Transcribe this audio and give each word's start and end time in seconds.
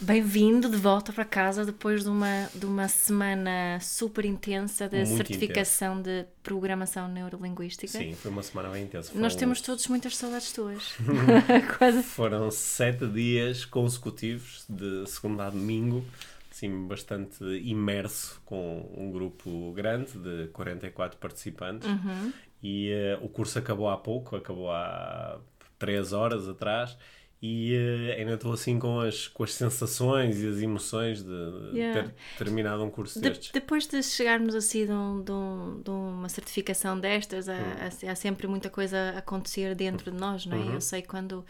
Bem-vindo 0.00 0.68
de 0.68 0.76
volta 0.76 1.10
para 1.10 1.24
casa 1.24 1.64
depois 1.64 2.02
de 2.04 2.10
uma, 2.10 2.48
de 2.54 2.66
uma 2.66 2.86
semana 2.86 3.78
super 3.80 4.26
intensa 4.26 4.88
de 4.88 4.96
Muito 4.96 5.16
certificação 5.16 6.00
de 6.02 6.26
programação 6.42 7.08
neurolinguística. 7.08 7.96
Sim, 7.98 8.12
foi 8.14 8.30
uma 8.30 8.42
semana 8.42 8.68
bem 8.68 8.84
intensa. 8.84 9.12
Nós 9.14 9.32
Foram- 9.32 9.38
temos 9.38 9.60
todos 9.62 9.86
muitas 9.88 10.14
saudades 10.16 10.52
tuas. 10.52 10.94
Quase. 11.78 12.02
Foram 12.02 12.50
sete 12.50 13.06
dias 13.06 13.64
consecutivos, 13.64 14.66
de 14.68 15.06
segunda 15.06 15.46
a 15.46 15.50
domingo, 15.50 16.04
assim, 16.52 16.86
bastante 16.86 17.42
imerso 17.44 18.40
com 18.44 18.90
um 18.94 19.10
grupo 19.10 19.72
grande 19.72 20.12
de 20.12 20.48
44 20.48 21.18
participantes. 21.18 21.88
Uhum. 21.88 22.32
E 22.62 22.90
eh, 22.90 23.18
o 23.22 23.28
curso 23.30 23.58
acabou 23.58 23.88
há 23.88 23.96
pouco, 23.96 24.36
acabou 24.36 24.70
há 24.70 25.38
três 25.78 26.12
horas 26.12 26.46
atrás. 26.48 26.96
E 27.42 27.74
eh, 27.74 28.16
ainda 28.18 28.32
estou 28.34 28.52
assim 28.52 28.78
com 28.78 28.98
as, 29.00 29.28
com 29.28 29.44
as 29.44 29.52
sensações 29.52 30.40
e 30.42 30.48
as 30.48 30.56
emoções 30.62 31.22
de, 31.22 31.28
de 31.70 31.78
Yeah. 31.78 32.02
ter 32.04 32.14
terminado 32.38 32.82
um 32.82 32.90
curso 32.90 33.20
De- 33.20 33.28
destes. 33.28 33.50
depois 33.52 33.86
de 33.86 34.02
chegarmos 34.02 34.54
assim 34.54 34.86
de, 34.86 34.92
um- 34.92 35.22
de 35.22 35.30
um- 35.32 35.80
de 35.82 35.90
uma 35.90 36.28
certificação 36.30 36.98
destas, 36.98 37.48
há, 37.48 37.54
Hum. 37.54 38.08
há 38.10 38.14
sempre 38.14 38.46
muita 38.46 38.70
coisa 38.70 39.12
a 39.14 39.18
acontecer 39.18 39.74
dentro 39.74 40.10
de 40.10 40.16
nós, 40.18 40.46
não 40.46 40.56
é? 40.56 40.60
Uhum. 40.60 40.74
Eu 40.74 40.80
sei 40.80 41.02
quando, 41.02 41.44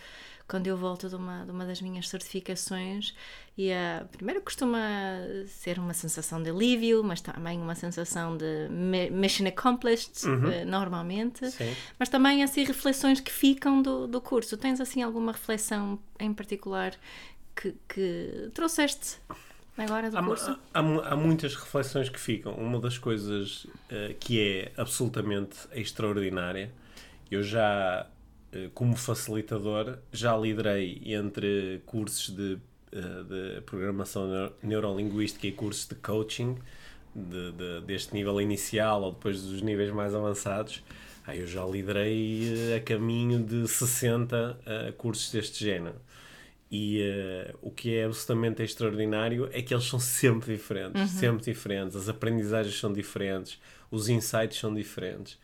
quando 0.49 0.67
eu 0.67 0.77
volto 0.77 1.09
de 1.09 1.15
uma, 1.15 1.45
de 1.45 1.53
uma 1.53 1.65
das 1.65 1.81
minhas 1.81 2.09
certificações 2.09 3.15
e 3.59 3.73
a 3.73 4.07
primeiro 4.13 4.43
costuma 4.43 4.79
ser 5.47 5.79
uma 5.79 5.95
sensação 5.95 6.43
de 6.43 6.51
alívio, 6.51 7.03
mas 7.03 7.21
também 7.23 7.59
uma 7.59 7.75
sensação 7.75 8.37
de 8.37 8.69
mi- 8.71 9.09
mission 9.11 9.47
accomplished, 9.47 10.27
eh, 10.53 10.65
normalmente. 10.65 11.45
Uhum. 11.45 11.51
Sim. 11.51 11.75
Mas 11.99 12.09
também 12.11 12.43
assim 12.43 12.65
reflexões 12.65 13.19
que 13.21 13.33
ficam 13.33 13.81
do, 13.81 14.07
do 14.07 14.21
curso. 14.21 14.57
Tens 14.59 14.81
assim 14.81 15.03
alguma 15.03 15.33
reflexão 15.33 15.99
em 16.21 16.35
particular 16.35 16.93
que, 17.55 17.75
que 17.89 18.51
trouxeste 18.53 19.17
agora 19.79 20.11
do 20.11 20.19
Há, 20.19 20.23
curso? 20.23 20.59
há, 20.75 20.83
mu- 20.83 21.01
há 21.03 21.17
muitas 21.17 21.55
reflexões 21.55 22.11
que 22.11 22.21
ficam. 22.21 22.53
Uma 22.55 22.79
das 22.79 22.99
coisas 22.99 23.67
eh, 23.89 24.15
que 24.21 24.39
é 24.39 24.73
absolutamente 24.77 25.57
extraordinária, 25.73 26.71
eu 27.31 27.43
já, 27.43 28.07
eh, 28.53 28.69
como 28.75 28.95
facilitador, 28.97 29.99
já 30.13 30.37
liderei 30.37 31.01
entre 31.07 31.83
cursos 31.87 32.29
de, 32.37 32.59
de 32.93 33.61
programação 33.63 34.27
neu- 34.29 34.53
neurolinguística 34.63 35.47
e 35.47 35.53
cursos 35.53 35.87
de 35.89 35.95
coaching, 35.97 36.57
de- 37.15 37.53
de- 37.53 37.81
deste 37.87 38.15
nível 38.15 38.41
inicial 38.41 39.03
ou 39.03 39.13
depois 39.13 39.43
dos 39.43 39.63
níveis 39.63 39.91
mais 39.93 40.15
avançados. 40.15 40.83
Ah, 41.27 41.35
eu 41.35 41.47
já 41.47 41.65
liderei 41.65 42.71
eh, 42.73 42.77
a 42.77 42.81
caminho 42.81 43.43
de 43.43 43.67
60 43.67 44.59
eh, 44.65 44.93
cursos 44.97 45.31
deste 45.33 45.65
género. 45.65 45.97
E 46.71 47.01
eh, 47.03 47.55
o 47.63 47.71
que 47.71 47.95
é 47.97 48.05
absolutamente 48.05 48.63
extraordinário 48.63 49.49
é 49.53 49.61
que 49.63 49.73
eles 49.75 49.85
são 49.87 49.99
sempre 49.99 50.53
diferentes, 50.57 51.01
sempre 51.19 51.45
diferentes, 51.45 51.97
as 51.97 52.09
aprendizagens 52.09 52.79
são 52.79 52.93
diferentes, 52.93 53.61
os 53.91 54.09
insights 54.09 54.59
são 54.59 54.73
diferentes. 54.75 55.39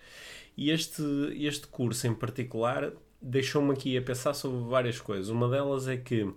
E 0.57 0.71
este, 0.71 1.03
este 1.41 1.67
curso 1.69 2.07
em 2.07 2.15
particular 2.15 2.93
deixou-me 3.21 3.73
aqui 3.73 3.97
a 3.97 4.03
pensar 4.03 4.35
sobre 4.35 4.69
várias 4.69 5.01
coisas. 5.01 5.29
Uma 5.31 5.49
delas 5.49 5.89
é 5.89 5.97
que, 5.97 6.29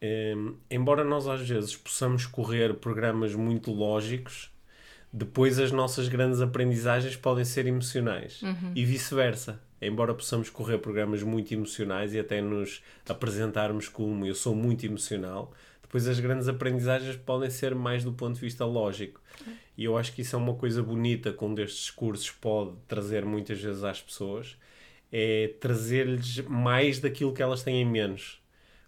eh, 0.00 0.34
embora 0.70 1.04
nós 1.04 1.26
às 1.26 1.48
vezes 1.48 1.76
possamos 1.76 2.26
correr 2.26 2.74
programas 2.74 3.34
muito 3.34 3.72
lógicos, 3.72 4.50
depois 5.12 5.58
as 5.60 5.70
nossas 5.70 6.08
grandes 6.08 6.40
aprendizagens 6.40 7.16
podem 7.16 7.44
ser 7.44 7.66
emocionais 7.66 8.40
e 8.74 8.84
vice-versa. 8.84 9.60
Embora 9.80 10.12
possamos 10.14 10.50
correr 10.50 10.78
programas 10.78 11.22
muito 11.22 11.52
emocionais 11.52 12.14
e 12.14 12.18
até 12.18 12.40
nos 12.40 12.82
apresentarmos 13.08 13.88
como 13.88 14.26
eu 14.26 14.34
sou 14.34 14.54
muito 14.54 14.84
emocional, 14.84 15.52
depois 15.82 16.08
as 16.08 16.18
grandes 16.18 16.48
aprendizagens 16.48 17.16
podem 17.16 17.48
ser 17.48 17.74
mais 17.74 18.02
do 18.02 18.12
ponto 18.12 18.34
de 18.34 18.40
vista 18.40 18.64
lógico. 18.64 19.20
E 19.76 19.84
eu 19.84 19.96
acho 19.96 20.12
que 20.12 20.22
isso 20.22 20.34
é 20.34 20.38
uma 20.38 20.54
coisa 20.54 20.82
bonita 20.82 21.32
que 21.32 21.44
um 21.44 21.54
destes 21.54 21.90
cursos 21.90 22.30
pode 22.30 22.72
trazer 22.88 23.24
muitas 23.24 23.60
vezes 23.60 23.84
às 23.84 24.00
pessoas, 24.02 24.56
é 25.12 25.54
trazer-lhes 25.60 26.40
mais 26.40 26.98
daquilo 26.98 27.32
que 27.32 27.42
elas 27.42 27.62
têm 27.62 27.84
menos 27.84 28.43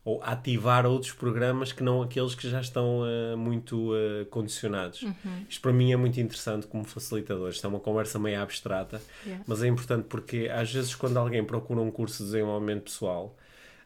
ou 0.06 0.22
ativar 0.22 0.86
outros 0.86 1.10
programas 1.10 1.72
que 1.72 1.82
não 1.82 2.00
aqueles 2.00 2.32
que 2.32 2.48
já 2.48 2.60
estão 2.60 3.02
eh, 3.04 3.34
muito 3.34 3.90
eh, 3.92 4.24
condicionados. 4.30 5.04
Isto 5.48 5.60
para 5.60 5.72
mim 5.72 5.92
é 5.92 5.96
muito 5.96 6.20
interessante 6.20 6.68
como 6.68 6.84
facilitador. 6.84 7.50
Isto 7.50 7.66
é 7.66 7.68
uma 7.68 7.80
conversa 7.80 8.16
meio 8.16 8.40
abstrata, 8.40 9.02
Yeah. 9.26 9.42
mas 9.48 9.64
é 9.64 9.66
importante 9.66 10.04
porque 10.08 10.48
às 10.52 10.72
vezes 10.72 10.94
quando 10.94 11.16
alguém 11.16 11.42
procura 11.42 11.80
um 11.80 11.90
curso 11.90 12.18
de 12.18 12.30
desenvolvimento 12.30 12.84
pessoal, 12.84 13.36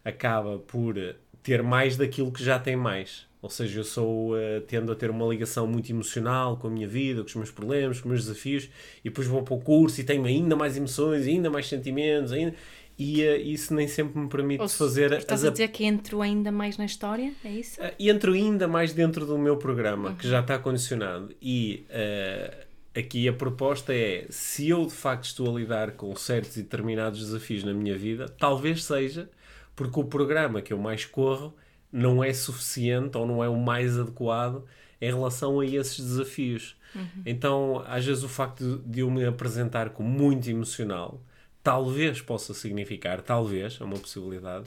acaba 0.05 0.59
por 0.59 0.95
ter 1.43 1.63
mais 1.63 1.97
daquilo 1.97 2.31
que 2.31 2.45
já 2.45 2.59
tem 2.59 2.77
mais. 2.77 3.27
Ou 3.41 3.49
seja, 3.49 3.81
eu 3.81 3.85
sou, 3.85 4.39
eh, 4.39 4.61
tendo 4.69 4.93
a 4.93 4.95
ter 4.95 5.09
uma 5.09 5.27
ligação 5.27 5.67
muito 5.67 5.91
emocional 5.91 6.59
com 6.59 6.67
a 6.67 6.71
minha 6.71 6.87
vida, 6.87 7.23
com 7.23 7.29
os 7.29 7.35
meus 7.35 7.51
problemas, 7.51 7.99
com 7.99 8.09
os 8.09 8.11
meus 8.11 8.25
desafios, 8.27 8.69
e 9.03 9.09
depois 9.09 9.27
vou 9.27 9.43
para 9.43 9.55
o 9.55 9.61
curso 9.61 9.99
e 10.03 10.05
tenho 10.05 10.27
ainda 10.27 10.55
mais 10.55 10.77
emoções, 10.77 11.27
ainda 11.27 11.49
mais 11.49 11.67
sentimentos, 11.67 12.31
ainda... 12.33 12.55
e 13.01 13.23
eh, 13.23 13.39
isso 13.39 13.73
nem 13.73 13.89
sempre 13.89 14.21
me 14.21 14.29
permite 14.29 14.61
Ou 14.61 14.69
fazer 14.69 15.11
Estás 15.13 15.43
as 15.43 15.49
a 15.49 15.51
dizer 15.51 15.69
que 15.69 15.87
entro 15.87 16.21
ainda 16.21 16.53
mais 16.53 16.77
na 16.77 16.85
história? 16.85 17.33
É 17.43 17.51
isso? 17.51 17.81
Uh, 17.81 17.91
entro 17.99 18.35
ainda 18.35 18.69
mais 18.69 18.93
dentro 18.93 19.25
do 19.25 19.39
meu 19.39 19.57
programa, 19.57 20.15
que 20.17 20.29
já 20.29 20.41
está 20.41 20.59
condicionado. 20.59 21.35
E 21.41 21.87
uh, 21.89 22.67
aqui 22.95 23.27
a 23.27 23.33
proposta 23.33 23.95
é: 23.95 24.27
se 24.29 24.69
eu 24.69 24.85
de 24.85 24.93
facto 24.93 25.25
estou 25.25 25.49
a 25.49 25.59
lidar 25.59 25.93
com 25.93 26.15
certos 26.15 26.59
e 26.59 26.63
determinados 26.63 27.21
desafios 27.21 27.65
na 27.65 27.73
minha 27.73 27.97
vida, 27.97 28.29
talvez 28.39 28.85
seja 28.85 29.31
porque 29.75 29.99
o 29.99 30.05
programa 30.05 30.61
que 30.61 30.71
eu 30.71 30.79
mais 30.79 31.07
corro 31.07 31.55
não 31.91 32.23
é 32.23 32.35
suficiente 32.35 33.17
ou 33.17 33.27
não 33.27 33.43
é 33.43 33.49
o 33.49 33.57
mais 33.57 33.99
adequado 33.99 34.67
em 35.01 35.11
relação 35.11 35.59
a 35.61 35.65
esses 35.65 35.99
desafios. 35.99 36.77
Então, 37.25 37.83
às 37.87 38.05
vezes, 38.05 38.25
o 38.25 38.29
facto 38.29 38.63
de, 38.63 38.91
de 38.91 39.01
eu 39.01 39.11
me 39.11 39.25
apresentar 39.25 39.91
como 39.91 40.07
muito 40.07 40.51
emocional 40.51 41.23
talvez 41.63 42.21
possa 42.21 42.55
significar, 42.55 43.21
talvez, 43.23 43.79
é 43.81 43.85
uma 43.85 43.99
possibilidade, 43.99 44.67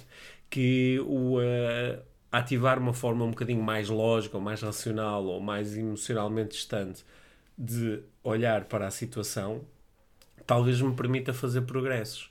que 0.49 0.99
o 1.07 1.37
uh, 1.39 1.99
ativar 2.31 2.77
uma 2.79 2.93
forma 2.93 3.25
um 3.25 3.29
bocadinho 3.31 3.61
mais 3.63 3.89
lógica, 3.89 4.37
ou 4.37 4.43
mais 4.43 4.61
racional, 4.61 5.25
ou 5.25 5.39
mais 5.39 5.75
emocionalmente 5.77 6.51
distante 6.51 7.03
de 7.57 7.99
olhar 8.23 8.65
para 8.65 8.87
a 8.87 8.91
situação, 8.91 9.61
talvez 10.45 10.81
me 10.81 10.93
permita 10.93 11.33
fazer 11.33 11.61
progressos. 11.61 12.29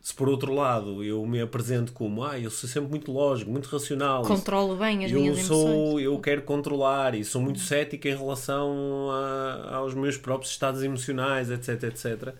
Se 0.00 0.12
por 0.12 0.28
outro 0.28 0.52
lado 0.52 1.04
eu 1.04 1.24
me 1.24 1.40
apresento 1.40 1.92
como, 1.92 2.24
ah, 2.24 2.38
eu 2.38 2.50
sou 2.50 2.68
sempre 2.68 2.90
muito 2.90 3.12
lógico, 3.12 3.50
muito 3.50 3.68
racional, 3.68 4.22
Controlo 4.22 4.74
bem 4.76 5.04
as 5.04 5.12
eu 5.12 5.20
minhas 5.20 5.38
sou, 5.40 5.68
emoções. 5.68 6.02
eu 6.04 6.18
quero 6.18 6.42
controlar 6.42 7.14
e 7.14 7.24
sou 7.24 7.40
muito 7.40 7.60
cético 7.60 8.08
em 8.08 8.16
relação 8.16 9.10
a- 9.12 9.76
aos 9.76 9.94
meus 9.94 10.16
próprios 10.16 10.50
estados 10.52 10.82
emocionais, 10.82 11.50
etc, 11.50 11.84
etc. 11.84 12.34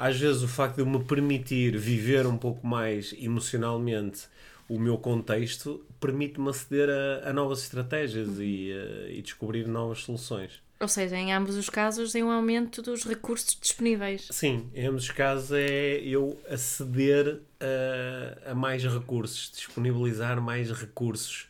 Às 0.00 0.18
vezes 0.18 0.42
o 0.42 0.48
facto 0.48 0.76
de 0.76 0.80
eu 0.80 0.86
me 0.86 1.04
permitir 1.04 1.76
viver 1.76 2.26
um 2.26 2.36
pouco 2.38 2.66
mais 2.66 3.14
emocionalmente 3.18 4.28
o 4.66 4.78
meu 4.78 4.96
contexto 4.96 5.84
permite-me 5.98 6.48
aceder 6.48 6.88
a, 6.88 7.28
a 7.28 7.32
novas 7.32 7.60
estratégias 7.62 8.38
e, 8.38 8.70
eh, 8.70 9.16
e 9.16 9.20
descobrir 9.20 9.66
novas 9.66 10.04
soluções. 10.04 10.62
Ou 10.78 10.86
seja, 10.86 11.16
em 11.16 11.32
ambos 11.34 11.56
os 11.56 11.68
casos, 11.68 12.14
em 12.14 12.22
um 12.22 12.30
aumento 12.30 12.80
dos 12.80 13.04
recursos 13.04 13.58
disponíveis. 13.60 14.28
Sim, 14.30 14.70
em 14.72 14.86
ambos 14.86 15.02
os 15.02 15.10
casos 15.10 15.50
é 15.52 16.00
eu 16.04 16.40
aceder 16.48 17.40
a, 17.60 18.52
a 18.52 18.54
mais 18.54 18.84
recursos, 18.84 19.50
disponibilizar 19.52 20.40
mais 20.40 20.70
recursos. 20.70 21.48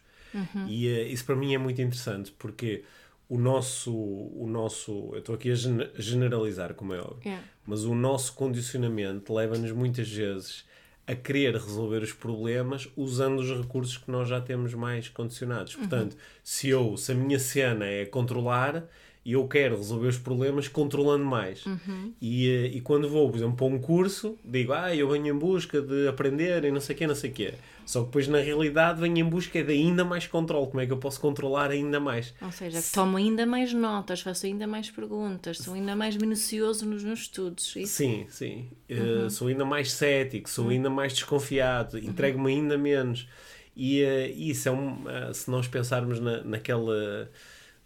E 0.66 0.88
eh, 0.88 1.08
isso 1.08 1.24
para 1.24 1.36
mim 1.36 1.54
é 1.54 1.58
muito 1.58 1.82
interessante 1.82 2.32
porque 2.38 2.84
o 3.30 3.38
nosso, 3.38 3.94
o 3.94 4.46
nosso 4.46 5.10
eu 5.12 5.20
estou 5.20 5.34
aqui 5.36 5.50
a 5.52 5.54
gene- 5.54 5.88
generalizar, 5.96 6.74
como 6.74 6.92
é 6.92 7.00
óbvio, 7.00 7.20
Yeah. 7.24 7.42
mas 7.64 7.84
o 7.84 7.94
nosso 7.94 8.34
condicionamento 8.34 9.32
leva-nos 9.32 9.70
muitas 9.72 10.08
vezes 10.10 10.64
a 11.06 11.14
querer 11.14 11.54
resolver 11.54 12.02
os 12.02 12.12
problemas 12.12 12.88
usando 12.96 13.38
os 13.38 13.48
recursos 13.50 13.96
que 13.96 14.10
nós 14.10 14.28
já 14.28 14.40
temos 14.40 14.74
mais 14.74 15.08
condicionados. 15.08 15.74
Portanto, 15.76 16.16
se 16.42 16.68
eu, 16.68 16.96
se 16.96 17.12
a 17.12 17.14
minha 17.14 17.38
cena 17.38 17.86
é 17.86 18.04
controlar, 18.04 18.84
e 19.24 19.32
eu 19.32 19.46
quero 19.46 19.76
resolver 19.76 20.08
os 20.08 20.18
problemas 20.18 20.66
controlando 20.66 21.24
mais. 21.24 21.64
Uhum. 21.66 22.12
E, 22.20 22.48
eh, 22.48 22.66
e 22.68 22.80
quando 22.80 23.08
vou, 23.08 23.28
por 23.30 23.36
exemplo, 23.36 23.56
para 23.56 23.66
um 23.66 23.78
curso, 23.78 24.38
digo, 24.42 24.72
ah, 24.72 24.94
eu 24.94 25.08
venho 25.10 25.34
em 25.34 25.38
busca 25.38 25.80
de 25.80 26.08
aprender 26.08 26.64
e 26.64 26.70
não 26.70 26.80
sei 26.80 26.94
o 26.94 26.98
quê, 26.98 27.06
não 27.06 27.14
sei 27.14 27.30
o 27.30 27.32
quê. 27.32 27.54
Só 27.84 28.00
que 28.00 28.06
depois, 28.06 28.28
na 28.28 28.38
realidade, 28.38 29.00
venho 29.00 29.18
em 29.18 29.24
busca 29.24 29.62
de 29.62 29.72
ainda 29.72 30.04
mais 30.04 30.26
controle. 30.26 30.68
Como 30.68 30.80
é 30.80 30.86
que 30.86 30.92
eu 30.92 30.96
posso 30.96 31.20
controlar 31.20 31.70
ainda 31.70 32.00
mais? 32.00 32.32
Ou 32.40 32.50
seja, 32.50 32.80
que 32.80 32.92
tomo 32.92 33.16
ainda 33.16 33.44
mais 33.44 33.74
notas, 33.74 34.20
faço 34.20 34.46
ainda 34.46 34.66
mais 34.66 34.90
perguntas, 34.90 35.58
sou 35.58 35.74
ainda 35.74 35.94
mais 35.94 36.16
minucioso 36.16 36.86
nos 36.86 37.04
meus 37.04 37.20
estudos. 37.20 37.74
Isso? 37.76 37.94
Sim, 37.94 38.26
sim. 38.28 38.68
Uh, 38.88 39.28
sou 39.28 39.48
ainda 39.48 39.64
mais 39.64 39.92
cético, 39.92 40.48
sou 40.48 40.68
ainda 40.68 40.88
mais 40.88 41.12
desconfiado, 41.12 41.98
entrego-me 41.98 42.52
ainda 42.52 42.78
menos. 42.78 43.28
E 43.76 44.02
uh, 44.02 44.32
isso 44.34 44.68
é 44.68 44.72
um. 44.72 45.02
Uh, 45.02 45.34
se 45.34 45.50
nós 45.50 45.66
pensarmos 45.68 46.20
na, 46.20 46.42
naquela 46.42 47.28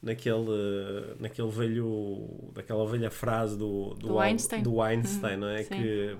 naquele, 0.05 1.17
naquele 1.19 1.51
velho, 1.51 2.29
naquela 2.55 2.87
velha 2.87 3.11
frase 3.11 3.56
do, 3.56 3.95
do, 3.95 4.09
Do 4.09 4.19
Einstein. 4.21 4.62
do 4.62 4.81
Einstein, 4.81 5.37
não 5.37 5.49
é? 5.49 5.62
sim. 5.62 5.69
Que 5.75 6.17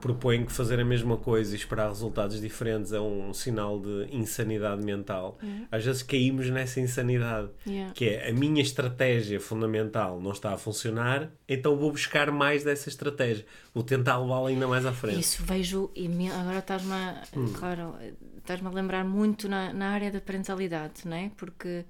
propõe 0.00 0.46
que 0.46 0.52
fazer 0.52 0.80
a 0.80 0.84
mesma 0.84 1.18
coisa 1.18 1.52
e 1.54 1.58
esperar 1.58 1.88
resultados 1.88 2.40
diferentes 2.40 2.90
é 2.90 2.98
um 2.98 3.34
sinal 3.34 3.78
de 3.78 4.08
insanidade 4.10 4.82
mental. 4.82 5.38
Às 5.70 5.84
vezes 5.84 6.02
caímos 6.02 6.48
nessa 6.48 6.80
insanidade, 6.80 7.50
Yeah. 7.66 7.92
que 7.92 8.08
é 8.08 8.30
a 8.30 8.32
minha 8.32 8.62
estratégia 8.62 9.38
fundamental 9.38 10.18
não 10.18 10.32
está 10.32 10.54
a 10.54 10.56
funcionar, 10.56 11.30
então 11.46 11.76
vou 11.76 11.90
buscar 11.92 12.30
mais 12.30 12.64
dessa 12.64 12.88
estratégia, 12.88 13.44
vou 13.74 13.84
tentar 13.84 14.16
levá-la 14.18 14.48
ainda 14.48 14.66
mais 14.66 14.86
à 14.86 14.92
frente. 14.94 15.20
Isso 15.20 15.42
vejo, 15.44 15.90
imen- 15.94 16.30
agora 16.32 16.60
estás-me 16.60 16.92
a, 16.94 17.22
Hum. 17.36 17.52
claro, 17.52 17.94
estás-me 18.38 18.68
a 18.68 18.70
lembrar 18.70 19.04
muito 19.04 19.50
na, 19.50 19.70
na 19.70 19.90
área 19.90 20.10
da 20.10 20.18
parentalidade, 20.20 21.02
não 21.04 21.14
é? 21.16 21.30
Porque, 21.36 21.84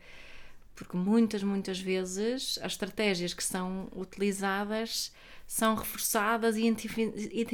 porque 0.80 0.96
muitas, 0.96 1.42
muitas 1.42 1.78
vezes 1.78 2.58
as 2.62 2.72
estratégias 2.72 3.34
que 3.34 3.44
são 3.44 3.86
utilizadas 3.94 5.12
são 5.46 5.74
reforçadas 5.74 6.56
e 6.56 6.64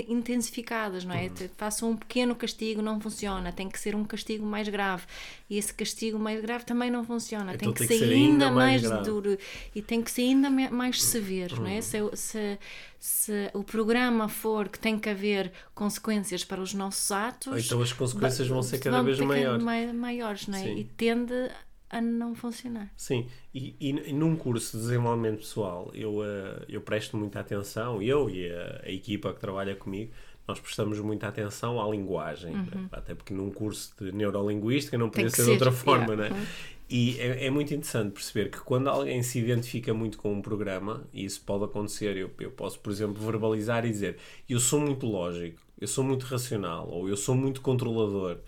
intensificadas, 0.08 1.02
não 1.04 1.14
Uhum. 1.14 1.20
é? 1.22 1.28
Te- 1.30 1.50
Façam 1.56 1.90
um 1.92 1.96
pequeno 1.96 2.34
castigo, 2.36 2.82
não 2.82 3.00
funciona, 3.00 3.50
tem 3.52 3.68
que 3.70 3.80
ser 3.80 3.94
um 3.96 4.04
castigo 4.04 4.44
mais 4.44 4.68
grave. 4.68 5.04
E 5.48 5.56
esse 5.56 5.72
castigo 5.72 6.18
mais 6.18 6.40
grave 6.42 6.64
também 6.64 6.90
não 6.90 7.04
funciona, 7.04 7.54
Então 7.54 7.72
tem 7.72 7.72
que 7.72 7.78
tem 7.78 7.88
que 7.88 7.94
ser 7.94 8.10
ser 8.10 8.14
ainda 8.14 8.44
ainda 8.46 8.50
mais 8.50 8.82
grave. 8.82 9.04
duro 9.04 9.38
e 9.74 9.82
tem 9.82 10.02
que 10.02 10.10
ser 10.10 10.22
ainda 10.22 10.50
mais 10.50 11.02
severo, 11.02 11.56
não 11.56 11.62
Uhum. 11.70 11.78
é? 11.78 11.80
Se, 11.80 11.98
se, 12.14 12.58
se 13.00 13.50
o 13.54 13.64
programa 13.64 14.28
for 14.28 14.68
que 14.68 14.78
tem 14.78 14.98
que 14.98 15.08
haver 15.08 15.50
consequências 15.74 16.44
para 16.44 16.60
os 16.60 16.74
nossos 16.74 17.10
atos, 17.10 17.64
Então 17.64 17.80
as 17.80 17.92
consequências 17.94 18.46
vão 18.46 18.62
ser 18.62 18.78
cada 18.78 19.02
vez 19.02 19.18
maiores. 19.20 19.62
mai- 19.64 19.92
maiores, 19.92 20.46
não 20.48 20.58
é? 20.58 20.62
Sim. 20.62 20.76
E 20.76 20.84
tende 20.84 21.50
a 21.88 22.00
não 22.00 22.34
funcionar. 22.34 22.90
Sim, 22.96 23.26
e, 23.54 23.74
e, 23.80 24.12
num 24.12 24.36
curso 24.36 24.76
de 24.76 24.82
desenvolvimento 24.82 25.38
pessoal 25.38 25.90
eu, 25.94 26.22
eh, 26.24 26.64
eu 26.68 26.80
presto 26.80 27.16
muita 27.16 27.40
atenção, 27.40 28.02
eu 28.02 28.28
e 28.28 28.50
a, 28.50 28.82
a 28.84 28.90
equipa 28.90 29.32
que 29.32 29.40
trabalha 29.40 29.74
comigo, 29.76 30.12
nós 30.48 30.60
prestamos 30.60 30.98
muita 31.00 31.26
atenção 31.28 31.80
à 31.80 31.90
linguagem, 31.90 32.54
né? 32.54 32.88
até 32.92 33.14
porque 33.14 33.34
num 33.34 33.50
curso 33.50 33.92
de 34.00 34.12
neurolinguística 34.12 34.96
não 34.96 35.10
podia 35.10 35.26
Uhum. 35.26 35.30
que 35.30 35.36
ser 35.36 35.42
de 35.42 35.46
ser, 35.46 35.52
outra 35.52 35.72
forma, 35.72 36.14
yeah. 36.14 36.34
né? 36.34 36.46
E 36.88 37.18
é, 37.18 37.46
é 37.46 37.50
muito 37.50 37.74
interessante 37.74 38.12
perceber 38.12 38.48
que 38.48 38.60
quando 38.60 38.88
alguém 38.88 39.20
se 39.22 39.40
identifica 39.40 39.92
muito 39.92 40.18
com 40.18 40.32
um 40.32 40.40
programa, 40.40 41.04
e 41.12 41.24
isso 41.24 41.42
pode 41.44 41.64
acontecer, 41.64 42.16
eu, 42.16 42.30
eu 42.38 42.50
posso, 42.52 42.78
por 42.78 42.92
exemplo, 42.92 43.20
verbalizar 43.24 43.84
e 43.84 43.90
dizer 43.90 44.18
eu 44.48 44.60
sou 44.60 44.80
muito 44.80 45.04
lógico, 45.04 45.60
eu 45.80 45.88
sou 45.88 46.04
muito 46.04 46.24
racional, 46.26 46.88
ou 46.88 47.08
eu 47.08 47.16
sou 47.16 47.34
muito 47.34 47.60
controlador, 47.60 48.38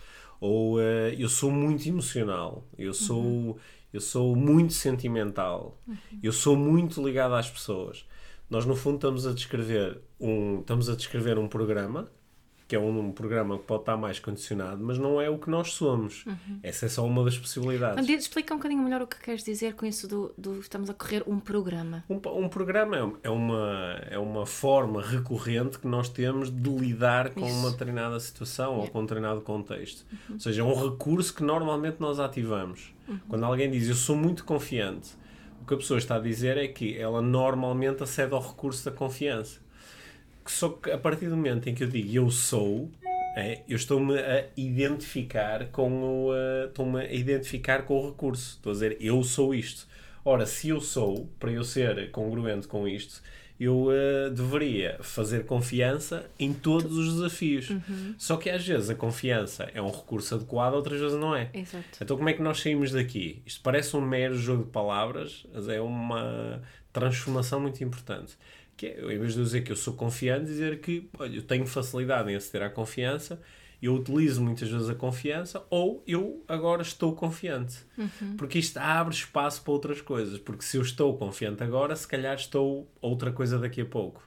ou 0.41 0.81
eh, 0.81 1.15
eu 1.19 1.29
sou 1.29 1.51
muito 1.51 1.89
emocional, 1.89 2.67
eu 2.79 2.95
sou, 2.95 3.59
eu 3.93 4.01
sou 4.01 4.37
muito 4.37 4.73
sentimental, 4.73 5.81
eu 6.23 6.33
sou 6.33 6.57
muito 6.57 7.05
ligado 7.05 7.35
às 7.35 7.51
pessoas. 7.51 8.05
Nós, 8.49 8.65
no 8.65 8.75
fundo, 8.75 8.97
estamos 8.97 9.27
a 9.27 9.33
descrever 9.33 10.01
um, 10.19 10.61
estamos 10.61 10.89
a 10.89 10.97
descrever 10.97 11.39
um 11.39 11.49
programa 11.49 12.11
que 12.69 12.77
é 12.77 12.79
um, 12.79 12.99
um 13.01 13.13
programa 13.13 13.57
que 13.57 13.65
pode 13.65 13.81
estar 13.81 13.97
mais 13.97 14.19
condicionado, 14.21 14.85
mas 14.85 14.99
não 14.99 15.19
é 15.19 15.31
o 15.31 15.39
que 15.39 15.49
nós 15.49 15.73
somos. 15.73 16.27
Essa 16.63 16.85
é 16.85 16.89
só 16.91 17.07
uma 17.07 17.25
das 17.25 17.39
possibilidades. 17.39 18.07
Diz- 18.07 18.25
explica 18.25 18.53
um 18.53 18.59
bocadinho 18.59 18.83
melhor 18.83 19.01
o 19.01 19.07
que 19.07 19.19
queres 19.19 19.43
dizer 19.43 19.73
com 19.75 19.87
isso 19.87 20.07
do, 20.07 20.35
do 20.37 20.61
estamos 20.61 20.91
a 20.91 20.95
correr 20.95 21.25
um 21.27 21.41
programa. 21.41 22.05
Um, 22.11 22.21
um 22.45 22.49
programa 22.49 22.95
é- 23.23 23.29
é 23.29 23.31
uma, 23.31 23.99
é 24.11 24.19
uma 24.19 24.45
forma 24.45 25.01
recorrente 25.03 25.79
que 25.79 25.87
nós 25.89 26.11
temos 26.11 26.51
de 26.51 26.69
lidar 26.71 27.31
com 27.31 27.47
Isso. 27.47 27.57
uma 27.59 27.71
determinada 27.71 28.21
situação 28.21 28.73
ou 28.73 28.77
Yeah. 28.79 28.93
com 28.93 28.99
um 28.99 29.03
determinado 29.05 29.41
contexto. 29.41 30.05
Ou 30.31 30.39
seja, 30.39 30.61
é 30.61 30.65
um 30.65 30.75
recurso 30.91 31.35
que 31.35 31.43
normalmente 31.43 31.97
nós 32.01 32.21
ativamos. 32.21 32.93
Quando 33.29 33.45
alguém 33.45 33.71
diz 33.71 33.89
eu 33.89 33.95
sou 33.95 34.15
muito 34.15 34.45
confiante, 34.45 35.09
o 35.63 35.65
que 35.65 35.73
a 35.73 35.77
pessoa 35.79 35.97
está 35.97 36.17
a 36.17 36.21
dizer 36.21 36.59
é 36.59 36.69
que 36.69 36.99
ela 36.99 37.23
normalmente 37.23 38.03
acede 38.03 38.35
ao 38.35 38.43
recurso 38.47 38.85
da 38.85 38.95
confiança. 38.95 39.59
Só 40.51 40.71
que 40.71 40.91
a 40.91 40.99
partir 40.99 41.29
do 41.29 41.37
momento 41.37 41.69
em 41.69 41.75
que 41.75 41.85
eu 41.85 41.89
digo 41.89 42.15
eu 42.15 42.31
sou, 42.31 42.91
é, 43.37 43.63
eu 43.69 43.77
estou-me 43.77 44.19
a 44.19 44.47
identificar 44.57 45.69
com 45.69 46.03
o 46.03 46.33
uh, 46.33 46.67
estou-me 46.67 47.01
a 47.01 47.13
identificar 47.13 47.83
com 47.83 47.99
o 47.99 48.11
recurso. 48.11 48.57
Estou 48.57 48.71
a 48.71 48.73
dizer 48.73 48.97
eu 49.01 49.23
sou 49.23 49.55
isto. 49.55 49.87
Ora, 50.25 50.45
se 50.45 50.71
eu 50.71 50.81
sou, 50.81 51.29
para 51.39 51.51
eu 51.51 51.63
ser 51.63 52.11
congruente 52.11 52.67
com 52.67 52.87
isto, 52.87 53.23
eu 53.61 53.87
uh, 53.87 54.31
deveria 54.31 54.99
fazer 55.01 55.45
confiança 55.45 56.29
em 56.39 56.53
todos 56.53 56.97
os 56.97 57.15
desafios. 57.15 57.69
Só 58.17 58.37
que 58.37 58.49
às 58.51 58.67
vezes 58.67 58.91
a 58.91 58.95
confiança 58.95 59.71
é 59.75 59.83
um 59.83 59.91
recurso 59.91 60.35
adequado, 60.35 60.75
outras 60.75 61.01
vezes 61.01 61.19
não 61.19 61.35
é. 61.35 61.51
Exato. 61.55 61.99
Então 62.01 62.17
como 62.17 62.29
é 62.29 62.33
que 62.33 62.43
nós 62.43 62.61
saímos 62.61 62.93
daqui? 62.93 63.43
Isto 63.45 63.61
parece 63.63 63.97
um 63.97 64.01
mero 64.01 64.37
jogo 64.37 64.65
de 64.65 64.71
palavras, 64.71 65.47
mas 65.53 65.69
é 65.69 65.81
uma 65.81 66.63
transformação 66.93 67.61
muito 67.61 67.83
importante. 67.83 68.37
Que 68.79 68.87
é, 68.87 69.01
em 69.01 69.19
vez 69.19 69.35
de 69.35 69.43
dizer 69.43 69.63
que 69.63 69.73
eu 69.73 69.77
sou 69.77 69.93
confiante, 69.93 70.47
dizer 70.47 70.81
que 70.81 71.11
olha, 71.19 71.37
eu 71.37 71.43
tenho 71.43 71.67
facilidade 71.67 72.31
em 72.31 72.37
aceder 72.37 72.67
à 72.67 72.71
confiança, 72.71 73.39
eu 73.83 73.95
utilizo 73.95 74.41
muitas 74.43 74.71
vezes 74.71 74.89
a 74.89 74.95
confiança, 74.95 75.63
ou 75.69 76.03
eu 76.07 76.43
agora 76.49 76.81
estou 76.81 77.13
confiante. 77.15 77.77
Porque 78.37 78.59
isto 78.59 78.77
abre 78.79 79.13
espaço 79.15 79.63
para 79.63 79.73
outras 79.73 80.01
coisas. 80.01 80.39
Porque 80.39 80.63
se 80.63 80.77
eu 80.77 80.83
estou 80.83 81.17
confiante 81.19 81.63
agora, 81.63 81.95
se 81.95 82.07
calhar 82.09 82.35
estou 82.37 82.89
outra 83.01 83.33
coisa 83.33 83.59
daqui 83.59 83.81
a 83.81 83.85
pouco. 83.85 84.23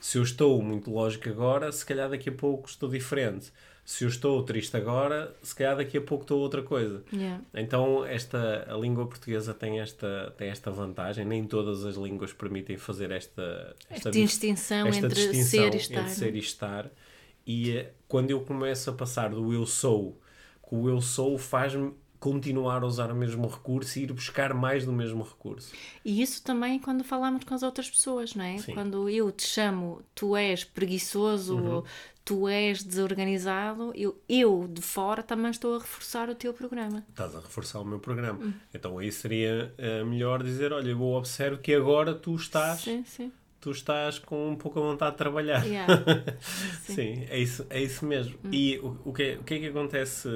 Se 0.00 0.18
eu 0.18 0.22
estou 0.22 0.62
muito 0.62 0.90
lógico 0.90 1.28
agora, 1.28 1.72
se 1.72 1.84
calhar 1.84 2.08
daqui 2.08 2.28
a 2.28 2.32
pouco 2.32 2.68
estou 2.68 2.88
diferente. 2.88 3.50
Se 3.88 4.02
eu 4.02 4.08
estou 4.08 4.42
triste 4.42 4.76
agora, 4.76 5.32
se 5.40 5.54
calhar 5.54 5.76
daqui 5.76 5.96
a 5.96 6.00
pouco 6.00 6.24
estou 6.24 6.40
outra 6.40 6.60
coisa. 6.60 7.04
Yeah. 7.12 7.40
Então, 7.54 8.04
esta, 8.04 8.66
a 8.68 8.76
língua 8.76 9.06
portuguesa 9.06 9.54
tem 9.54 9.78
esta, 9.78 10.34
tem 10.36 10.48
esta 10.48 10.72
vantagem. 10.72 11.24
Nem 11.24 11.44
todas 11.44 11.84
as 11.84 11.94
línguas 11.94 12.32
permitem 12.32 12.76
fazer 12.76 13.12
esta, 13.12 13.76
Esta 13.88 14.10
dif- 14.10 14.24
distinção 14.26 14.88
esta 14.88 15.06
entre 15.06 15.14
distinção 15.30 15.50
ser 15.62 15.74
e 15.74 15.76
estar. 15.76 16.00
entre 16.00 16.10
ser 16.14 16.34
e 16.34 16.38
estar. 16.40 16.90
E 17.46 17.76
eh, 17.76 17.92
quando 18.08 18.32
eu 18.32 18.40
começo 18.40 18.90
a 18.90 18.92
passar 18.92 19.30
do 19.30 19.52
eu 19.52 19.64
sou, 19.64 20.20
que 20.68 20.74
o 20.74 20.88
eu 20.88 21.00
sou 21.00 21.38
faz-me 21.38 21.92
continuar 22.18 22.82
a 22.82 22.86
usar 22.86 23.12
o 23.12 23.14
mesmo 23.14 23.46
recurso 23.46 24.00
e 24.00 24.02
ir 24.02 24.12
buscar 24.12 24.52
mais 24.52 24.84
do 24.84 24.92
mesmo 24.92 25.22
recurso. 25.22 25.72
E 26.04 26.20
isso 26.20 26.42
também 26.42 26.80
quando 26.80 27.04
falamos 27.04 27.44
com 27.44 27.54
as 27.54 27.62
outras 27.62 27.88
pessoas, 27.88 28.34
não 28.34 28.44
é? 28.44 28.58
Sim. 28.58 28.74
Quando 28.74 29.08
eu 29.08 29.30
te 29.30 29.46
chamo, 29.46 30.02
tu 30.12 30.34
és 30.36 30.64
preguiçoso, 30.64 31.56
Uhum. 31.56 31.84
Tu 32.26 32.48
és 32.48 32.82
desorganizado, 32.82 33.92
eu, 33.94 34.20
eu 34.28 34.66
de 34.68 34.82
fora 34.82 35.22
também 35.22 35.48
estou 35.48 35.76
a 35.76 35.78
reforçar 35.78 36.28
o 36.28 36.34
teu 36.34 36.52
programa. 36.52 37.04
Estás 37.08 37.36
a 37.36 37.38
reforçar 37.38 37.78
o 37.78 37.84
meu 37.84 38.00
programa. 38.00 38.44
Hum. 38.44 38.52
Então 38.74 38.98
aí 38.98 39.12
seria 39.12 39.72
eh, 39.78 40.02
melhor 40.02 40.42
dizer, 40.42 40.72
olha, 40.72 40.90
eu 40.90 41.00
observo 41.00 41.58
que 41.58 41.72
agora 41.72 42.12
tu 42.12 42.34
estás, 42.34 42.80
Sim, 42.80 43.04
sim. 43.06 43.30
tu 43.60 43.70
estás 43.70 44.18
com 44.18 44.50
um 44.50 44.56
pouco 44.56 44.80
a 44.80 44.82
vontade 44.82 45.12
de 45.12 45.18
trabalhar. 45.18 45.64
Yeah. 45.64 46.02
Sim, 46.82 47.26
é 47.30 47.38
isso, 47.38 47.64
é 47.70 47.80
isso 47.80 48.04
mesmo. 48.04 48.36
Hum. 48.44 48.50
E 48.50 48.76
o, 48.80 48.98
o, 49.04 49.12
que 49.12 49.22
é, 49.22 49.36
o 49.36 49.44
que 49.44 49.54
é 49.54 49.58
que 49.60 49.66
acontece? 49.66 50.28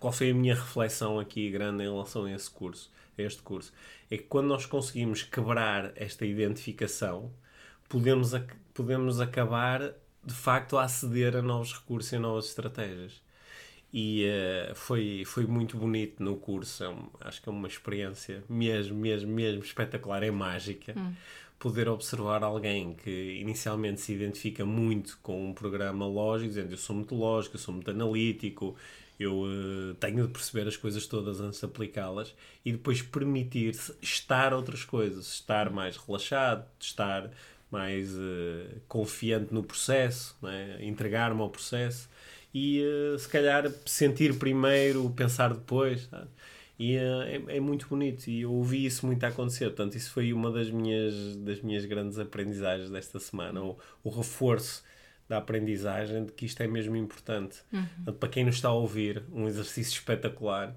Qual 0.00 0.12
foi 0.12 0.30
a 0.32 0.34
minha 0.34 0.56
reflexão 0.56 1.20
aqui 1.20 1.48
grande 1.48 1.84
em 1.84 1.88
relação 1.88 2.24
a 2.24 2.32
esse 2.32 2.50
curso, 2.50 2.90
a 3.16 3.22
este 3.22 3.40
curso? 3.40 3.72
É 4.10 4.16
que 4.16 4.24
quando 4.24 4.48
nós 4.48 4.66
conseguimos 4.66 5.22
quebrar 5.22 5.92
esta 5.94 6.26
identificação, 6.26 7.30
podemos, 7.88 8.32
podemos 8.74 9.20
acabar 9.20 9.94
de 10.24 10.34
facto 10.34 10.76
a 10.78 10.84
aceder 10.84 11.36
a 11.36 11.42
novos 11.42 11.72
recursos 11.72 12.12
e 12.12 12.16
a 12.16 12.18
novas 12.20 12.46
estratégias. 12.46 13.20
E 13.92 14.24
eh, 14.24 14.72
foi, 14.76 15.24
foi 15.26 15.44
muito 15.46 15.76
bonito 15.76 16.22
no 16.22 16.36
curso. 16.36 16.84
É 16.84 16.88
um- 16.88 17.08
acho 17.20 17.42
que 17.42 17.48
é 17.48 17.52
uma 17.52 17.66
experiência 17.66 18.44
mesmo, 18.48 18.96
mesmo, 18.96 19.32
mesmo 19.32 19.62
espetacular. 19.64 20.22
É 20.22 20.30
mágica. 20.30 20.94
Poder 21.58 21.88
observar 21.88 22.42
alguém 22.42 22.94
que 22.94 23.38
inicialmente 23.40 24.00
se 24.00 24.12
identifica 24.14 24.64
muito 24.64 25.18
com 25.22 25.50
um 25.50 25.52
programa 25.52 26.06
lógico, 26.06 26.48
dizendo 26.50 26.72
eu 26.72 26.78
sou 26.78 26.96
muito 26.96 27.14
lógico, 27.14 27.56
eu 27.56 27.60
sou 27.60 27.74
muito 27.74 27.90
analítico, 27.90 28.76
eu 29.18 29.44
eh, 29.46 29.94
tenho 30.00 30.26
de 30.26 30.32
perceber 30.32 30.66
as 30.68 30.76
coisas 30.76 31.06
todas 31.06 31.38
antes 31.40 31.58
de 31.60 31.66
aplicá-las 31.66 32.34
e 32.64 32.72
depois 32.72 33.02
permitir-se 33.02 33.94
estar 34.00 34.54
outras 34.54 34.84
coisas, 34.84 35.26
estar 35.34 35.68
mais 35.68 35.96
relaxado, 35.98 36.64
estar 36.80 37.30
mais 37.70 38.14
eh, 38.18 38.78
confiante 38.88 39.54
no 39.54 39.62
processo, 39.62 40.36
não 40.42 40.50
é? 40.50 40.84
entregar-me 40.84 41.40
ao 41.40 41.48
processo 41.48 42.08
e 42.52 42.82
eh, 42.82 43.18
se 43.18 43.28
calhar 43.28 43.70
sentir 43.86 44.38
primeiro, 44.38 45.08
pensar 45.10 45.54
depois. 45.54 46.02
sabe? 46.10 46.28
E 46.78 46.96
é, 46.96 47.42
é, 47.56 47.60
muito 47.60 47.86
bonito 47.86 48.26
e 48.28 48.40
eu 48.40 48.52
ouvi 48.52 48.86
isso 48.86 49.06
muito 49.06 49.22
a 49.24 49.28
acontecer. 49.28 49.66
Portanto, 49.66 49.96
isso 49.96 50.10
foi 50.10 50.32
uma 50.32 50.50
das 50.50 50.70
minhas, 50.70 51.36
das 51.36 51.60
minhas 51.60 51.84
grandes 51.84 52.18
aprendizagens 52.18 52.90
desta 52.90 53.20
semana. 53.20 53.62
O, 53.62 53.78
o 54.02 54.08
reforço 54.08 54.82
da 55.28 55.36
aprendizagem 55.36 56.24
de 56.24 56.32
que 56.32 56.46
isto 56.46 56.60
é 56.62 56.66
mesmo 56.66 56.96
importante. 56.96 57.58
Uhum. 57.72 57.84
Portanto, 57.84 58.16
para 58.18 58.28
quem 58.30 58.44
nos 58.44 58.56
está 58.56 58.68
a 58.68 58.72
ouvir, 58.72 59.22
um 59.30 59.46
exercício 59.46 59.92
espetacular 59.92 60.74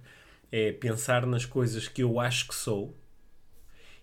é 0.51 0.73
pensar 0.73 1.25
nas 1.25 1.45
coisas 1.45 1.87
que 1.87 2.03
eu 2.03 2.19
acho 2.19 2.49
que 2.49 2.53
sou 2.53 2.95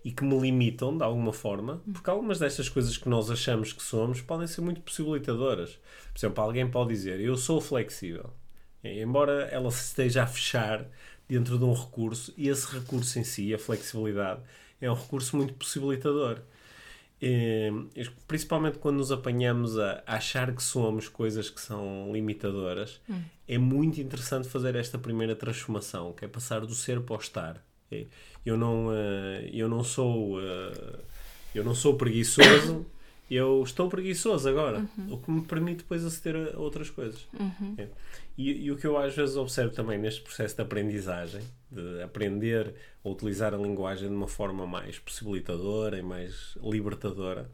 e 0.05 0.13
que 0.13 0.25
me 0.25 0.39
limitam 0.39 0.97
de 0.97 1.05
alguma 1.05 1.33
forma, 1.33 1.83
porque 1.93 2.09
algumas 2.09 2.39
destas 2.39 2.69
coisas 2.69 2.97
que 2.97 3.09
nós 3.09 3.31
achamos 3.31 3.73
que 3.73 3.83
somos 3.83 4.21
podem 4.21 4.47
ser 4.47 4.63
muito 4.63 4.81
possibilitadoras. 4.81 5.79
Por 6.13 6.19
exemplo, 6.19 6.43
alguém 6.43 6.69
pode 6.71 6.91
dizer 6.91 7.21
eu 7.21 7.37
sou 7.37 7.61
flexível, 7.61 8.31
embora 8.83 9.45
ela 9.53 9.71
se 9.71 9.85
esteja 9.85 10.23
a 10.23 10.27
fechar 10.27 10.87
dentro 11.29 11.59
de 11.59 11.65
um 11.65 11.73
recurso, 11.73 12.33
e 12.37 12.49
esse 12.49 12.67
recurso 12.75 13.19
em 13.19 13.25
si, 13.25 13.55
a 13.55 13.59
flexibilidade, 13.59 14.41
é 14.81 14.91
um 14.91 14.95
recurso 14.95 15.37
muito 15.37 15.55
possibilitador. 15.55 16.41
E, 17.23 17.71
principalmente 18.27 18.79
quando 18.79 18.97
nos 18.97 19.13
apanhamos 19.13 19.79
a 19.79 20.03
achar 20.07 20.55
que 20.55 20.63
somos 20.63 21.07
coisas 21.07 21.51
que 21.51 21.61
são 21.61 22.11
limitadoras, 22.13 22.99
hum. 23.09 23.21
é 23.47 23.59
muito 23.59 24.01
interessante 24.01 24.49
fazer 24.49 24.75
esta 24.75 24.99
primeira 24.99 25.37
transformação, 25.37 26.15
que 26.15 26.25
é 26.25 26.29
passar 26.29 26.61
do 26.61 26.75
ser 26.75 27.01
para 27.03 27.17
o 27.17 27.19
estar. 27.19 27.63
Eu 28.45 28.57
não, 28.57 28.89
eh, 28.93 29.51
eu 29.53 29.69
não 29.69 29.85
sou 29.85 30.41
eh, 30.41 30.99
eu 31.55 31.65
não 31.65 31.75
sou 31.75 31.97
preguiçoso 31.97 32.87
eu 33.31 33.63
estou 33.63 33.89
preguiçoso 33.89 34.49
agora, 34.49 34.85
uhum. 34.99 35.15
o 35.15 35.19
que 35.19 35.31
me 35.31 35.43
permite 35.43 35.79
depois 35.79 36.05
aceder 36.05 36.53
a 36.55 36.59
outras 36.59 36.91
coisas. 36.91 37.29
Uhum. 37.39 37.75
É. 37.79 37.87
E, 38.37 38.65
e, 38.65 38.73
o 38.73 38.77
que 38.77 38.87
eu 38.87 38.99
às 38.99 39.15
vezes 39.15 39.37
observo 39.37 39.73
também 39.73 39.99
neste 39.99 40.21
processo 40.21 40.57
de 40.57 40.63
aprendizagem, 40.63 41.43
de 41.71 42.03
aprender 42.03 42.75
a 43.05 43.09
utilizar 43.09 43.55
a 43.55 43.57
linguagem 43.57 44.09
de 44.09 44.15
uma 44.15 44.27
forma 44.27 44.67
mais 44.67 44.99
possibilitadora 44.99 45.97
e 45.97 46.03
mais 46.03 46.57
libertadora, 46.61 47.49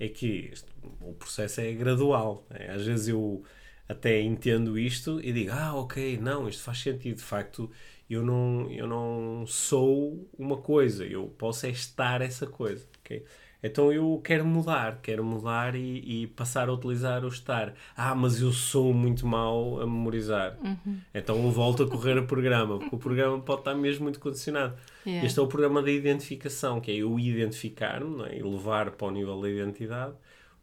é 0.00 0.08
que 0.08 0.48
este, 0.52 0.68
o 1.02 1.12
processo 1.12 1.60
é 1.60 1.72
gradual. 1.72 2.46
É? 2.48 2.70
Às 2.70 2.86
vezes 2.86 3.08
eu 3.08 3.44
até 3.86 4.20
entendo 4.22 4.78
isto 4.78 5.20
e 5.20 5.30
digo, 5.32 5.50
ah, 5.52 5.74
ok, 5.74 6.16
não, 6.16 6.48
isto 6.48 6.62
faz 6.62 6.78
sentido. 6.78 7.16
De 7.16 7.22
facto, 7.22 7.70
eu 8.08 8.22
não, 8.24 8.70
eu 8.70 8.86
não 8.86 9.44
sou 9.46 10.28
uma 10.38 10.56
coisa, 10.56 11.04
eu 11.04 11.26
posso 11.38 11.66
é 11.66 11.70
estar 11.70 12.20
essa 12.20 12.46
coisa. 12.46 12.86
Okay? 13.00 13.24
Então 13.62 13.92
eu 13.92 14.20
quero 14.24 14.44
mudar, 14.44 14.98
quero 15.00 15.22
mudar 15.22 15.76
e, 15.76 16.22
e, 16.22 16.26
passar 16.26 16.68
a 16.68 16.72
utilizar 16.72 17.24
o 17.24 17.28
estar. 17.28 17.74
Ah, 17.96 18.14
mas 18.14 18.40
eu 18.40 18.50
sou 18.50 18.92
muito 18.92 19.24
mau 19.24 19.80
a 19.80 19.86
memorizar. 19.86 20.58
Uhum. 20.62 20.98
Então 21.14 21.50
volto 21.50 21.84
a 21.84 21.88
correr 21.88 22.18
o 22.18 22.26
programa, 22.26 22.78
porque 22.78 22.96
o 22.96 22.98
programa 22.98 23.38
pode 23.40 23.60
estar 23.60 23.74
mesmo 23.74 24.02
muito 24.02 24.18
condicionado. 24.18 24.76
Yeah. 25.06 25.24
Este 25.24 25.38
é 25.38 25.42
o 25.42 25.46
programa 25.46 25.80
da 25.80 25.92
identificação, 25.92 26.80
que 26.80 26.90
é 26.90 26.96
eu 26.96 27.16
identificar-me 27.20 28.24
é? 28.24 28.38
e 28.38 28.42
levar 28.42 28.90
para 28.90 29.06
o 29.06 29.10
nível 29.12 29.40
da 29.40 29.48
identidade 29.48 30.14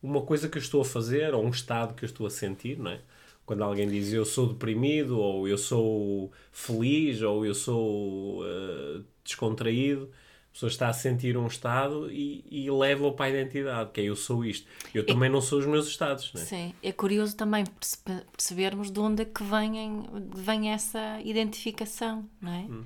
uma 0.04 0.22
coisa 0.22 0.50
que 0.50 0.58
eu 0.58 0.62
estou 0.62 0.82
a 0.82 0.86
fazer 0.86 1.34
ou 1.34 1.44
um 1.44 1.50
estado 1.50 1.94
que 1.94 2.04
eu 2.04 2.08
estou 2.08 2.28
a 2.28 2.30
sentir, 2.30 2.78
não 2.78 2.92
é? 2.92 3.00
Quando 3.50 3.64
alguém 3.64 3.90
diz 3.90 4.14
eu 4.14 4.24
sou 4.26 4.46
deprimido, 4.46 5.18
ou 5.18 5.48
eu 5.48 5.58
sou 5.58 6.32
feliz, 6.52 7.24
ou 7.24 7.44
eu 7.44 7.56
sou 7.56 8.44
uh, 8.44 9.04
descontraído, 9.24 10.08
pessoa 10.54 10.70
está 10.70 10.88
a 10.88 10.94
sentir 10.94 11.36
um 11.36 11.48
estado 11.48 12.12
e, 12.12 12.46
e 12.48 12.70
leva-o 12.70 13.12
para 13.12 13.26
a 13.26 13.30
identidade, 13.30 13.90
que 13.92 14.02
é 14.02 14.04
eu 14.04 14.16
sou 14.16 14.46
isto. 14.46 14.68
Eu 14.94 15.04
também 15.04 15.30
é, 15.30 15.32
não 15.32 15.42
sou 15.42 15.58
os 15.58 15.66
meus 15.66 15.88
estados. 15.88 16.32
Não 16.32 16.42
é? 16.44 16.46
Sim, 16.46 16.76
é 16.84 16.92
curioso 16.92 17.36
também 17.36 17.64
percebermos 18.32 18.92
de 18.92 19.00
onde 19.00 19.24
é 19.24 19.26
que 19.26 19.44
vem, 19.44 20.04
vem 20.36 20.72
essa 20.72 21.20
identificação, 21.24 22.30
não 22.40 22.54
é? 22.54 22.68
Hum. 22.70 22.84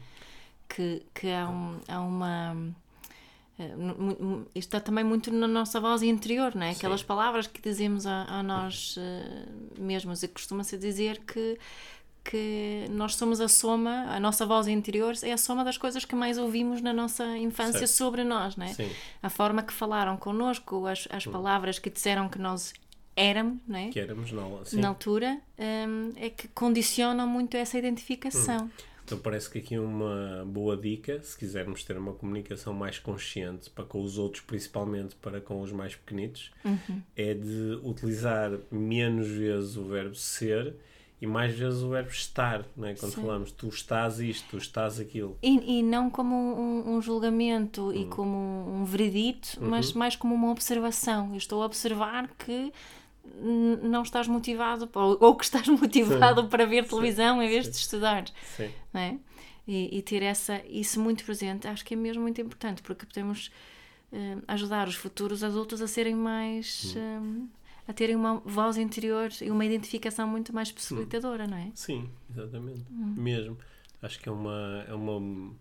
Que, 0.70 1.04
que 1.14 1.30
há, 1.30 1.50
um, 1.50 1.78
há 1.90 2.00
uma. 2.00 2.56
Eh, 3.60 3.76
isto 4.56 4.76
está 4.76 4.80
também 4.80 5.04
muito 5.04 5.32
na 5.32 5.48
nossa 5.48 5.80
voz 5.80 6.02
interior, 6.02 6.56
não 6.56 6.66
é? 6.66 6.72
Aquelas 6.72 7.02
Sim. 7.02 7.08
palavras 7.08 7.48
que 7.48 7.62
dizemos 7.62 8.06
a, 8.06 8.24
a 8.24 8.44
nós 8.44 8.98
uh, 8.98 9.82
mesmos 9.82 10.24
e 10.24 10.28
costuma-se 10.28 10.78
dizer 10.78 11.20
que 11.26 11.58
que 12.24 12.86
nós 12.90 13.16
somos 13.16 13.42
a 13.42 13.50
soma, 13.50 14.06
a 14.08 14.18
nossa 14.18 14.46
voz 14.46 14.68
interior 14.68 15.14
é 15.24 15.34
a 15.34 15.38
soma 15.38 15.64
das 15.64 15.78
coisas 15.78 16.06
que 16.06 16.16
mais 16.16 16.38
ouvimos 16.38 16.82
na 16.82 16.94
nossa 16.94 17.38
infância 17.38 17.80
certo. 17.80 17.92
sobre 17.92 18.24
nós, 18.24 18.56
não 18.56 18.66
é? 18.66 18.70
Sim. 18.70 18.90
A 19.22 19.30
forma 19.30 19.62
que 19.62 19.74
falaram 19.74 20.16
connosco, 20.16 20.86
as, 20.86 21.06
as 21.12 21.28
hum. 21.28 21.34
palavras 21.34 21.80
que 21.80 21.90
disseram 21.90 22.30
que 22.30 22.40
nós 22.40 22.74
éramos, 23.16 23.60
não 23.68 23.78
é? 23.78 23.90
Que 23.90 24.00
éramos 24.00 24.32
não, 24.32 24.62
na 24.74 24.88
altura, 24.88 25.38
um, 25.60 26.14
é 26.16 26.30
que 26.30 26.48
condicionam 26.48 27.28
muito 27.28 27.58
essa 27.58 27.78
identificação. 27.78 28.66
Hum. 28.66 28.70
Então 29.06 29.18
parece 29.18 29.50
que 29.50 29.60
aqui 29.60 29.78
uma 29.78 30.46
boa 30.46 30.78
dica, 30.78 31.22
se 31.22 31.38
quisermos 31.38 31.84
ter 31.84 31.98
uma 31.98 32.14
comunicação 32.14 32.74
mais 32.74 33.00
consciente 33.00 33.70
para 33.70 33.84
com 33.84 34.02
os 34.02 34.18
outros, 34.18 34.42
principalmente 34.42 35.16
para 35.16 35.42
com 35.42 35.62
os 35.62 35.72
mais 35.72 35.96
pequenitos, 35.96 36.52
uhum. 36.64 37.02
é 37.16 37.34
de 37.34 37.80
utilizar 37.84 38.52
menos 38.72 39.28
vezes 39.28 39.76
o 39.76 39.84
verbo 39.84 40.16
ser 40.16 40.76
e 41.24 41.26
mais 41.26 41.58
vezes 41.58 41.82
o 41.82 41.90
verbo 41.90 42.10
estar, 42.10 42.66
não 42.76 42.86
é? 42.86 42.96
quando 42.96 43.14
Sim. 43.14 43.22
falamos 43.22 43.52
tu 43.52 43.70
estás 43.70 44.20
isto, 44.20 44.46
tu 44.50 44.58
estás 44.58 45.00
aquilo. 45.00 45.38
E, 45.42 45.80
e 45.80 45.82
não 45.82 46.10
como 46.10 46.36
um, 46.36 46.96
um 46.96 47.02
julgamento 47.02 47.90
hum. 47.90 47.94
e 47.94 48.06
como 48.08 48.38
um 48.70 48.84
veredito, 48.84 49.58
uhum. 49.62 49.70
mas 49.70 49.94
mais 49.94 50.18
como 50.18 50.36
uma 50.36 50.52
observação. 50.52 51.30
Eu 51.32 51.38
estou 51.38 51.62
a 51.62 51.66
observar 51.66 52.30
que 52.38 52.74
não 53.24 54.04
estás 54.04 54.28
motivado 54.28 54.90
ou, 54.94 55.18
ou 55.20 55.36
que 55.36 55.46
estás 55.46 55.68
motivado 55.70 56.44
Sim. 56.44 56.48
para 56.50 56.66
ver 56.66 56.88
televisão 56.88 57.40
Sim. 57.40 57.46
em 57.46 57.50
vez 57.50 57.70
de 57.70 57.76
estudar. 57.76 58.26
Sim. 58.56 58.70
Não 58.94 59.02
é? 59.02 59.18
E, 59.66 59.98
e, 59.98 60.02
ter 60.02 60.22
essa, 60.22 60.62
isso 60.68 61.00
muito 61.00 61.24
presente 61.24 61.68
acho 61.70 61.86
que 61.86 61.94
é 61.94 61.98
mesmo 61.98 62.22
muito 62.22 62.42
importante 62.42 62.82
porque 62.82 63.06
podemos 63.06 63.50
uh, 64.12 64.44
ajudar 64.48 64.90
os 64.90 64.96
futuros 64.96 65.44
adultos 65.44 65.82
a 65.82 65.88
serem 65.88 66.16
mais. 66.16 66.94
Hum. 66.98 67.48
Uh, 67.50 67.64
a 67.88 67.92
terem 67.92 68.16
uma 68.16 68.38
voz 68.46 68.78
interior 68.78 69.30
e 69.42 69.52
uma 69.52 69.66
identificação 69.66 70.28
muito 70.28 70.54
mais 70.54 70.72
possibilitadora, 70.72 71.46
não 71.46 71.58
é? 71.58 71.70
Sim, 71.76 72.10
exatamente. 72.30 72.82
Hum. 72.90 73.14
Mesmo. 73.18 73.58
Acho 74.02 74.20
que 74.20 74.30
é 74.30 74.32
uma, 74.32 74.86
é 74.88 74.94
uma, 74.94 75.54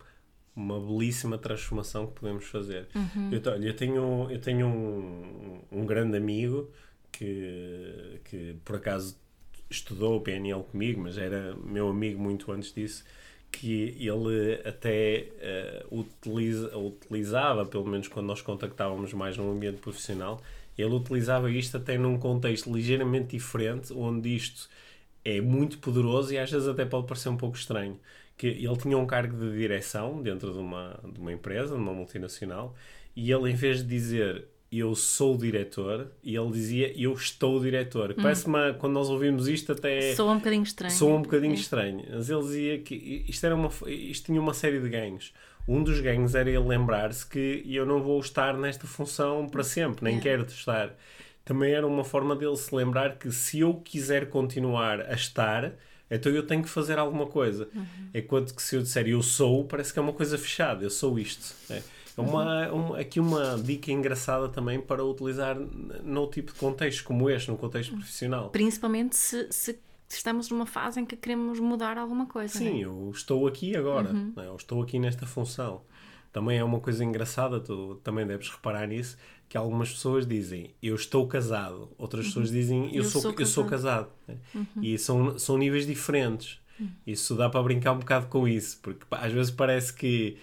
uma 0.55 0.81
belíssima 0.81 1.37
transformação 1.37 2.07
que 2.07 2.21
podemos 2.21 2.45
fazer. 2.47 2.89
Uhum. 2.95 3.31
Eu, 3.33 3.63
eu 3.63 3.75
tenho, 3.77 4.31
eu 4.31 4.41
tenho 4.41 4.67
um, 4.67 5.61
um 5.71 5.85
grande 5.85 6.17
amigo 6.17 6.71
que, 7.13 8.21
que 8.25 8.57
por 8.65 8.77
acaso 8.77 9.17
estudou 9.71 10.17
o 10.17 10.21
PNL 10.21 10.65
comigo, 10.65 11.01
mas 11.01 11.17
era 11.17 11.55
meu 11.65 11.89
amigo 11.89 12.21
muito 12.21 12.51
antes 12.51 12.73
disso, 12.73 13.05
que 13.51 13.97
ele 14.01 14.61
até 14.67 15.29
uh, 15.91 16.01
utiliza, 16.01 16.77
utilizava, 16.77 17.67
pelo 17.67 17.87
menos 17.87 18.09
quando 18.09 18.27
nós 18.27 18.41
contactávamos 18.41 19.13
mais 19.13 19.37
no 19.37 19.51
ambiente 19.51 19.79
profissional, 19.79 20.41
ele 20.77 20.95
utilizava 20.95 21.51
isto 21.51 21.77
até 21.77 21.99
num 21.99 22.19
contexto 22.19 22.73
ligeiramente 22.73 23.37
diferente, 23.37 23.93
onde 23.93 24.35
isto 24.35 24.69
é 25.25 25.41
muito 25.41 25.79
poderoso 25.79 26.33
e 26.33 26.39
às 26.39 26.51
vezes 26.51 26.67
até 26.67 26.85
pode 26.85 27.07
parecer 27.07 27.29
um 27.29 27.37
pouco 27.37 27.57
estranho. 27.57 27.99
Que 28.37 28.47
ele 28.47 28.77
tinha 28.79 28.97
um 28.97 29.07
cargo 29.07 29.37
de 29.37 29.57
direção 29.57 30.23
dentro 30.23 30.53
de 30.53 30.59
uma, 30.59 30.99
de 31.13 31.21
uma 31.21 31.33
empresa, 31.33 31.75
de 31.75 31.81
uma 31.81 31.93
multinacional, 31.93 32.75
e 33.15 33.31
ele, 33.31 33.51
em 33.51 33.55
vez 33.55 33.79
de 33.79 33.85
dizer 33.85 34.47
eu 34.73 34.95
sou 34.95 35.35
o 35.35 35.39
diretor, 35.39 36.09
e 36.23 36.35
ele 36.35 36.51
dizia 36.51 36.93
eu 37.01 37.13
estou 37.13 37.59
o 37.59 37.61
diretor. 37.61 38.13
Hum. 38.13 38.23
Parece-me, 38.23 38.75
quando 38.79 38.95
nós 38.95 39.09
ouvimos 39.09 39.47
isto, 39.49 39.73
até. 39.73 40.15
Soa 40.15 40.33
um 40.33 40.39
bocadinho 40.39 40.63
estranho. 40.63 40.95
Soa 40.95 41.17
um 41.17 41.23
bocadinho 41.23 41.53
é. 41.53 41.57
estranho. 41.57 42.05
Mas 42.11 42.31
ele 42.31 42.43
dizia 42.43 42.79
que 42.79 43.25
isto, 43.29 43.45
era 43.45 43.55
uma, 43.55 43.71
isto 43.87 44.27
tinha 44.27 44.41
uma 44.41 44.55
série 44.55 44.81
de 44.81 44.89
ganhos 44.89 45.33
um 45.67 45.83
dos 45.83 46.01
ganhos 46.01 46.35
era 46.35 46.51
ele 46.51 46.59
lembrar-se 46.59 47.27
que 47.27 47.63
eu 47.67 47.87
não 47.87 48.03
vou 48.03 48.19
estar 48.21 48.57
nesta 48.57 48.87
função 48.87 49.49
para 49.49 49.63
sempre, 49.63 50.05
nem 50.05 50.19
quero 50.19 50.45
estar. 50.45 50.95
Também 51.45 51.73
era 51.73 51.87
uma 51.87 52.05
forma 52.05 52.35
dele 52.37 52.57
se 52.57 52.75
lembrar 52.75 53.17
que 53.17 53.31
se 53.31 53.61
eu 53.61 53.75
quiser 53.75 54.29
continuar 54.29 55.01
a 55.01 55.15
estar, 55.15 55.73
então 56.11 56.31
eu 56.33 56.45
tenho 56.45 56.63
que 56.63 56.69
fazer 56.69 56.99
alguma 56.99 57.27
coisa. 57.27 57.69
Uhum. 57.75 57.87
Enquanto 58.15 58.55
que 58.55 58.63
se 58.63 58.77
eu 58.77 58.83
disser 58.83 59.09
eu 59.09 59.23
sou, 59.23 59.65
parece 59.65 59.93
que 59.93 59.99
é 59.99 60.03
uma 60.03 60.13
coisa 60.13 60.37
fechada, 60.37 60.85
eu 60.85 60.91
sou 60.91 61.19
isto. 61.19 61.55
É. 61.71 61.83
Uma, 62.17 62.69
uhum. 62.71 62.91
um, 62.91 62.95
aqui 62.95 63.19
uma 63.19 63.57
dica 63.59 63.91
engraçada 63.91 64.49
também 64.49 64.81
para 64.81 65.05
utilizar 65.05 65.57
no 65.59 66.27
tipo 66.27 66.53
de 66.53 66.59
contexto 66.59 67.05
como 67.05 67.31
este, 67.31 67.51
num 67.51 67.57
contexto 67.57 67.95
profissional. 67.95 68.51
Principalmente 68.51 69.17
se, 69.17 69.47
se 69.51 69.79
estamos 70.09 70.51
numa 70.51 70.67
fase 70.67 71.01
em 71.01 71.07
que 71.07 71.17
queremos 71.17 71.59
mudar 71.59 71.97
alguma 71.97 72.27
coisa. 72.27 72.59
Sim, 72.59 72.75
né? 72.75 72.81
eu 72.81 73.11
estou 73.15 73.47
aqui 73.47 73.77
agora, 73.77 74.11
uhum. 74.11 74.33
né? 74.37 74.47
eu 74.47 74.57
estou 74.57 74.83
aqui 74.83 74.99
nesta 74.99 75.27
função. 75.27 75.83
Também 76.33 76.59
é 76.59 76.65
uma 76.65 76.81
coisa 76.81 77.05
engraçada, 77.05 77.61
tu 77.61 78.01
também 78.03 78.27
deves 78.27 78.49
reparar 78.49 78.87
nisso, 78.87 79.19
que 79.49 79.57
algumas 79.57 79.91
pessoas 79.93 80.27
dizem 80.27 80.75
eu 80.83 80.95
estou 80.95 81.27
casado, 81.27 81.91
outras 81.99 82.25
uhum. 82.25 82.31
pessoas 82.31 82.51
dizem 82.51 82.87
eu, 82.87 83.03
eu 83.03 83.05
sou, 83.05 83.21
sou 83.21 83.35
eu 83.39 83.47
sou 83.47 83.65
casado. 83.67 84.09
Né? 84.27 84.37
Uhum. 84.55 84.67
E 84.83 84.99
são, 84.99 85.39
são 85.39 85.59
níveis 85.59 85.87
diferentes. 85.87 86.59
Uhum. 86.81 86.89
Isso 87.07 87.35
dá 87.35 87.51
para 87.51 87.63
brincar 87.63 87.93
um 87.93 87.99
bocado 87.99 88.27
com 88.27 88.49
isso, 88.49 88.79
porque 88.83 89.05
às 89.11 89.33
vezes 89.33 89.51
parece 89.51 89.93
que 89.93 90.39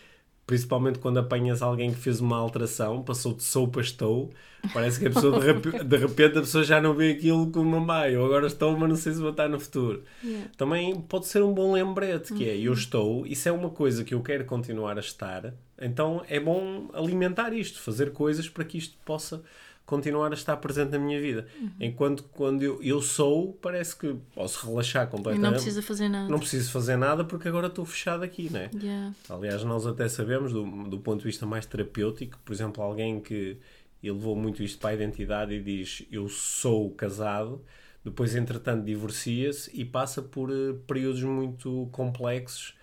principalmente 0.50 0.98
quando 0.98 1.20
apanhas 1.20 1.62
alguém 1.62 1.92
que 1.92 2.00
fez 2.00 2.20
uma 2.20 2.36
alteração, 2.36 3.04
passou 3.04 3.36
de 3.36 3.44
sou 3.44 3.68
para 3.68 3.84
estou, 3.84 4.32
parece 4.74 5.00
que 5.00 5.06
a 5.06 5.12
pessoa 5.12 5.40
de, 5.40 5.46
rep- 5.46 5.84
de 5.84 5.98
repente 5.98 6.40
a 6.40 6.42
pessoa 6.42 6.64
já 6.64 6.82
não 6.82 6.96
vê 6.96 7.12
aquilo 7.12 7.52
como 7.52 7.78
uma 7.78 7.80
mãe, 7.80 8.18
ou 8.18 8.26
agora 8.26 8.48
estou, 8.48 8.76
mas 8.76 8.90
não 8.90 8.96
sei 8.96 9.14
se 9.14 9.20
vou 9.20 9.30
estar 9.30 9.48
no 9.48 9.60
futuro. 9.60 10.04
Yeah. 10.24 10.50
Também 10.58 11.00
pode 11.02 11.28
ser 11.28 11.44
um 11.44 11.54
bom 11.54 11.74
lembrete, 11.74 12.34
que 12.34 12.50
é 12.50 12.58
eu 12.58 12.74
estou, 12.74 13.28
isso 13.28 13.48
é 13.48 13.52
uma 13.52 13.70
coisa 13.70 14.04
que 14.04 14.16
eu 14.16 14.24
quero 14.24 14.44
continuar 14.46 14.98
a 14.98 15.02
estar, 15.02 15.54
então 15.80 16.24
é 16.28 16.40
bom 16.40 16.90
alimentar 16.96 17.54
isto, 17.54 17.80
fazer 17.80 18.12
coisas 18.12 18.50
para 18.50 18.66
que 18.66 18.80
isto 18.80 18.98
possa 19.06 19.44
continuar 19.90 20.30
a 20.30 20.36
estar 20.36 20.56
presente 20.58 20.92
na 20.92 21.00
minha 21.00 21.20
vida. 21.20 21.48
Enquanto 21.80 22.24
quando 22.26 22.62
eu, 22.62 22.80
eu 22.84 23.02
sou, 23.02 23.54
parece 23.54 23.96
que 23.96 24.16
posso 24.36 24.68
relaxar 24.68 25.08
E 25.08 25.10
completamente. 25.10 25.44
não 25.44 25.54
precisa 25.54 25.82
fazer 25.82 26.08
nada. 26.08 26.30
Não 26.30 26.38
preciso 26.38 26.72
fazer 26.72 26.96
nada 26.96 27.26
porque 27.26 27.48
agora 27.48 27.66
estou 27.66 27.84
fechado 27.86 28.22
aqui, 28.24 28.52
não 28.52 28.60
é? 28.60 28.70
Yeah. 28.76 29.16
Aliás, 29.28 29.64
nós 29.64 29.88
até 29.88 30.08
sabemos, 30.08 30.54
do, 30.54 30.64
do 30.88 31.00
ponto 31.00 31.22
de 31.22 31.26
vista 31.26 31.44
mais 31.48 31.66
terapêutico, 31.66 32.38
por 32.46 32.54
exemplo, 32.54 32.84
alguém 32.84 33.20
que 33.20 33.58
elevou 34.04 34.36
muito 34.36 34.62
isto 34.62 34.78
para 34.80 34.92
a 34.92 34.94
identidade 34.94 35.56
e 35.56 35.60
diz 35.62 36.06
eu 36.12 36.30
sou 36.30 36.92
casado, 36.92 37.60
depois, 38.06 38.36
entretanto, 38.36 38.86
divorcia-se 38.86 39.72
e 39.74 39.84
passa 39.84 40.22
por 40.22 40.52
eh, 40.52 40.74
períodos 40.86 41.24
muito 41.24 41.90
complexos 41.92 42.76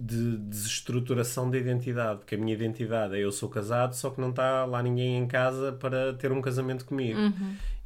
de 0.00 0.38
desestruturação 0.38 1.50
da 1.50 1.58
identidade, 1.58 2.20
porque 2.20 2.34
a 2.34 2.38
minha 2.38 2.54
identidade 2.54 3.14
é 3.14 3.18
eu 3.18 3.30
sou 3.30 3.48
casado, 3.48 3.94
só 3.94 4.10
que 4.10 4.20
não 4.20 4.30
está 4.30 4.64
lá 4.64 4.82
ninguém 4.82 5.18
em 5.18 5.26
casa 5.26 5.72
para 5.72 6.14
ter 6.14 6.32
um 6.32 6.40
casamento 6.40 6.84
comigo. 6.84 7.18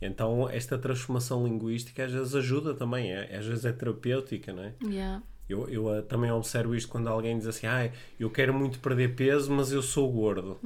Então, 0.01 0.49
esta 0.49 0.79
transformação 0.79 1.45
linguística 1.45 2.05
às 2.05 2.13
vezes 2.13 2.35
ajuda 2.35 2.75
também, 2.75 3.13
é, 3.13 3.37
às 3.37 3.47
vezes 3.47 3.65
é 3.65 3.73
terapêutica, 3.73 4.53
não 4.53 4.63
é? 4.65 4.75
Yeah. 4.85 5.23
Eu, 5.49 5.69
eu 5.69 5.93
ah, 5.93 6.03
também 6.03 6.31
observo 6.31 6.75
isto 6.75 6.89
quando 6.89 7.09
alguém 7.09 7.37
diz 7.37 7.47
assim: 7.47 7.67
ah, 7.67 7.91
eu 8.19 8.31
quero 8.31 8.55
muito 8.55 8.79
perder 8.79 9.15
peso, 9.15 9.53
mas 9.53 9.73
eu 9.73 9.83
sou 9.83 10.11
gordo. 10.11 10.59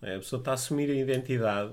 É, 0.00 0.16
a 0.16 0.18
pessoa 0.18 0.40
está 0.40 0.52
a 0.52 0.54
assumir 0.54 0.90
a 0.90 0.94
identidade. 0.94 1.72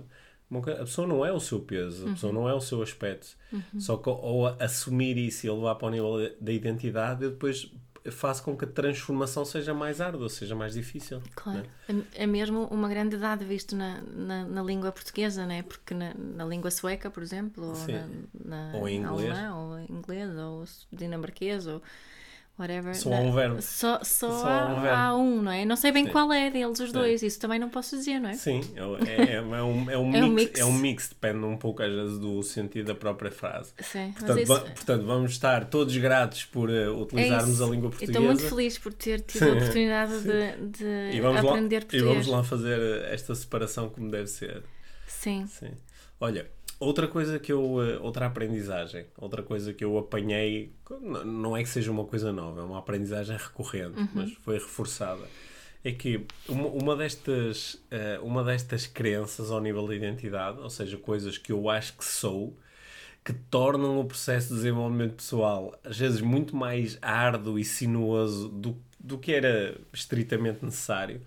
A 0.51 0.83
pessoa 0.83 1.07
não 1.07 1.23
é 1.23 1.31
o 1.31 1.39
seu 1.39 1.59
peso, 1.59 2.07
a 2.07 2.11
pessoa 2.11 2.33
não 2.33 2.49
é 2.49 2.53
o 2.53 2.59
seu 2.59 2.81
aspecto. 2.81 3.37
Só 3.77 3.97
que 3.97 4.09
ao 4.09 4.47
assumir 4.59 5.15
isso 5.15 5.45
e 5.45 5.49
levar 5.49 5.75
para 5.75 5.87
o 5.87 5.91
nível 5.91 6.35
da 6.41 6.51
identidade, 6.51 7.23
eu 7.23 7.29
depois 7.29 7.71
faço 8.11 8.43
com 8.43 8.55
que 8.55 8.65
a 8.65 8.67
transformação 8.67 9.43
seja 9.45 9.73
mais 9.73 9.99
árdua, 10.01 10.29
seja 10.29 10.55
mais 10.55 10.73
difícil. 10.73 11.21
Claro. 11.35 11.65
né? 11.87 12.03
É, 12.13 12.23
é 12.23 12.27
mesmo 12.27 12.65
uma 12.65 12.87
grande 12.87 13.17
dado 13.17 13.45
visto 13.45 13.75
na, 13.75 14.01
na, 14.01 14.45
na 14.45 14.63
língua 14.63 14.91
portuguesa, 14.91 15.45
né? 15.45 15.63
Porque 15.63 15.93
na, 15.93 16.13
na 16.13 16.45
língua 16.45 16.71
sueca, 16.71 17.09
por 17.09 17.21
exemplo, 17.23 17.67
ou, 17.69 17.75
Sim. 17.75 17.93
na, 18.45 18.71
na 18.71 18.77
Ou 18.77 18.87
em 18.87 18.97
inglês. 19.01 19.31
alemã, 19.31 19.55
ou 19.55 19.79
em 19.79 19.91
inglês, 19.91 20.35
ou 20.37 20.65
dinamarquês, 20.91 21.67
ou 21.67 21.81
whatever. 22.59 22.93
Só 22.95 23.13
há 23.13 23.17
um 23.19 23.31
verbo. 23.31 23.61
Só, 23.61 23.99
só, 24.03 24.29
Só 24.29 24.47
há, 24.47 24.65
um 24.67 24.81
verbo. 24.81 24.97
há 24.97 25.15
um, 25.15 25.41
não 25.41 25.51
é? 25.51 25.65
Não 25.65 25.75
sei 25.75 25.91
bem 25.91 26.05
Sim. 26.05 26.11
qual 26.11 26.31
é 26.33 26.49
deles, 26.51 26.79
os 26.79 26.91
dois. 26.91 27.23
Isso 27.23 27.39
também 27.39 27.57
não 27.59 27.69
posso 27.69 27.95
dizer, 27.97 28.19
não 28.19 28.29
é? 28.29 28.33
Sim, 28.33 28.61
é, 28.75 29.31
é, 29.31 29.35
é 29.35 29.41
um, 29.41 29.55
é, 29.55 29.63
um 29.63 29.89
É 29.91 29.97
um 29.97 30.29
mix, 30.29 30.33
mix. 30.49 30.59
é 30.59 30.65
um 30.65 30.73
mix, 30.73 31.09
depende 31.09 31.45
um 31.45 31.57
pouco 31.57 31.81
às 31.81 31.91
vezes 31.91 32.19
do 32.19 32.43
sentido 32.43 32.87
da 32.87 32.95
própria 32.95 33.31
frase. 33.31 33.71
Sim, 33.79 34.11
Portanto, 34.17 34.39
isso... 34.39 34.53
va- 34.53 34.59
portanto, 34.61 35.05
vamos 35.05 35.31
estar 35.31 35.65
todos 35.65 35.95
gratos 35.97 36.45
por 36.45 36.69
é 36.69 36.89
utilizarmos 36.89 37.55
isso. 37.55 37.63
a 37.63 37.67
língua 37.67 37.89
portuguesa. 37.89 38.11
Estou 38.19 38.25
muito 38.25 38.43
feliz 38.49 38.77
por 38.77 38.93
ter 38.93 39.21
tido 39.21 39.43
a 39.49 39.53
oportunidade 39.53 40.19
de, 40.21 40.67
de 40.67 41.15
e 41.15 41.21
vamos, 41.21 41.41
lá, 41.43 41.51
aprender 41.51 41.77
e 41.77 41.79
português. 41.85 42.03
vamos 42.05 42.27
lá 42.27 42.43
fazer 42.43 42.79
esta 43.11 43.33
separação 43.35 43.89
como 43.89 44.09
deve 44.11 44.27
ser. 44.27 44.63
Sim. 45.07 45.45
Sim. 45.47 45.71
Olha, 46.21 46.49
outra 46.79 47.07
coisa 47.07 47.39
que 47.39 47.51
eu. 47.51 47.81
eh, 47.83 47.97
Outra 47.99 48.25
aprendizagem, 48.27 49.05
outra 49.17 49.43
coisa 49.43 49.73
que 49.73 49.83
eu 49.83 49.97
apanhei, 49.97 50.73
não 51.25 51.55
é 51.55 51.63
que 51.63 51.69
seja 51.69 51.91
uma 51.91 52.05
coisa 52.05 52.31
nova, 52.31 52.61
é 52.61 52.63
uma 52.63 52.79
aprendizagem 52.79 53.37
recorrente, 53.37 53.97
mas 54.13 54.31
foi 54.33 54.55
reforçada. 54.55 55.23
É 55.83 55.91
que 55.93 56.25
uma, 56.47 56.67
uma 56.67 56.95
destas, 56.95 57.81
eh, 57.89 58.19
uma 58.21 58.43
destas 58.43 58.85
crenças 58.87 59.49
ao 59.51 59.61
nível 59.61 59.87
da 59.87 59.95
identidade, 59.95 60.59
ou 60.59 60.69
seja, 60.69 60.97
coisas 60.97 61.37
que 61.37 61.51
eu 61.51 61.69
acho 61.69 61.97
que 61.97 62.03
sou, 62.05 62.57
que 63.23 63.33
tornam 63.33 63.99
o 63.99 64.05
processo 64.05 64.49
de 64.49 64.55
desenvolvimento 64.55 65.15
pessoal 65.15 65.77
às 65.83 65.97
vezes 65.97 66.21
muito 66.21 66.55
mais 66.55 66.97
árduo 67.01 67.59
e 67.59 67.65
sinuoso 67.65 68.49
do, 68.49 68.77
do 68.99 69.17
que 69.17 69.31
era 69.33 69.79
estritamente 69.93 70.63
necessário 70.65 71.21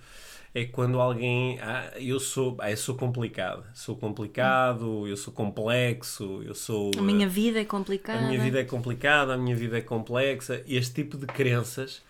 é 0.54 0.64
quando 0.66 1.00
alguém 1.00 1.58
ah, 1.60 1.92
eu 1.96 2.20
sou 2.20 2.56
ah, 2.60 2.70
eu 2.70 2.76
sou 2.76 2.94
complicado 2.94 3.64
sou 3.74 3.96
complicado 3.96 5.06
eu 5.08 5.16
sou 5.16 5.32
complexo 5.32 6.42
eu 6.44 6.54
sou 6.54 6.90
A 6.98 7.02
minha 7.02 7.28
vida 7.28 7.60
é 7.60 7.64
complicada. 7.64 8.18
a 8.18 8.22
minha 8.28 8.40
vida 8.40 8.60
é 8.60 8.64
complicada, 8.64 9.34
a 9.34 9.38
minha 9.38 9.56
vida 9.56 9.78
é 9.78 9.80
complexa. 9.80 10.62
Este 10.66 10.94
tipo 11.02 11.16
de 11.16 11.26
crenças 11.26 12.02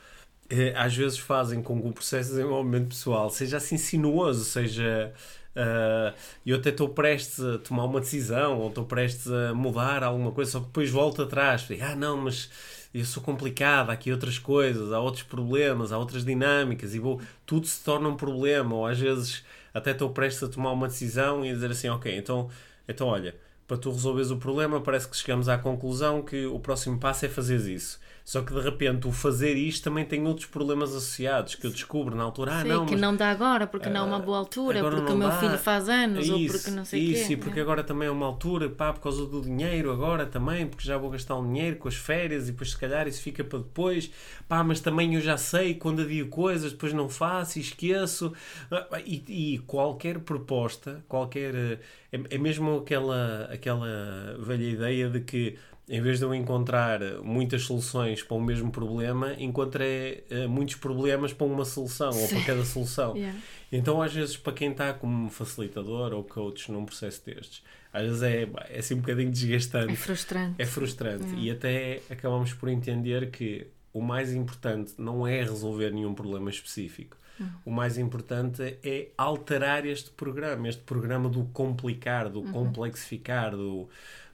eh, 0.50 0.72
às 0.76 0.94
vezes 0.96 1.18
fazem 1.18 1.62
com 1.62 1.80
que 1.80 1.88
o 1.88 1.92
processo 1.92 2.30
de 2.30 2.36
desenvolvimento 2.36 2.88
pessoal 2.88 3.30
seja 3.30 3.56
assim 3.58 3.76
sinuoso, 3.78 4.44
seja. 4.44 5.12
ah, 5.56 6.12
eu 6.44 6.56
até 6.56 6.70
estou 6.70 6.88
prestes 6.88 7.40
a 7.44 7.58
tomar 7.58 7.84
uma 7.84 8.00
decisão 8.00 8.58
ou 8.58 8.68
estou 8.68 8.84
prestes 8.84 9.30
a 9.30 9.54
mudar 9.54 10.02
alguma 10.02 10.32
coisa, 10.32 10.50
só 10.52 10.60
que 10.60 10.66
depois 10.66 10.90
volto 10.90 11.22
atrás. 11.22 11.62
Digo, 11.68 11.82
ah, 11.84 11.94
não, 11.96 12.16
mas 12.18 12.50
eu 12.94 13.04
sou 13.04 13.22
complicado, 13.22 13.90
há 13.90 13.94
aqui 13.94 14.12
outras 14.12 14.38
coisas, 14.38 14.92
há 14.92 15.00
outros 15.00 15.22
problemas, 15.22 15.92
há 15.92 15.98
outras 15.98 16.24
dinâmicas 16.24 16.94
e 16.94 16.98
vou, 16.98 17.20
tudo 17.46 17.66
se 17.66 17.82
torna 17.82 18.08
um 18.08 18.16
problema. 18.16 18.74
Ou 18.74 18.86
às 18.86 18.98
vezes 18.98 19.44
até 19.72 19.92
estou 19.92 20.10
prestes 20.10 20.42
a 20.42 20.48
tomar 20.48 20.72
uma 20.72 20.88
decisão 20.88 21.44
e 21.44 21.52
dizer 21.52 21.70
assim, 21.70 21.88
ok, 21.88 22.14
então, 22.16 22.50
então 22.86 23.06
olha, 23.08 23.34
para 23.66 23.76
tu 23.76 23.90
resolveres 23.90 24.30
o 24.30 24.36
problema, 24.36 24.80
parece 24.80 25.08
que 25.08 25.16
chegamos 25.16 25.48
à 25.48 25.56
conclusão 25.58 26.22
que 26.22 26.46
o 26.46 26.58
próximo 26.60 26.98
passo 26.98 27.24
é 27.26 27.28
fazeres 27.28 27.66
isso. 27.66 28.00
Só 28.24 28.40
que 28.42 28.52
de 28.54 28.60
repente 28.60 29.08
o 29.08 29.12
fazer 29.12 29.56
isto 29.56 29.82
também 29.82 30.04
tem 30.04 30.24
outros 30.28 30.46
problemas 30.46 30.90
associados 30.90 31.56
que 31.56 31.66
eu 31.66 31.70
descubro 31.72 32.14
na 32.14 32.22
altura. 32.22 32.52
Ah, 32.60 32.62
Sim, 32.62 32.68
não, 32.68 32.86
que 32.86 32.92
mas 32.92 33.00
não 33.00 33.16
dá 33.16 33.30
agora, 33.30 33.66
porque 33.66 33.88
não 33.88 34.02
é 34.02 34.04
uma 34.04 34.20
boa 34.20 34.38
altura, 34.38 34.80
porque 34.88 35.12
o 35.12 35.16
meu 35.16 35.28
dá. 35.28 35.40
filho 35.40 35.58
faz 35.58 35.88
anos, 35.88 36.28
ou 36.28 36.38
Isso, 36.38 36.54
porque 36.54 36.70
não 36.70 36.84
sei 36.84 37.00
o 37.00 37.10
Isso, 37.12 37.26
quê. 37.26 37.32
e 37.32 37.36
porque 37.36 37.58
É. 37.58 37.62
agora 37.62 37.82
também 37.82 38.06
é 38.06 38.10
uma 38.12 38.26
altura, 38.26 38.70
pá, 38.70 38.92
por 38.92 39.00
causa 39.00 39.26
do 39.26 39.40
dinheiro, 39.40 39.90
agora 39.90 40.24
também, 40.24 40.66
porque 40.68 40.86
já 40.86 40.96
vou 40.96 41.10
gastar 41.10 41.36
um 41.36 41.46
dinheiro 41.52 41.76
com 41.76 41.88
as 41.88 41.96
férias 41.96 42.48
e 42.48 42.52
depois 42.52 42.70
se 42.70 42.78
calhar 42.78 43.08
isso 43.08 43.20
fica 43.22 43.42
para 43.42 43.58
depois, 43.58 44.08
pá, 44.48 44.62
mas 44.62 44.78
também 44.80 45.14
eu 45.16 45.20
já 45.20 45.36
sei 45.36 45.74
quando 45.74 46.02
adio 46.02 46.28
coisas, 46.28 46.70
depois 46.72 46.92
não 46.92 47.08
faço 47.08 47.58
e 47.58 47.62
esqueço. 47.62 48.32
Ah, 48.70 49.00
E, 49.04 49.24
e 49.54 49.58
qualquer 49.66 50.20
proposta, 50.20 51.04
qualquer. 51.08 51.80
É, 52.12 52.34
é 52.34 52.38
mesmo 52.38 52.76
aquela, 52.78 53.44
aquela 53.50 54.36
velha 54.38 54.68
ideia 54.68 55.08
de 55.08 55.20
que 55.20 55.58
em 55.88 56.00
vez 56.00 56.18
de 56.18 56.24
eu 56.24 56.34
encontrar 56.34 57.00
muitas 57.22 57.62
soluções 57.62 58.22
para 58.22 58.36
o 58.36 58.40
mesmo 58.40 58.70
problema, 58.70 59.34
encontrei 59.38 60.24
eh, 60.30 60.46
muitos 60.46 60.76
problemas 60.76 61.32
para 61.32 61.46
uma 61.46 61.64
solução 61.64 62.08
ou 62.10 62.28
para 62.28 62.38
Sim. 62.38 62.44
cada 62.44 62.64
solução. 62.64 63.14
Yeah. 63.22 63.38
Então, 63.70 64.00
às 64.02 64.12
vezes, 64.12 64.36
para 64.36 64.52
quem 64.52 64.70
está 64.70 64.92
como 64.92 65.28
facilitador 65.30 66.12
ou 66.12 66.22
coach 66.22 66.70
num 66.70 66.84
processo 66.84 67.24
destes, 67.24 67.62
às 67.92 68.02
vezes 68.04 68.22
é, 68.22 68.48
é 68.70 68.78
assim 68.78 68.94
um 68.94 68.98
bocadinho 68.98 69.28
É 69.28 69.30
desgastante, 69.30 69.96
frustrante. 69.96 70.54
é 70.58 70.66
frustrante 70.66 71.34
e 71.36 71.50
até 71.50 72.00
acabamos 72.10 72.52
por 72.52 72.68
entender 72.68 73.30
que 73.30 73.66
o 73.92 74.00
mais 74.00 74.32
importante 74.34 74.94
não 74.98 75.26
é 75.26 75.42
resolver 75.42 75.90
nenhum 75.90 76.14
problema 76.14 76.48
específico. 76.50 77.16
O 77.64 77.70
mais 77.70 77.98
importante 77.98 78.78
é 78.84 79.08
alterar 79.16 79.84
este 79.86 80.10
programa, 80.10 80.68
este 80.68 80.82
programa 80.82 81.28
do 81.28 81.44
complicar, 81.46 82.28
do 82.28 82.42
complexificar, 82.42 83.52
do, 83.56 83.88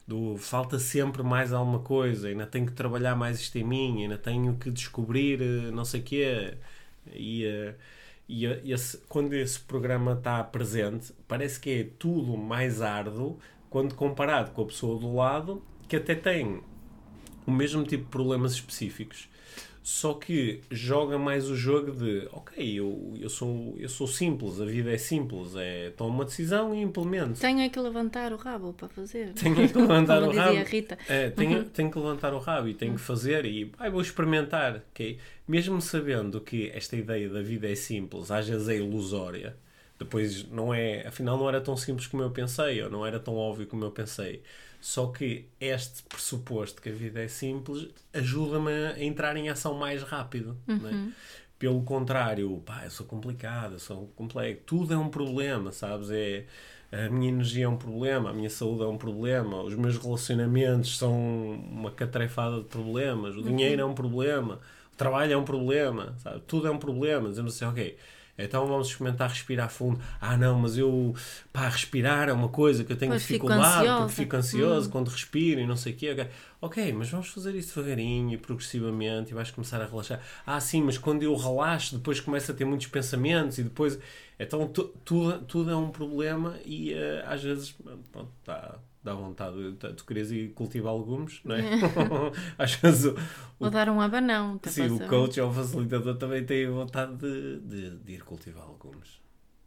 do 0.06 0.36
falta 0.36 0.78
sempre 0.78 1.22
mais 1.22 1.52
alguma 1.52 1.80
coisa, 1.80 2.28
ainda 2.28 2.46
tenho 2.46 2.66
que 2.66 2.72
trabalhar 2.72 3.14
mais 3.16 3.40
isto 3.40 3.56
em 3.58 3.64
mim, 3.64 4.02
ainda 4.02 4.18
tenho 4.18 4.56
que 4.56 4.70
descobrir 4.70 5.40
eh, 5.42 5.70
não 5.70 5.84
sei 5.84 6.00
o 6.00 6.02
quê. 6.04 6.54
E, 7.12 7.44
eh, 7.44 7.74
e 8.28 8.46
esse- 8.72 8.98
quando 9.08 9.32
esse 9.34 9.58
programa 9.60 10.12
está 10.12 10.42
presente, 10.44 11.12
parece 11.26 11.58
que 11.60 11.70
é 11.70 11.84
tudo 11.98 12.36
mais 12.36 12.82
árduo 12.82 13.38
quando 13.70 13.94
comparado 13.94 14.50
com 14.52 14.62
a 14.62 14.66
pessoa 14.66 14.98
do 14.98 15.14
lado 15.14 15.62
que 15.88 15.96
até 15.96 16.14
tem 16.14 16.60
o 17.46 17.50
mesmo 17.50 17.82
tipo 17.84 18.04
de 18.04 18.10
problemas 18.10 18.52
específicos, 18.52 19.28
só 19.88 20.12
que 20.12 20.60
joga 20.70 21.18
mais 21.18 21.48
o 21.48 21.56
jogo 21.56 21.92
de 21.92 22.28
ok, 22.30 22.78
eu, 22.78 23.14
eu, 23.18 23.30
sou, 23.30 23.74
eu 23.78 23.88
sou 23.88 24.06
simples, 24.06 24.60
a 24.60 24.66
vida 24.66 24.92
é 24.92 24.98
simples, 24.98 25.56
é 25.56 25.90
tomo 25.96 26.10
uma 26.10 26.26
decisão 26.26 26.74
e 26.74 26.82
implemento. 26.82 27.40
Tenho 27.40 27.60
é 27.60 27.70
que 27.70 27.80
levantar 27.80 28.30
o 28.34 28.36
rabo 28.36 28.74
para 28.74 28.86
fazer. 28.86 29.32
Tenho 29.32 29.54
que 29.54 29.62
levantar 29.78 30.20
Como 30.20 30.30
o 30.30 30.36
rabo. 30.36 30.62
Rita. 30.62 30.98
É, 31.08 31.30
tenho, 31.30 31.64
tenho 31.64 31.90
que 31.90 31.98
levantar 31.98 32.34
o 32.34 32.38
rabo 32.38 32.68
e 32.68 32.74
tenho 32.74 32.96
que 32.96 33.00
fazer 33.00 33.46
e 33.46 33.72
ai, 33.78 33.88
vou 33.88 34.02
experimentar. 34.02 34.82
ok? 34.90 35.18
Mesmo 35.48 35.80
sabendo 35.80 36.38
que 36.38 36.70
esta 36.74 36.94
ideia 36.94 37.26
da 37.26 37.40
vida 37.40 37.66
é 37.66 37.74
simples, 37.74 38.30
às 38.30 38.46
vezes 38.46 38.68
é 38.68 38.76
ilusória, 38.76 39.56
depois 39.98 40.48
não 40.50 40.72
é, 40.72 41.06
afinal 41.06 41.36
não 41.36 41.48
era 41.48 41.60
tão 41.60 41.76
simples 41.76 42.06
como 42.06 42.22
eu 42.22 42.30
pensei, 42.30 42.82
ou 42.82 42.90
não 42.90 43.04
era 43.04 43.18
tão 43.18 43.34
óbvio 43.34 43.66
como 43.66 43.84
eu 43.84 43.90
pensei. 43.90 44.42
Só 44.80 45.06
que 45.08 45.46
este 45.60 46.04
pressuposto 46.04 46.80
que 46.80 46.88
a 46.88 46.92
vida 46.92 47.20
é 47.20 47.26
simples 47.28 47.88
ajuda-me 48.12 48.70
a 48.70 49.02
entrar 49.02 49.36
em 49.36 49.48
ação 49.48 49.74
mais 49.74 50.02
rápido. 50.02 50.56
é? 50.88 51.12
Pelo 51.58 51.82
contrário, 51.82 52.62
pá, 52.64 52.84
eu 52.84 52.90
sou 52.90 53.04
complicado, 53.04 53.72
eu 53.72 53.78
sou 53.80 54.06
complexo, 54.14 54.62
tudo 54.64 54.94
é 54.94 54.96
um 54.96 55.08
problema, 55.08 55.72
sabes? 55.72 56.08
É, 56.10 56.44
a 56.92 57.10
minha 57.10 57.28
energia 57.30 57.64
é 57.64 57.68
um 57.68 57.76
problema, 57.76 58.30
a 58.30 58.32
minha 58.32 58.48
saúde 58.48 58.84
é 58.84 58.86
um 58.86 58.96
problema, 58.96 59.60
os 59.62 59.74
meus 59.74 59.98
relacionamentos 59.98 60.96
são 60.96 61.12
uma 61.70 61.90
catrefada 61.90 62.58
de 62.58 62.64
problemas, 62.64 63.36
o 63.36 63.42
dinheiro 63.42 63.82
é 63.82 63.84
um 63.84 63.92
problema, 63.94 64.60
o 64.92 64.96
trabalho 64.96 65.32
é 65.32 65.36
um 65.36 65.44
problema, 65.44 66.14
sabe? 66.18 66.40
Tudo 66.46 66.68
é 66.68 66.70
um 66.70 66.78
problema. 66.78 67.28
Dizemos 67.28 67.56
assim, 67.56 67.64
ok, 67.64 67.96
Então 68.38 68.66
vamos 68.66 68.88
experimentar 68.88 69.28
respirar 69.28 69.68
fundo. 69.68 70.00
Ah, 70.20 70.36
não, 70.36 70.58
mas 70.60 70.78
eu, 70.78 71.14
pá, 71.52 71.68
respirar 71.68 72.28
é 72.28 72.32
uma 72.32 72.48
coisa 72.48 72.84
que 72.84 72.92
eu 72.92 72.96
tenho 72.96 73.12
fico 73.18 73.48
dificuldade 73.48 73.64
porque 73.78 73.88
ansiosa. 73.88 74.04
Hum. 74.04 74.08
fico 74.08 74.36
ansioso 74.36 74.90
quando 74.90 75.08
respiro 75.08 75.60
e 75.60 75.66
não 75.66 75.76
sei 75.76 75.92
o 75.92 75.96
quê. 75.96 76.10
Ok. 76.12 76.28
Ok, 76.60 76.92
mas 76.92 77.08
vamos 77.10 77.28
fazer 77.28 77.54
isso 77.54 77.74
devagarinho 77.74 78.32
e 78.32 78.36
progressivamente 78.36 79.30
e 79.30 79.34
vais 79.34 79.50
começar 79.50 79.80
a 79.80 79.86
relaxar. 79.86 80.20
Ah, 80.46 80.58
sim, 80.60 80.82
mas 80.82 80.98
quando 80.98 81.22
eu 81.22 81.34
relaxo, 81.36 81.96
depois 81.96 82.20
começo 82.20 82.50
a 82.50 82.54
ter 82.54 82.64
muitos 82.64 82.86
pensamentos 82.88 83.58
e 83.58 83.62
depois. 83.62 83.98
Então 84.40 84.66
tu- 84.68 84.92
tudo, 85.04 85.40
tudo 85.42 85.70
é 85.70 85.76
um 85.76 85.90
problema 85.90 86.56
e 86.64 86.92
eh, 86.92 87.24
às 87.26 87.42
vezes, 87.42 87.74
pronto, 88.12 88.30
dá, 88.44 88.76
dá 89.02 89.14
vontade. 89.14 89.56
Tu, 89.78 89.94
tu 89.94 90.04
querias 90.04 90.30
ir 90.30 90.52
cultivar 90.54 90.94
legumes, 90.96 91.40
não 91.44 91.54
é? 91.56 91.62
às 92.58 92.74
vezes 92.74 93.06
o, 93.06 93.16
Ou 93.60 93.70
dar 93.70 93.88
um 93.88 94.00
abanão. 94.00 94.58
tá 94.58 94.70
sim, 94.70 94.86
o 94.88 95.06
coach 95.08 95.40
ou 95.40 95.50
o 95.50 95.52
facilitador 95.54 96.16
também 96.16 96.44
tem 96.44 96.68
vontade 96.68 97.16
de, 97.16 97.60
de, 97.60 97.90
de 97.98 98.12
ir 98.14 98.22
cultivar 98.24 98.68
legumes. 98.70 99.20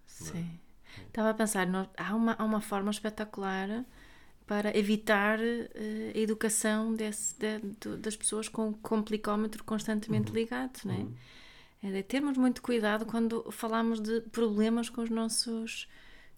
Sim. 0.06 0.60
Estava 1.08 1.30
a 1.30 1.34
pensar, 1.34 1.66
no- 1.68 1.90
há, 1.98 2.16
uma, 2.16 2.36
há 2.38 2.44
uma 2.44 2.62
forma 2.62 2.92
espetacular 2.92 3.86
para 4.46 4.78
evitar 4.78 5.40
eh, 5.40 6.12
a 6.14 6.18
educação 6.20 6.94
desse- 6.94 7.36
de- 7.40 7.60
do- 7.80 7.98
das 7.98 8.16
pessoas 8.16 8.50
com 8.50 8.70
o 8.70 8.74
complicómetro 8.74 9.64
constantemente 9.64 10.32
ligado, 10.34 10.80
não 10.84 10.94
é? 10.94 11.88
É 11.88 11.92
de 11.92 12.04
termos 12.04 12.38
muito 12.38 12.62
cuidado 12.62 13.06
quando 13.06 13.50
falamos 13.52 14.00
de 14.00 14.22
problemas 14.22 14.90
com 14.90 15.02
os 15.02 15.10
nossos 15.10 15.88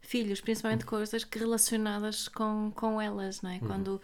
filhos, 0.03 0.39
principalmente 0.41 0.85
coisas 0.85 1.23
que 1.23 1.39
relacionadas 1.39 2.27
com, 2.27 2.71
com 2.75 3.01
elas, 3.01 3.41
não 3.41 3.49
é? 3.49 3.59
Quando 3.59 3.99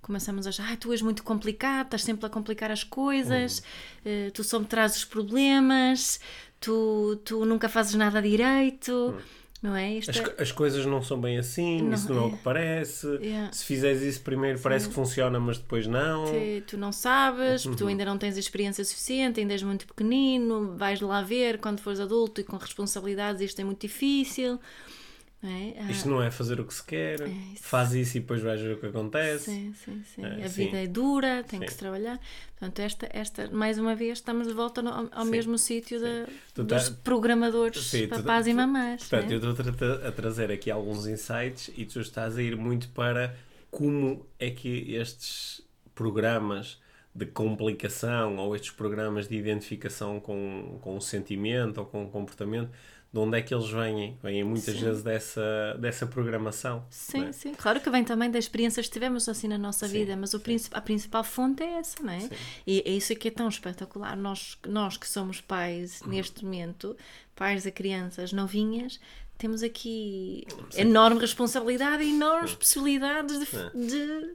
começamos 0.00 0.46
a 0.46 0.48
achar, 0.50 0.72
ah, 0.72 0.76
tu 0.76 0.92
és 0.92 1.02
muito 1.02 1.22
complicado, 1.22 1.86
estás 1.86 2.02
sempre 2.04 2.24
a 2.24 2.30
complicar 2.30 2.70
as 2.70 2.82
coisas, 2.82 3.62
eh, 4.04 4.30
tu 4.32 4.42
só 4.42 4.58
me 4.58 4.64
trazes 4.64 4.98
os 4.98 5.04
problemas, 5.04 6.18
tu, 6.58 7.20
tu 7.24 7.44
nunca 7.44 7.68
fazes 7.68 7.94
nada 7.94 8.22
direito, 8.22 9.14
não 9.62 9.76
é? 9.76 9.92
Isto 9.98 10.10
As, 10.10 10.16
é- 10.16 10.42
as 10.42 10.52
coisas 10.52 10.86
não 10.86 11.02
são 11.02 11.20
bem 11.20 11.36
assim, 11.36 11.82
Não, 11.82 11.92
isso 11.94 12.10
não 12.14 12.22
é 12.22 12.24
o 12.24 12.28
é. 12.28 12.30
que 12.30 12.36
parece. 12.38 13.06
Yeah. 13.20 13.52
Se 13.52 13.62
fizeres 13.66 14.00
isso 14.00 14.22
primeiro 14.22 14.58
parece 14.60 14.88
que 14.88 14.94
funciona, 14.94 15.38
mas 15.38 15.58
depois 15.58 15.86
não. 15.86 16.24
Te- 16.32 16.64
tu 16.66 16.78
não 16.78 16.92
sabes, 16.92 17.64
tu 17.76 17.86
ainda 17.86 18.04
não 18.06 18.16
tens 18.16 18.38
experiência 18.38 18.82
suficiente, 18.84 19.38
ainda 19.38 19.52
és 19.52 19.62
muito 19.62 19.86
pequenino, 19.86 20.74
vais 20.78 21.02
lá 21.02 21.20
ver 21.20 21.58
quando 21.58 21.80
fores 21.80 22.00
adulto 22.00 22.40
e 22.40 22.44
com 22.44 22.56
responsabilidades 22.56 23.42
isto 23.42 23.60
é 23.60 23.64
muito 23.64 23.82
difícil. 23.82 24.58
É? 25.42 25.74
Ah, 25.80 25.90
Isto 25.90 26.08
não 26.08 26.22
é 26.22 26.30
fazer 26.30 26.60
o 26.60 26.64
que 26.66 26.74
se 26.74 26.84
quer. 26.84 27.20
isso. 27.26 27.62
Faz 27.62 27.94
isso 27.94 28.18
e 28.18 28.20
depois 28.20 28.42
vais 28.42 28.60
ver 28.60 28.74
o 28.74 28.78
que 28.78 28.86
acontece. 28.86 29.44
Sim, 29.50 29.72
sim, 29.72 30.02
sim. 30.14 30.22
É, 30.24 30.44
a 30.44 30.48
sim. 30.48 30.64
vida 30.66 30.76
é 30.82 30.86
dura, 30.86 31.42
tem 31.42 31.60
que 31.60 31.66
Sim. 31.68 31.72
se 31.72 31.78
trabalhar. 31.78 32.20
Portanto, 32.58 32.78
esta, 32.80 33.08
esta, 33.10 33.48
mais 33.50 33.78
uma 33.78 33.94
vez, 33.94 34.18
estamos 34.18 34.46
de 34.46 34.52
volta 34.52 34.82
no- 34.82 35.08
ao, 35.10 35.24
Sim. 35.24 35.30
mesmo 35.30 35.56
sítio 35.56 35.98
Tu 36.52 36.62
dos 36.64 36.88
tá- 36.90 36.96
programadores, 37.02 37.82
Sim, 37.86 38.06
tu- 38.06 38.16
papás 38.16 38.46
e 38.46 38.52
mamás. 38.52 39.00
Portanto, 39.00 39.30
né? 39.30 39.34
eu 39.36 39.50
estou 39.52 40.06
a 40.08 40.12
trazer 40.12 40.50
aqui 40.52 40.70
alguns 40.70 41.06
insights 41.06 41.70
e 41.76 41.86
tu 41.86 42.00
estás 42.00 42.36
a 42.36 42.42
ir 42.42 42.56
muito 42.56 42.88
para 42.90 43.34
como 43.70 44.26
é 44.38 44.50
que 44.50 44.94
estes 44.94 45.62
programas 45.94 46.78
de 47.14 47.26
complicação 47.26 48.36
ou 48.36 48.54
estes 48.54 48.70
programas 48.70 49.26
de 49.28 49.36
identificação 49.36 50.20
com, 50.20 50.78
com 50.80 50.96
o 50.96 51.00
sentimento 51.00 51.78
ou 51.78 51.86
com 51.86 52.04
o 52.04 52.08
comportamento, 52.10 52.70
de 53.12 53.18
onde 53.18 53.38
é 53.38 53.42
que 53.42 53.52
eles 53.52 53.68
vêm? 53.68 54.16
Vêm 54.22 54.44
muitas 54.44 54.74
Sim. 54.76 54.84
vezes 54.84 55.02
dessa, 55.02 55.76
dessa 55.80 56.06
programação. 56.06 56.86
Sim, 56.90 57.24
é? 57.26 57.32
sim. 57.32 57.54
Claro 57.54 57.80
que 57.80 57.90
vem 57.90 58.04
também 58.04 58.30
das 58.30 58.44
experiências 58.44 58.86
que 58.86 58.92
tivemos 58.92 59.28
assim 59.28 59.48
na 59.48 59.58
nossa 59.58 59.88
Sim, 59.88 59.94
vida, 59.98 60.16
mas 60.16 60.32
o 60.32 60.38
princip- 60.38 60.74
a 60.76 60.80
principal 60.80 61.24
fonte 61.24 61.62
é 61.62 61.78
essa, 61.78 62.00
não 62.02 62.12
é? 62.12 62.20
Sim. 62.20 62.30
E 62.66 62.82
é 62.86 62.90
isso 62.92 63.14
que 63.16 63.28
é 63.28 63.30
tão 63.32 63.48
espetacular. 63.48 64.16
Nós, 64.16 64.56
nós 64.66 64.96
que 64.96 65.08
somos 65.08 65.40
pais 65.40 66.00
Uhum. 66.02 66.08
neste 66.10 66.44
momento, 66.44 66.96
pais 67.34 67.64
de 67.64 67.72
crianças 67.72 68.32
novinhas, 68.32 69.00
temos 69.36 69.62
aqui 69.64 70.46
enorme 70.76 71.18
responsabilidade 71.20 72.04
e 72.04 72.10
enormes 72.14 72.54
possibilidades 72.54 73.38
de, 73.40 73.86
de 73.88 74.34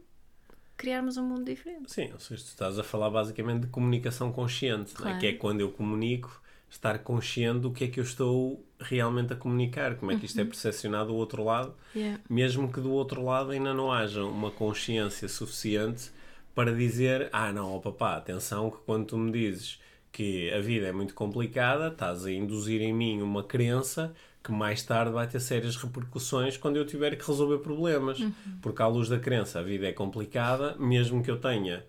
criarmos 0.76 1.16
um 1.16 1.24
mundo 1.24 1.46
diferente. 1.46 1.94
Sim, 1.94 2.12
ou 2.12 2.20
seja, 2.20 2.44
tu 2.44 2.48
estás 2.48 2.78
a 2.78 2.84
falar 2.84 3.10
basicamente 3.10 3.62
de 3.62 3.68
comunicação 3.68 4.32
consciente? 4.34 4.94
Claro. 4.94 5.18
que 5.20 5.28
é 5.28 5.34
quando 5.34 5.62
eu 5.62 5.72
comunico, 5.72 6.42
estar 6.70 7.00
consciente 7.00 7.60
do 7.60 7.72
que 7.72 7.86
é 7.86 7.88
que 7.88 8.00
eu 8.00 8.04
estou 8.04 8.66
realmente 8.80 9.32
a 9.34 9.36
comunicar, 9.36 9.96
como 9.96 10.12
é 10.12 10.16
que 10.18 10.26
isto 10.26 10.38
é 10.40 10.44
Uhum. 10.44 10.50
percepcionado 10.50 11.08
do 11.08 11.16
outro 11.16 11.44
lado, 11.44 11.74
Yeah. 11.96 12.20
mesmo 12.30 12.72
que 12.72 12.82
do 12.82 12.92
outro 12.92 13.24
lado 13.24 13.52
ainda 13.52 13.74
não 13.74 13.92
haja 13.92 14.24
uma 14.24 14.52
consciência 14.52 15.28
suficiente 15.30 16.12
para 16.54 16.74
dizer: 16.74 17.30
Ah, 17.32 17.52
não, 17.54 17.72
ó 17.76 17.80
papá, 17.80 18.18
atenção, 18.18 18.70
que 18.72 18.78
quando 18.86 19.06
tu 19.08 19.18
me 19.18 19.32
dizes 19.32 19.80
que 20.12 20.50
a 20.54 20.60
vida 20.60 20.88
é 20.88 20.92
muito 20.92 21.14
complicada, 21.14 21.88
estás 21.90 22.26
a 22.26 22.32
induzir 22.32 22.82
em 22.82 22.94
mim 22.94 23.22
uma 23.22 23.44
crença 23.44 24.14
que 24.44 24.52
mais 24.52 24.84
tarde 24.84 25.12
vai 25.12 25.28
ter 25.28 25.40
sérias 25.40 25.76
repercussões 25.76 26.56
quando 26.56 26.78
eu 26.78 26.86
tiver 26.86 27.16
que 27.16 27.26
resolver 27.26 27.58
problemas. 27.60 28.20
Porque, 28.62 28.82
à 28.82 28.88
luz 28.88 29.10
da 29.10 29.18
crença, 29.20 29.60
a 29.60 29.64
vida 29.64 29.88
é 29.88 29.92
complicada, 29.92 30.76
mesmo 30.78 31.24
que 31.24 31.32
eu 31.32 31.40
tenha 31.40 31.84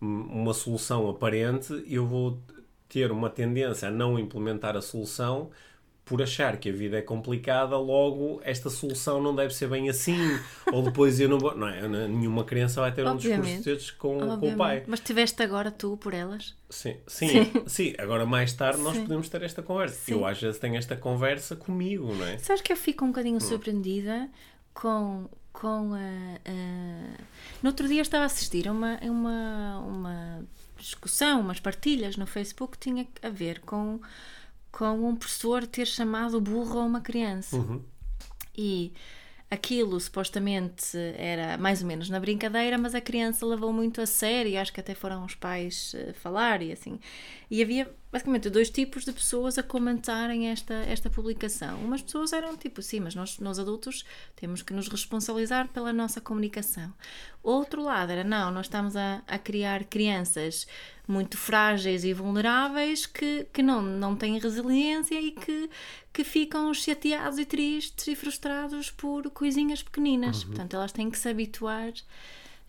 uma 0.00 0.54
solução 0.54 1.08
aparente, 1.08 1.84
eu 1.86 2.06
vou 2.06 2.42
ter 2.88 3.10
uma 3.12 3.28
tendência 3.30 3.88
a 3.88 3.90
não 3.90 4.18
implementar 4.18 4.76
a 4.76 4.80
solução 4.82 5.50
por 6.04 6.22
achar 6.22 6.56
que 6.56 6.70
a 6.70 6.72
vida 6.72 6.96
é 6.96 7.02
complicada, 7.02 7.76
logo 7.76 8.40
esta 8.42 8.70
solução 8.70 9.20
não 9.22 9.36
deve 9.36 9.52
ser 9.54 9.68
bem 9.68 9.90
assim, 9.90 10.16
ou 10.72 10.80
depois 10.82 11.20
eu 11.20 11.28
não 11.28 11.38
vou. 11.38 11.54
Não 11.54 11.68
é? 11.68 11.86
Nenhuma 11.86 12.44
criança 12.44 12.80
vai 12.80 12.90
ter 12.90 13.06
um 13.06 13.14
discurso 13.14 13.40
Obviamente. 13.40 13.64
desses 13.64 13.90
com, 13.90 14.18
com 14.18 14.24
o 14.24 14.30
Obviamente. 14.32 14.56
pai. 14.56 14.84
Mas 14.86 15.00
tiveste 15.00 15.42
agora 15.42 15.70
tu 15.70 15.98
por 15.98 16.14
elas? 16.14 16.54
Sim, 16.70 16.96
sim, 17.06 17.28
sim. 17.66 17.94
Agora 17.98 18.24
mais 18.24 18.54
tarde 18.54 18.80
nós 18.80 18.96
Sim. 18.96 19.02
podemos 19.02 19.28
ter 19.28 19.42
esta 19.42 19.62
conversa. 19.62 19.96
Sim. 19.96 20.12
Eu 20.12 20.24
às 20.24 20.40
vezes 20.40 20.58
tenho 20.58 20.76
esta 20.76 20.96
conversa 20.96 21.54
comigo, 21.54 22.14
não 22.14 22.24
é? 22.24 22.38
Sabes 22.38 22.62
que 22.62 22.72
eu 22.72 22.76
fico 22.76 23.04
um 23.04 23.08
Hum. 23.08 23.10
bocadinho 23.10 23.40
surpreendida 23.42 24.30
com, 24.72 25.28
com 25.52 25.92
a, 25.92 25.98
a- 26.50 27.22
No 27.62 27.68
outro 27.68 27.86
dia 27.86 28.00
estava 28.00 28.22
a 28.22 28.26
assistir 28.26 28.66
a 28.66 28.72
uma, 28.72 28.98
uma, 29.02 29.78
uma 29.80 30.42
discussão, 30.78 31.40
umas 31.40 31.60
partilhas 31.60 32.16
no 32.16 32.26
Facebook 32.26 32.78
tinha 32.78 33.06
a 33.22 33.28
ver 33.28 33.60
com, 33.60 34.00
com 34.70 35.08
um 35.08 35.16
professor 35.16 35.66
ter 35.66 35.86
chamado 35.86 36.40
burro 36.40 36.78
a 36.80 36.84
uma 36.84 37.00
criança. 37.00 37.56
Uhum. 37.56 37.82
E 38.56 38.92
aquilo 39.50 39.98
supostamente 39.98 40.96
era 41.16 41.56
mais 41.56 41.80
ou 41.80 41.86
menos 41.86 42.10
na 42.10 42.20
brincadeira, 42.20 42.76
mas 42.76 42.94
a 42.94 43.00
criança 43.00 43.46
levou 43.46 43.72
muito 43.72 44.00
a 44.00 44.06
sério, 44.06 44.50
e 44.50 44.56
acho 44.56 44.72
que 44.72 44.80
até 44.80 44.94
foram 44.94 45.24
os 45.24 45.34
pais 45.34 45.94
eh, 45.94 46.12
falar 46.12 46.60
e 46.62 46.72
assim. 46.72 47.00
E 47.50 47.62
havia 47.62 47.90
basicamente 48.10 48.48
dois 48.48 48.70
tipos 48.70 49.04
de 49.04 49.12
pessoas 49.12 49.58
a 49.58 49.62
comentarem 49.62 50.48
esta, 50.48 50.74
esta 50.74 51.10
publicação. 51.10 51.78
Umas 51.80 52.02
pessoas 52.02 52.32
eram 52.32 52.56
tipo, 52.56 52.80
sim, 52.80 53.00
mas 53.00 53.14
nós, 53.14 53.38
nós 53.38 53.58
adultos 53.58 54.04
temos 54.34 54.62
que 54.62 54.72
nos 54.72 54.88
responsabilizar 54.88 55.68
pela 55.68 55.92
nossa 55.92 56.20
comunicação. 56.20 56.92
Outro 57.42 57.82
lado 57.82 58.10
era, 58.10 58.24
não, 58.24 58.50
nós 58.50 58.66
estamos 58.66 58.96
a, 58.96 59.22
a 59.26 59.38
criar 59.38 59.84
crianças 59.84 60.66
muito 61.06 61.38
frágeis 61.38 62.04
e 62.04 62.12
vulneráveis 62.12 63.06
que, 63.06 63.46
que 63.52 63.62
não, 63.62 63.80
não 63.80 64.14
têm 64.14 64.38
resiliência 64.38 65.20
e 65.20 65.32
que, 65.32 65.70
que 66.12 66.24
ficam 66.24 66.72
chateados 66.74 67.38
e 67.38 67.44
tristes 67.44 68.08
e 68.08 68.14
frustrados 68.14 68.90
por 68.90 69.30
coisinhas 69.30 69.82
pequeninas. 69.82 70.44
Portanto, 70.44 70.74
elas 70.74 70.92
têm 70.92 71.10
que 71.10 71.18
se 71.18 71.28
habituar. 71.28 71.92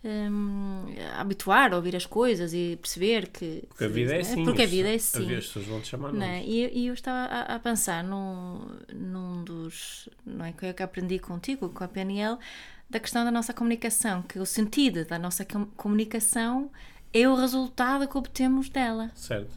A 0.04 1.22
habituar 1.22 1.74
a 1.74 1.76
ouvir 1.76 1.96
as 1.96 2.06
coisas 2.06 2.54
e 2.54 2.78
perceber 2.82 3.28
que 3.28 3.64
Porque 3.68 3.84
a 3.84 3.88
vida 3.88 4.16
é 4.16 4.22
assim. 4.22 4.46
porque 4.46 4.62
a 4.62 4.66
vida 4.66 4.88
é 4.90 4.94
A 4.94 4.96
assim 4.96 5.26
vida, 5.26 5.38
as 5.40 5.46
pessoas 5.48 5.66
vão 5.66 5.82
te 5.82 5.88
chamar 5.90 6.14
não 6.14 6.26
é? 6.26 6.44
e, 6.44 6.80
e 6.84 6.88
eu 6.88 6.94
estava 6.94 7.34
a, 7.34 7.56
a 7.56 7.60
pensar 7.60 8.04
num, 8.04 8.62
num 8.94 9.44
dos 9.44 10.08
não 10.26 10.46
é 10.46 10.52
que 10.54 10.66
eu 10.66 10.74
que 10.74 10.84
aprendi 10.84 11.20
contigo 11.20 11.70
com 11.70 11.84
a 11.84 11.88
PNL 11.88 12.38
da 12.90 13.00
questão 13.00 13.24
da 13.26 13.32
nossa 13.32 13.54
comunicação 13.54 14.22
que 14.22 14.40
o 14.40 14.46
sentido 14.46 15.04
da 15.06 15.20
nossa 15.20 15.44
com- 15.46 15.66
comunicação 15.76 16.72
é 17.14 17.28
o 17.28 17.36
resultado 17.36 18.08
que 18.08 18.18
obtemos 18.18 18.70
dela 18.70 19.12
Certo. 19.16 19.52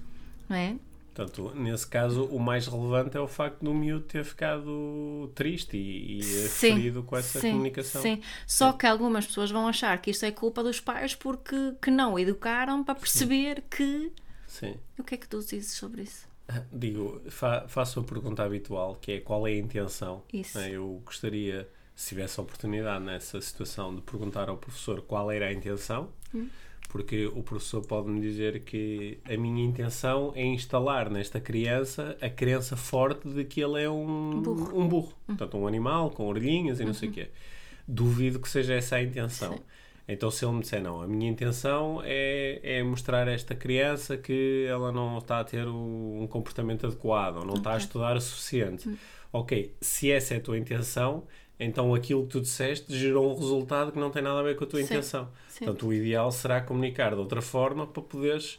não 0.49 0.57
é? 0.57 0.75
Portanto, 1.15 1.53
nesse 1.55 1.87
caso, 1.87 2.25
o 2.25 2.39
mais 2.39 2.67
relevante 2.67 3.17
é 3.17 3.21
o 3.21 3.29
facto 3.29 3.63
do 3.63 3.75
miúdo 3.75 4.05
ter 4.05 4.25
ficado 4.25 5.31
triste 5.35 5.77
e, 5.77 6.21
e 6.21 6.23
ferido 6.49 7.03
com 7.03 7.17
essa 7.17 7.39
sim, 7.39 7.51
comunicação. 7.51 8.01
Sim, 8.01 8.23
só 8.47 8.73
que 8.73 8.87
algumas 8.87 9.27
pessoas 9.27 9.51
vão 9.51 9.69
achar 9.69 10.01
que 10.01 10.11
isto 10.11 10.25
é 10.25 10.31
culpa 10.31 10.63
dos 10.63 10.81
pais 10.81 11.15
porque 11.15 11.75
que 11.83 11.91
não 11.91 12.19
educaram 12.19 12.83
para 12.83 12.95
perceber 12.95 13.63
que. 13.71 14.11
Sim. 14.47 14.77
O 14.99 15.05
que 15.05 15.15
é 15.15 15.19
que 15.19 15.29
tu 15.29 15.39
dizes 15.41 15.73
sobre 15.73 16.03
isso? 16.03 16.27
Digo, 16.73 17.21
fa 17.29 17.67
faço 17.69 18.01
a 18.01 18.05
pergunta 18.05 18.43
habitual, 18.43 18.97
que 18.97 19.13
é 19.13 19.21
qual 19.21 19.47
é 19.47 19.53
a 19.53 19.59
intenção. 19.59 20.23
Isso. 20.33 20.59
né? 20.59 20.71
Eu 20.71 21.03
gostaria, 21.05 21.69
se 21.95 22.09
tivesse 22.09 22.41
a 22.41 22.43
oportunidade 22.43 23.05
nessa 23.05 23.39
situação, 23.41 23.95
de 23.95 24.01
perguntar 24.01 24.49
ao 24.49 24.57
professor 24.57 25.03
qual 25.03 25.31
era 25.31 25.47
a 25.47 25.53
intenção, 25.53 26.11
Hum. 26.35 26.49
Porque 26.93 27.25
o 27.25 27.43
professor 27.43 27.81
pode-me 27.81 28.21
dizer 28.21 28.61
que 28.65 29.19
a 29.25 29.35
minha 29.35 29.65
intenção 29.65 30.31
é 30.37 30.45
instalar 30.45 31.09
nesta 31.09 31.41
criança 31.41 32.19
a 32.21 32.29
crença 32.29 32.77
forte 32.77 33.27
de 33.31 33.45
que 33.45 33.63
ele 33.63 33.83
é 33.83 33.89
um 33.89 34.43
Burro. 34.43 34.79
um 34.79 34.87
burro. 34.87 35.15
Portanto, 35.27 35.57
um 35.57 35.67
animal 35.67 36.11
com 36.11 36.29
orelhinhas 36.29 36.81
e 36.81 36.85
não 36.85 36.93
sei 36.93 37.09
o 37.09 37.13
quê. 37.13 37.29
Duvido 37.89 38.39
que 38.39 38.47
seja 38.47 38.75
essa 38.75 38.97
a 38.97 39.03
intenção. 39.03 39.55
Sim. 39.55 39.63
Então, 40.07 40.31
se 40.31 40.45
ele 40.45 40.53
me 40.53 40.61
disser, 40.61 40.83
não, 40.83 41.01
a 41.01 41.07
minha 41.07 41.31
intenção 41.31 42.03
é, 42.05 42.61
é 42.63 42.83
mostrar 42.83 43.27
a 43.27 43.33
esta 43.33 43.55
criança 43.55 44.19
que 44.19 44.67
ela 44.69 44.93
não 44.93 45.17
está 45.17 45.41
a 45.41 45.45
ter 45.45 45.67
um 45.67 46.27
comportamento 46.29 46.87
adequado, 46.87 47.39
ou 47.39 47.47
não 47.47 47.55
está 47.55 47.73
a 47.73 47.79
estudar 47.79 48.17
o 48.17 48.21
suficiente. 48.21 48.95
Ok, 49.33 49.75
se 49.81 50.13
essa 50.13 50.35
é 50.35 50.37
a 50.37 50.41
tua 50.41 50.59
intenção, 50.59 51.25
então 51.59 51.95
aquilo 51.95 52.23
que 52.25 52.31
tu 52.31 52.41
disseste 52.41 52.97
gerou 52.97 53.31
um 53.35 53.39
resultado 53.39 53.93
que 53.93 53.99
não 53.99 54.11
tem 54.11 54.23
nada 54.23 54.41
a 54.41 54.43
ver 54.43 54.57
com 54.57 54.65
a 54.65 54.67
tua 54.67 54.81
Sim, 54.81 54.87
intenção. 54.87 55.29
sim. 55.49 55.65
Portanto, 55.65 55.87
o 55.87 55.93
ideal 55.93 56.31
será 56.33 56.61
comunicar 56.61 57.11
de 57.15 57.21
outra 57.21 57.41
forma 57.43 57.87
para 57.87 58.03
poderes 58.03 58.59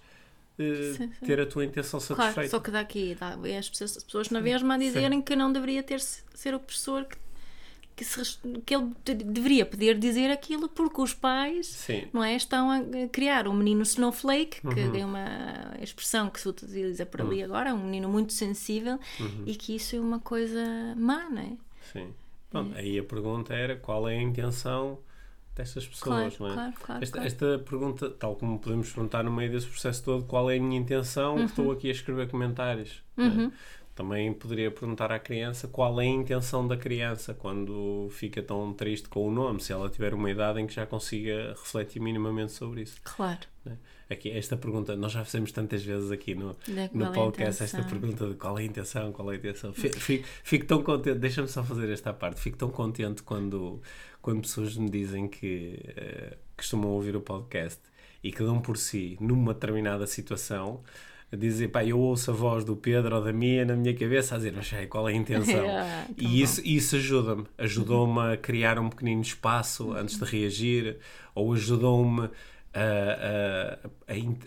eh, 0.59 0.93
Sim, 0.95 1.09
ter 1.25 1.39
a 1.41 1.45
tua 1.45 1.65
intenção 1.65 1.99
satisfeita. 1.99 2.33
Claro, 2.33 2.49
só 2.49 2.59
que 2.59 2.71
daqui 2.71 3.15
dá, 3.19 3.37
é 3.43 3.57
as, 3.57 3.69
pessoas, 3.69 3.97
as 3.97 4.03
pessoas 4.03 4.29
na 4.29 4.39
mesma 4.39 4.75
a 4.75 4.77
dizerem 4.77 5.21
que 5.21 5.35
não 5.35 5.51
deveria 5.51 5.83
ter 5.83 5.99
ser 5.99 6.53
o 6.55 6.59
professor 6.59 7.05
que, 7.05 7.17
que, 7.95 8.05
se 8.05 8.37
que 8.65 8.75
ele 8.75 8.91
de- 9.03 9.15
deveria 9.15 9.65
poder 9.65 9.97
dizer 9.99 10.31
aquilo 10.31 10.69
porque 10.69 11.01
os 11.01 11.13
pais 11.13 11.67
Sim. 11.67 12.07
não 12.13 12.23
é, 12.23 12.35
estão 12.35 12.71
a 12.71 12.81
criar 13.11 13.47
um 13.47 13.53
menino 13.53 13.81
snowflake, 13.83 14.61
que 14.61 14.67
Uhum. 14.79 14.95
é 14.95 15.05
uma 15.05 15.73
expressão 15.81 16.29
que 16.29 16.39
se 16.39 16.47
utiliza 16.47 17.05
por 17.05 17.21
ali 17.21 17.43
agora, 17.43 17.73
um 17.73 17.83
menino 17.83 18.07
muito 18.09 18.31
sensível 18.33 18.99
Uhum. 19.19 19.43
e 19.45 19.55
que 19.55 19.75
isso 19.75 19.95
é 19.95 19.99
uma 19.99 20.19
coisa 20.19 20.63
má, 20.95 21.29
não 21.29 21.41
é? 21.41 21.51
Sim. 21.91 22.13
Pronto, 22.53 22.77
aí 22.77 22.97
a 22.99 23.03
pergunta 23.03 23.53
era 23.53 23.75
qual 23.75 24.07
é 24.07 24.17
a 24.17 24.21
intenção 24.21 24.99
destas 25.55 25.85
pessoas, 25.87 26.35
Claro, 26.35 26.35
não 26.39 26.47
é? 26.47 26.53
claro, 26.53 26.73
claro, 26.81 27.03
esta, 27.03 27.13
claro. 27.17 27.27
esta 27.27 27.59
pergunta, 27.59 28.09
tal 28.09 28.35
como 28.35 28.57
podemos 28.59 28.89
perguntar 28.91 29.23
no 29.23 29.31
meio 29.31 29.51
desse 29.51 29.67
processo 29.67 30.03
todo, 30.03 30.25
qual 30.25 30.49
é 30.49 30.57
a 30.57 30.61
minha 30.61 30.79
intenção, 30.79 31.35
que 31.35 31.43
estou 31.43 31.65
Uhum. 31.65 31.71
aqui 31.73 31.89
a 31.89 31.91
escrever 31.91 32.27
comentários. 32.29 33.03
é? 33.17 33.51
Também 33.95 34.33
poderia 34.33 34.71
perguntar 34.71 35.11
à 35.11 35.19
criança 35.19 35.67
qual 35.67 36.01
é 36.01 36.05
a 36.05 36.07
intenção 36.07 36.67
da 36.67 36.75
criança 36.75 37.31
quando 37.35 38.07
fica 38.09 38.41
tão 38.41 38.73
triste 38.73 39.07
com 39.07 39.27
o 39.27 39.31
nome, 39.31 39.59
se 39.59 39.71
ela 39.71 39.87
tiver 39.87 40.15
uma 40.15 40.31
idade 40.31 40.59
em 40.59 40.65
que 40.65 40.73
já 40.73 40.85
consiga 40.87 41.49
refletir 41.51 41.99
minimamente 42.01 42.51
sobre 42.53 42.81
isso. 42.81 42.99
Claro. 43.03 43.41
né? 43.63 43.77
Aqui, 44.13 44.29
esta 44.31 44.55
pergunta, 44.55 44.95
nós 44.95 45.11
já 45.11 45.23
fizemos 45.25 45.51
tantas 45.51 45.83
vezes 45.83 46.11
aqui 46.11 46.33
no, 46.35 46.55
no 46.93 47.05
é 47.05 47.11
podcast 47.13 47.63
esta 47.63 47.83
pergunta 47.83 48.27
de 48.27 48.35
qual 48.35 48.57
é 48.57 48.61
a 48.61 48.65
intenção, 48.65 49.11
qual 49.11 49.31
é 49.31 49.35
a 49.35 49.37
intenção. 49.37 49.73
Fi- 49.73 49.89
Fico, 49.93 50.25
fico 50.43 50.65
tão 50.65 50.81
contente, 50.83 51.19
deixa-me 51.19 51.47
só 51.47 51.63
fazer 51.63 51.89
esta 51.89 52.13
parte, 52.13 52.39
fico 52.39 52.57
tão 52.57 52.69
contente 52.69 53.23
quando, 53.23 53.81
quando 54.21 54.41
pessoas 54.41 54.75
me 54.77 54.89
dizem 54.89 55.27
que 55.27 55.79
eh, 55.95 56.37
costumam 56.55 56.91
ouvir 56.91 57.15
o 57.15 57.21
podcast 57.21 57.79
e 58.23 58.31
que 58.31 58.43
dão 58.43 58.61
por 58.61 58.77
si 58.77 59.17
numa 59.19 59.53
determinada 59.53 60.07
situação 60.07 60.81
a 61.31 61.35
dizer, 61.35 61.69
pá, 61.69 61.83
eu 61.83 61.99
ouço 61.99 62.29
a 62.29 62.33
voz 62.33 62.63
do 62.63 62.75
Pedro 62.75 63.15
ou 63.15 63.23
da 63.23 63.33
Mia 63.33 63.65
na 63.65 63.75
minha 63.75 63.95
cabeça 63.95 64.35
a 64.35 64.37
dizer, 64.37 64.53
mas 64.55 64.71
ei, 64.71 64.85
qual 64.85 65.09
é 65.09 65.13
a 65.13 65.15
intenção? 65.15 65.65
Ah, 65.67 66.05
tão 66.15 66.29
e 66.29 66.41
isso, 66.41 66.61
isso 66.63 66.95
ajuda-me. 66.95 67.45
Ajudou-me 67.57 68.33
a 68.33 68.37
criar 68.37 68.77
um 68.77 68.87
pequenino 68.87 69.21
espaço 69.23 69.93
antes 69.93 70.17
de 70.19 70.23
reagir, 70.25 70.97
ou 71.33 71.51
ajudou-me 71.53 72.29
a, 72.73 73.79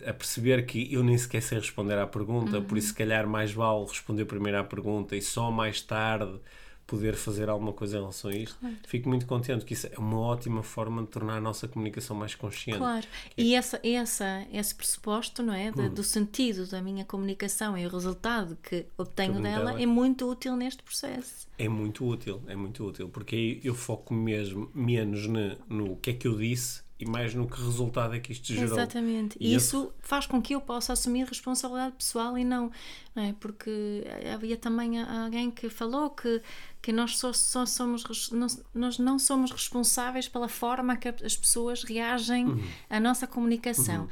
a, 0.05 0.09
a 0.09 0.13
perceber 0.13 0.65
que 0.65 0.91
eu 0.93 1.03
nem 1.03 1.17
sequer 1.17 1.41
sei 1.41 1.59
responder 1.59 1.97
à 1.97 2.07
pergunta, 2.07 2.61
por 2.61 2.77
isso, 2.77 2.89
se 2.89 2.93
calhar, 2.93 3.27
mais 3.27 3.51
vale 3.53 3.85
responder 3.85 4.25
primeiro 4.25 4.59
à 4.59 4.63
pergunta 4.63 5.15
e 5.15 5.21
só 5.21 5.51
mais 5.51 5.81
tarde 5.81 6.39
poder 6.85 7.15
fazer 7.15 7.49
alguma 7.49 7.73
coisa 7.73 7.97
em 7.97 7.99
relação 7.99 8.31
a 8.31 8.33
isto. 8.33 8.57
Fico 8.87 9.09
muito 9.09 9.25
contente 9.25 9.65
que 9.65 9.73
isso 9.73 9.87
é 9.87 9.97
uma 9.99 10.19
ótima 10.19 10.63
forma 10.63 11.01
de 11.01 11.09
tornar 11.09 11.35
a 11.37 11.41
nossa 11.41 11.67
comunicação 11.67 12.15
mais 12.15 12.33
consciente. 12.33 12.77
Claro, 12.79 13.05
e 13.37 13.53
essa, 13.55 13.77
essa, 13.83 14.45
esse 14.53 14.73
pressuposto, 14.73 15.43
não 15.43 15.53
é? 15.53 15.69
Hum. 15.69 15.73
De- 15.73 15.89
Do 15.89 16.03
sentido 16.03 16.65
da 16.65 16.81
minha 16.81 17.03
comunicação 17.03 17.77
e 17.77 17.85
o 17.85 17.89
resultado 17.89 18.55
que 18.63 18.85
obtenho 18.97 19.33
Tudo 19.33 19.43
dela 19.43 19.65
dela. 19.65 19.81
é 19.81 19.85
muito 19.85 20.29
útil 20.29 20.55
neste 20.55 20.81
processo. 20.81 21.45
É 21.57 21.67
muito 21.67 22.05
útil, 22.05 22.41
é 22.47 22.55
muito 22.55 22.85
útil, 22.85 23.09
porque 23.09 23.35
aí 23.35 23.61
eu 23.63 23.75
foco 23.75 24.13
mesmo 24.13 24.71
menos 24.73 25.27
no, 25.27 25.57
no 25.67 25.97
que 25.97 26.11
é 26.11 26.13
que 26.13 26.27
eu 26.27 26.37
disse 26.37 26.83
e 26.99 27.05
mais 27.05 27.33
no 27.33 27.47
que 27.47 27.61
resultado 27.61 28.15
é 28.15 28.19
que 28.19 28.31
isto 28.31 28.47
gerou. 28.47 28.63
Exatamente. 28.77 29.37
E 29.39 29.53
isso 29.53 29.93
faz 29.99 30.25
com 30.25 30.41
que 30.41 30.55
eu 30.55 30.61
possa 30.61 30.93
assumir 30.93 31.25
responsabilidade 31.27 31.93
pessoal 31.95 32.35
e 32.37 32.43
não, 32.43 32.71
não 33.15 33.23
é? 33.23 33.33
Porque 33.39 34.03
havia 34.33 34.57
também 34.57 34.99
alguém 35.01 35.51
que 35.51 35.69
falou 35.69 36.09
que, 36.09 36.41
que 36.81 36.91
nós 36.91 37.17
só, 37.17 37.31
só 37.33 37.65
somos 37.67 38.03
não- 38.31 38.47
nós 38.73 38.97
não 38.97 39.19
somos 39.19 39.51
responsáveis 39.51 40.27
pela 40.27 40.49
forma 40.49 40.97
que 40.97 41.07
as 41.07 41.35
pessoas 41.37 41.83
reagem 41.83 42.45
Uhum. 42.47 42.67
à 42.89 42.99
nossa 42.99 43.27
comunicação. 43.27 44.07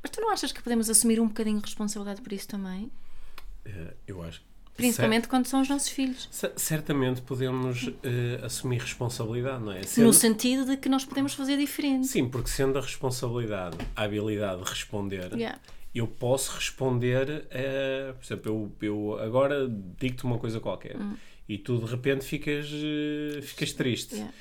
Mas 0.00 0.10
tu 0.12 0.20
não 0.20 0.30
achas 0.30 0.52
que 0.52 0.62
podemos 0.62 0.88
assumir 0.88 1.18
um 1.20 1.26
bocadinho 1.26 1.58
de 1.58 1.64
responsabilidade 1.64 2.22
por 2.22 2.32
isso 2.32 2.46
também? 2.46 2.88
Eh, 3.64 3.94
eu 4.06 4.22
acho. 4.22 4.46
Principalmente 4.78 5.28
quando 5.28 5.46
são 5.46 5.60
os 5.60 5.68
nossos 5.68 5.88
filhos. 5.90 6.28
Cer- 6.30 6.52
Certamente 6.56 7.20
podemos 7.20 7.90
eh, 8.02 8.40
assumir 8.42 8.78
responsabilidade, 8.80 9.62
não 9.62 9.72
é? 9.72 9.80
No 9.80 9.84
Sendo- 9.86 10.12
sentido 10.14 10.64
de 10.64 10.76
que 10.76 10.88
nós 10.88 11.04
podemos 11.04 11.34
fazer 11.34 11.56
diferente. 11.58 12.06
Sim, 12.06 12.28
porque 12.28 12.48
sendo 12.48 12.78
a 12.78 12.80
responsabilidade 12.80 13.76
a 13.94 14.02
habilidade 14.04 14.62
de 14.62 14.68
responder, 14.70 15.32
Yeah. 15.34 15.58
eu 15.94 16.06
posso 16.06 16.52
responder, 16.54 17.46
eh, 17.50 18.14
por 18.18 18.24
exemplo, 18.24 18.72
eu, 18.80 18.86
eu 18.86 19.18
agora 19.20 19.68
digo-te 20.00 20.24
uma 20.24 20.38
coisa 20.38 20.60
qualquer 20.60 20.96
e 21.48 21.58
tu 21.58 21.78
de 21.78 21.86
repente 21.90 22.24
ficas, 22.24 22.66
eh, 22.72 23.42
ficas 23.42 23.72
triste. 23.72 24.14
Yeah. 24.14 24.32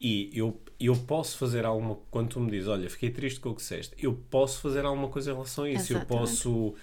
E 0.00 0.30
eu, 0.34 0.60
eu 0.78 0.94
posso 0.96 1.38
fazer 1.38 1.64
alguma 1.64 1.96
quando 2.10 2.30
tu 2.30 2.40
me 2.40 2.50
dizes, 2.50 2.68
olha, 2.68 2.90
fiquei 2.90 3.10
triste 3.10 3.38
com 3.40 3.50
o 3.50 3.54
que 3.54 3.62
disseste, 3.62 3.94
eu 3.98 4.12
posso 4.28 4.60
fazer 4.60 4.84
alguma 4.84 5.08
coisa 5.08 5.30
em 5.30 5.34
relação 5.34 5.64
a 5.64 5.70
isso. 5.70 5.92
Eu 5.92 5.98
Exatamente. 5.98 6.08
posso 6.08 6.74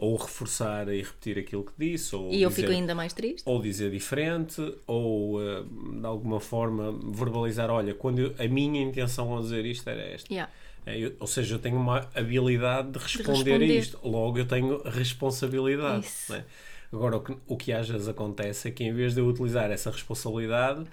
ou 0.00 0.16
reforçar 0.16 0.88
e 0.88 1.02
repetir 1.02 1.38
aquilo 1.38 1.62
que 1.64 1.72
disse, 1.78 2.16
ou 2.16 2.30
E 2.32 2.42
eu 2.42 2.48
dizer- 2.48 2.62
fico 2.62 2.72
ainda 2.72 2.94
mais 2.94 3.12
triste. 3.12 3.42
ou 3.44 3.60
dizer 3.60 3.90
diferente, 3.90 4.60
ou 4.86 5.40
eh, 5.42 5.62
de 6.00 6.06
alguma 6.06 6.40
forma 6.40 6.98
verbalizar: 7.12 7.70
olha, 7.70 7.94
quando 7.94 8.18
eu- 8.20 8.34
a 8.38 8.48
minha 8.48 8.80
intenção 8.82 9.30
ao 9.32 9.40
dizer 9.42 9.64
isto 9.66 9.88
era 9.88 10.00
esta. 10.02 10.32
Yeah. 10.32 10.50
É, 10.86 10.98
eu- 10.98 11.12
ou 11.20 11.26
seja, 11.26 11.54
eu 11.54 11.58
tenho 11.58 11.76
uma 11.76 12.08
habilidade 12.14 12.90
de 12.92 12.98
responder, 12.98 13.32
responder. 13.32 13.64
a 13.72 13.74
isto, 13.78 13.98
logo 14.02 14.38
eu 14.38 14.46
tenho 14.46 14.82
responsabilidade. 14.88 16.06
Isso. 16.06 16.32
não 16.32 16.38
é? 16.38 16.44
Agora, 16.92 17.16
o 17.18 17.20
que, 17.20 17.36
o 17.46 17.56
que 17.56 17.72
às 17.72 17.88
vezes 17.88 18.08
acontece 18.08 18.66
é 18.66 18.70
que 18.72 18.82
em 18.82 18.92
vez 18.92 19.14
de 19.14 19.20
eu 19.20 19.26
utilizar 19.26 19.70
essa 19.70 19.90
responsabilidade, 19.90 20.84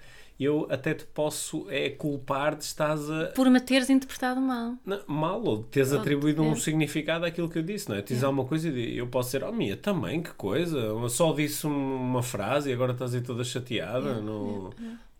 eu 0.44 0.66
até 0.70 0.94
te 0.94 1.04
posso 1.04 1.66
é, 1.68 1.90
culpar 1.90 2.54
de 2.54 2.64
estás 2.64 3.10
a, 3.10 3.26
Por 3.28 3.50
me 3.50 3.60
teres 3.60 3.90
interpretado 3.90 4.40
mal. 4.40 4.74
não, 4.86 5.00
mal 5.06 5.42
ou 5.42 5.58
de 5.58 5.64
teres 5.64 5.92
Ou 5.92 5.98
atribuído 6.00 6.42
um 6.42 6.54
significado 6.54 7.24
àquilo 7.24 7.48
que 7.48 7.58
eu 7.58 7.62
disse, 7.62 7.88
não 7.88 7.96
é? 7.96 8.02
Dizes 8.02 8.22
alguma 8.22 8.44
coisa 8.44 8.68
e 8.68 8.96
eu 8.98 9.06
posso 9.08 9.30
dizer, 9.30 9.44
oh 9.44 9.52
Mia, 9.52 9.76
também, 9.76 10.22
que 10.22 10.30
coisa, 10.34 10.76
eu 10.78 11.08
só 11.08 11.32
disse 11.32 11.66
um- 11.66 11.96
uma 11.96 12.22
frase 12.22 12.70
e 12.70 12.72
agora 12.72 12.92
estás 12.92 13.14
aí 13.14 13.20
toda 13.20 13.42
chateada. 13.44 14.20
não... 14.20 14.70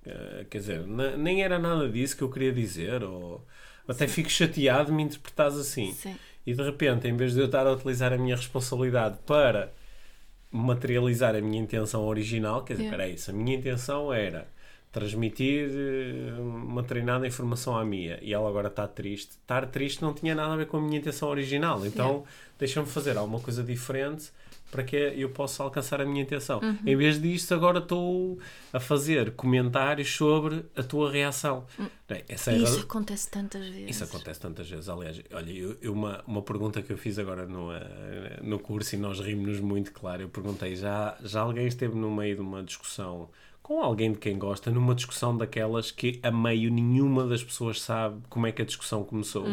Eh, 0.06 0.46
quer 0.48 0.58
dizer, 0.58 0.86
ne- 0.86 1.16
nem 1.16 1.42
era 1.42 1.58
nada 1.58 1.88
disso 1.88 2.16
que 2.16 2.22
eu 2.22 2.30
queria 2.30 2.52
dizer, 2.52 3.02
ou 3.02 3.44
até 3.86 4.06
fico 4.06 4.30
chateado 4.30 4.86
de 4.86 4.92
me 4.92 5.02
interpretares 5.02 5.56
assim. 5.56 5.92
Sim. 5.92 6.14
E 6.46 6.54
de 6.54 6.62
repente, 6.62 7.06
em 7.08 7.14
vez 7.16 7.34
de 7.34 7.40
eu 7.40 7.46
estar 7.46 7.66
a 7.66 7.72
utilizar 7.72 8.12
a 8.12 8.16
minha 8.16 8.36
responsabilidade 8.36 9.18
para 9.26 9.70
materializar 10.50 11.34
a 11.34 11.40
minha 11.40 11.60
intenção 11.60 12.06
original, 12.06 12.62
quer 12.64 12.74
dizer, 12.74 12.84
Yeah. 12.84 12.96
espera 13.04 13.12
aí, 13.12 13.18
se 13.18 13.30
a 13.30 13.34
minha 13.34 13.56
intenção 13.56 14.12
era 14.12 14.48
transmitir 14.92 15.70
eh, 15.70 16.40
uma 16.40 16.82
treinada 16.82 17.26
informação 17.26 17.76
à 17.76 17.84
Mia 17.84 18.18
e 18.22 18.32
ela 18.32 18.48
agora 18.48 18.68
está 18.68 18.86
triste, 18.88 19.32
estar 19.32 19.66
triste 19.66 20.02
não 20.02 20.12
tinha 20.14 20.34
nada 20.34 20.54
a 20.54 20.56
ver 20.56 20.66
com 20.66 20.78
a 20.78 20.80
minha 20.80 20.98
intenção 20.98 21.28
original, 21.28 21.84
então 21.86 22.24
deixa-me 22.58 22.86
fazer 22.86 23.16
alguma 23.16 23.40
coisa 23.40 23.62
diferente 23.62 24.30
para 24.70 24.82
que 24.84 24.96
eu 24.96 25.30
possa 25.30 25.62
alcançar 25.62 25.98
a 25.98 26.04
minha 26.04 26.20
intenção. 26.22 26.60
Uhum. 26.60 26.76
Em 26.84 26.94
vez 26.94 27.18
disto, 27.20 27.54
agora 27.54 27.78
estou 27.78 28.38
a 28.70 28.78
fazer 28.78 29.30
comentários 29.32 30.14
sobre 30.14 30.62
a 30.76 30.82
tua 30.82 31.10
reação. 31.10 31.64
É? 32.06 32.22
Essa 32.28 32.50
é 32.50 32.54
a 32.54 32.58
E 32.58 32.62
isso 32.64 32.80
acontece 32.80 33.30
tantas 33.30 33.66
vezes. 33.66 33.88
isso 33.96 34.04
acontece 34.04 34.38
tantas 34.40 34.68
vezes. 34.68 34.86
Aliás, 34.90 35.22
olha, 35.32 35.50
eu, 35.50 35.76
eu- 35.80 35.92
uma, 35.94 36.22
uma 36.26 36.42
pergunta 36.42 36.82
que 36.82 36.92
eu 36.92 36.98
fiz 36.98 37.18
agora 37.18 37.46
no, 37.46 37.72
eh, 37.72 38.40
no 38.42 38.58
curso 38.58 38.94
e 38.94 38.98
nós 38.98 39.20
rimos-nos 39.20 39.60
muito, 39.60 39.90
claro. 39.90 40.20
Eu 40.22 40.28
perguntei: 40.28 40.76
já, 40.76 41.16
já 41.24 41.40
alguém 41.40 41.66
esteve 41.66 41.94
no 41.96 42.14
meio 42.14 42.34
de 42.36 42.42
uma 42.42 42.62
discussão 42.62 43.30
com 43.68 43.82
alguém 43.82 44.12
de 44.12 44.18
quem 44.18 44.38
gosta, 44.38 44.70
numa 44.70 44.94
discussão 44.94 45.36
daquelas 45.36 45.90
que 45.90 46.18
a 46.22 46.30
meio 46.30 46.72
nenhuma 46.72 47.26
das 47.26 47.44
pessoas 47.44 47.82
sabe 47.82 48.18
como 48.30 48.46
é 48.46 48.50
que 48.50 48.62
a 48.62 48.64
discussão 48.64 49.04
começou? 49.04 49.44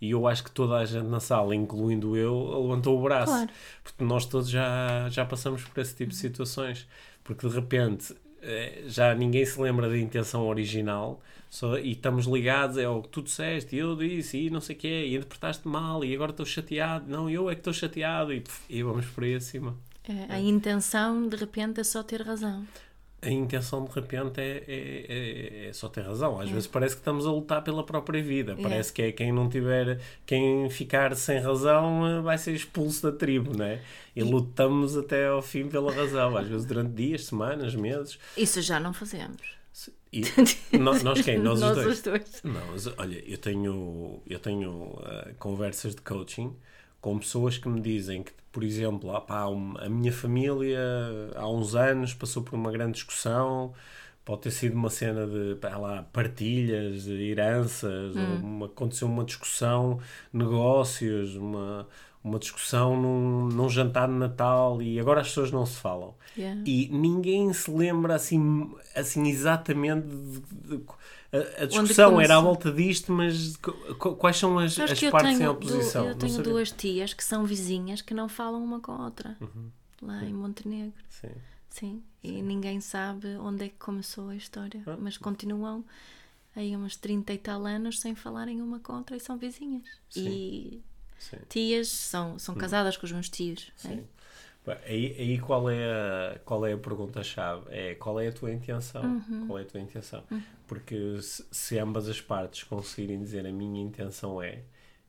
E 0.00 0.12
eu 0.12 0.28
acho 0.28 0.44
que 0.44 0.50
toda 0.52 0.76
a 0.76 0.84
gente 0.84 1.08
na 1.08 1.18
sala, 1.18 1.56
incluindo 1.56 2.16
eu, 2.16 2.62
levantou 2.62 2.96
o 2.96 3.02
braço. 3.02 3.32
Claro. 3.32 3.50
Porque 3.82 4.04
nós 4.04 4.26
todos 4.26 4.48
já, 4.48 5.08
já 5.10 5.24
passamos 5.24 5.64
por 5.64 5.80
esse 5.80 5.92
tipo 5.92 6.10
de 6.10 6.16
situações. 6.16 6.86
Porque 7.24 7.48
de 7.48 7.52
repente 7.52 8.14
eh, 8.42 8.84
já 8.86 9.12
ninguém 9.12 9.44
se 9.44 9.60
lembra 9.60 9.88
da 9.88 9.98
intenção 9.98 10.46
original 10.46 11.20
só, 11.50 11.76
e 11.76 11.90
estamos 11.90 12.26
ligados 12.26 12.78
é 12.78 12.88
o 12.88 13.02
que 13.02 13.08
tu 13.08 13.22
disseste, 13.22 13.74
e 13.74 13.80
eu 13.80 13.96
disse, 13.96 14.38
e 14.38 14.50
não 14.50 14.60
sei 14.60 14.76
o 14.76 14.78
quê, 14.78 15.06
e 15.08 15.16
interpretaste 15.16 15.66
mal, 15.66 16.04
e 16.04 16.14
agora 16.14 16.30
estou 16.30 16.46
chateado. 16.46 17.10
Não, 17.10 17.28
eu 17.28 17.50
é 17.50 17.54
que 17.56 17.60
estou 17.60 17.72
chateado. 17.72 18.32
E, 18.32 18.44
e 18.70 18.84
vamos 18.84 19.06
por 19.06 19.24
aí 19.24 19.34
acima. 19.34 19.76
É, 20.08 20.32
a 20.32 20.38
intenção, 20.38 21.28
de 21.28 21.36
repente, 21.36 21.80
é 21.80 21.84
só 21.84 22.04
ter 22.04 22.22
razão. 22.22 22.64
A 23.24 23.30
intenção 23.30 23.84
de 23.84 23.90
repente 23.92 24.40
é, 24.40 24.64
é, 24.66 25.06
é- 25.08 25.68
é 25.68 25.72
só 25.72 25.88
ter 25.88 26.02
razão. 26.02 26.38
Às 26.40 26.50
vezes 26.50 26.66
parece 26.66 26.94
que 26.94 27.00
estamos 27.00 27.26
a 27.26 27.30
lutar 27.32 27.62
pela 27.62 27.84
própria 27.84 28.22
vida. 28.22 28.56
Parece 28.60 28.92
que 28.92 29.02
é 29.02 29.12
quem 29.12 29.32
não 29.32 29.48
tiver, 29.48 30.00
quem 30.26 30.68
ficar 30.70 31.14
sem 31.16 31.38
razão 31.40 32.06
eh, 32.06 32.20
vai 32.20 32.36
ser 32.38 32.52
expulso 32.52 33.10
da 33.10 33.16
tribo, 33.16 33.56
né? 33.56 33.80
E, 34.14 34.22
lutamos 34.22 34.96
até 34.96 35.26
ao 35.26 35.42
fim 35.42 35.68
pela 35.68 35.92
razão. 35.92 36.36
Às 36.36 36.46
vezes 36.48 36.66
durante 36.66 36.92
dias, 36.92 37.24
semanas, 37.24 37.74
meses. 37.74 38.18
Isso 38.36 38.60
já 38.62 38.78
não 38.78 38.92
fazemos. 38.92 39.40
E 40.12 40.78
nós, 40.78 41.02
nós 41.02 41.20
quem? 41.22 41.38
Nós, 41.38 41.60
Nós 41.60 41.76
os 41.76 41.82
dois. 41.84 41.96
os 41.96 42.02
dois. 42.02 42.42
Não, 42.44 42.94
olha, 42.98 43.22
eu 43.26 43.36
tenho, 43.38 44.22
eu 44.28 44.38
tenho 44.38 44.96
ah, 45.02 45.30
conversas 45.40 45.94
de 45.96 46.02
coaching 46.02 46.54
com 47.04 47.18
pessoas 47.18 47.58
que 47.58 47.68
me 47.68 47.82
dizem 47.82 48.22
que, 48.22 48.32
por 48.50 48.64
exemplo, 48.64 49.14
ah, 49.14 49.20
pá, 49.20 49.42
a 49.44 49.88
minha 49.90 50.10
família 50.10 50.80
há 51.36 51.46
uns 51.46 51.74
anos 51.74 52.14
passou 52.14 52.42
por 52.42 52.54
uma 52.54 52.72
grande 52.72 52.92
discussão, 52.92 53.74
pode 54.24 54.40
ter 54.40 54.50
sido 54.50 54.72
uma 54.74 54.88
cena 54.88 55.26
de 55.26 55.54
pá, 55.56 55.76
lá, 55.76 56.02
partilhas, 56.10 57.06
heranças, 57.06 58.16
ou 58.16 58.22
uma- 58.42 58.64
aconteceu 58.66 59.06
uma 59.06 59.22
discussão, 59.22 59.98
negócios, 60.32 61.36
uma, 61.36 61.86
uma 62.22 62.38
discussão 62.38 62.96
num, 63.00 63.48
num 63.48 63.68
jantar 63.68 64.08
de 64.08 64.14
Natal 64.14 64.80
e 64.80 64.98
agora 64.98 65.20
as 65.20 65.28
pessoas 65.28 65.50
não 65.50 65.66
se 65.66 65.76
falam. 65.78 66.14
Yeah. 66.36 66.58
E 66.64 66.88
ninguém 66.90 67.52
se 67.52 67.70
lembra 67.70 68.14
assim, 68.14 68.70
assim 68.96 69.28
exatamente 69.28 70.06
de, 70.08 70.40
de- 70.40 70.76
de- 70.78 70.84
a, 71.58 71.62
a 71.62 71.66
discussão 71.66 72.20
era 72.20 72.36
à 72.36 72.40
volta 72.40 72.70
disto, 72.72 73.10
mas 73.12 73.56
qu- 73.56 73.72
qu- 73.96 74.14
quais 74.16 74.36
são 74.36 74.58
as, 74.58 74.78
as 74.78 75.00
partes 75.10 75.40
em 75.40 75.46
oposição? 75.46 76.06
eu 76.08 76.14
tenho 76.14 76.42
duas 76.42 76.70
tias 76.70 77.12
que 77.14 77.24
são 77.24 77.44
vizinhas 77.44 78.00
que 78.02 78.14
não 78.14 78.28
falam 78.28 78.62
uma 78.62 78.80
com 78.80 78.92
a 78.92 79.04
outra. 79.04 79.36
Lá 80.02 80.22
em 80.24 80.32
Montenegro. 80.34 80.92
Sim. 81.08 81.30
Sim. 81.70 82.02
E 82.22 82.40
ninguém 82.42 82.80
sabe 82.80 83.36
onde 83.38 83.64
é 83.64 83.68
que 83.68 83.74
começou 83.78 84.28
a 84.28 84.36
história. 84.36 84.80
Ah. 84.86 84.96
Mas 84.98 85.16
continuam 85.18 85.84
aí 86.54 86.76
uns 86.76 86.94
30 86.96 87.32
e 87.32 87.38
tal 87.38 87.64
anos 87.66 87.98
sem 88.00 88.14
falarem 88.14 88.62
uma 88.62 88.78
com 88.78 88.92
a 88.92 88.98
outra 88.98 89.16
e 89.16 89.20
são 89.20 89.36
vizinhas. 89.36 89.82
E 90.14 90.80
Sim. 91.18 91.36
tias 91.48 91.88
são, 91.88 92.38
são 92.38 92.54
casadas 92.54 92.96
com 92.96 93.06
os 93.06 93.12
meus 93.12 93.28
tios. 93.28 93.72
é? 93.84 93.88
Sim. 93.88 94.04
Aí, 94.86 95.14
aí 95.18 95.38
qual 95.38 95.68
é 95.68 95.84
a, 95.84 96.38
qual 96.44 96.64
é 96.66 96.72
a 96.72 96.78
pergunta-chave? 96.78 97.66
É 97.70 97.94
qual 97.94 98.18
é 98.20 98.28
a 98.28 98.32
tua 98.32 98.50
intenção? 98.52 99.22
Uhum. 99.28 99.46
Qual 99.46 99.58
é 99.58 99.62
a 99.62 99.64
tua 99.66 99.80
intenção? 99.80 100.22
Porque 100.66 101.20
se, 101.20 101.44
se 101.50 101.78
ambas 101.78 102.08
as 102.08 102.20
partes 102.20 102.62
conseguirem 102.64 103.20
dizer 103.20 103.46
a 103.46 103.52
minha 103.52 103.82
intenção 103.82 104.40
é 104.42 104.62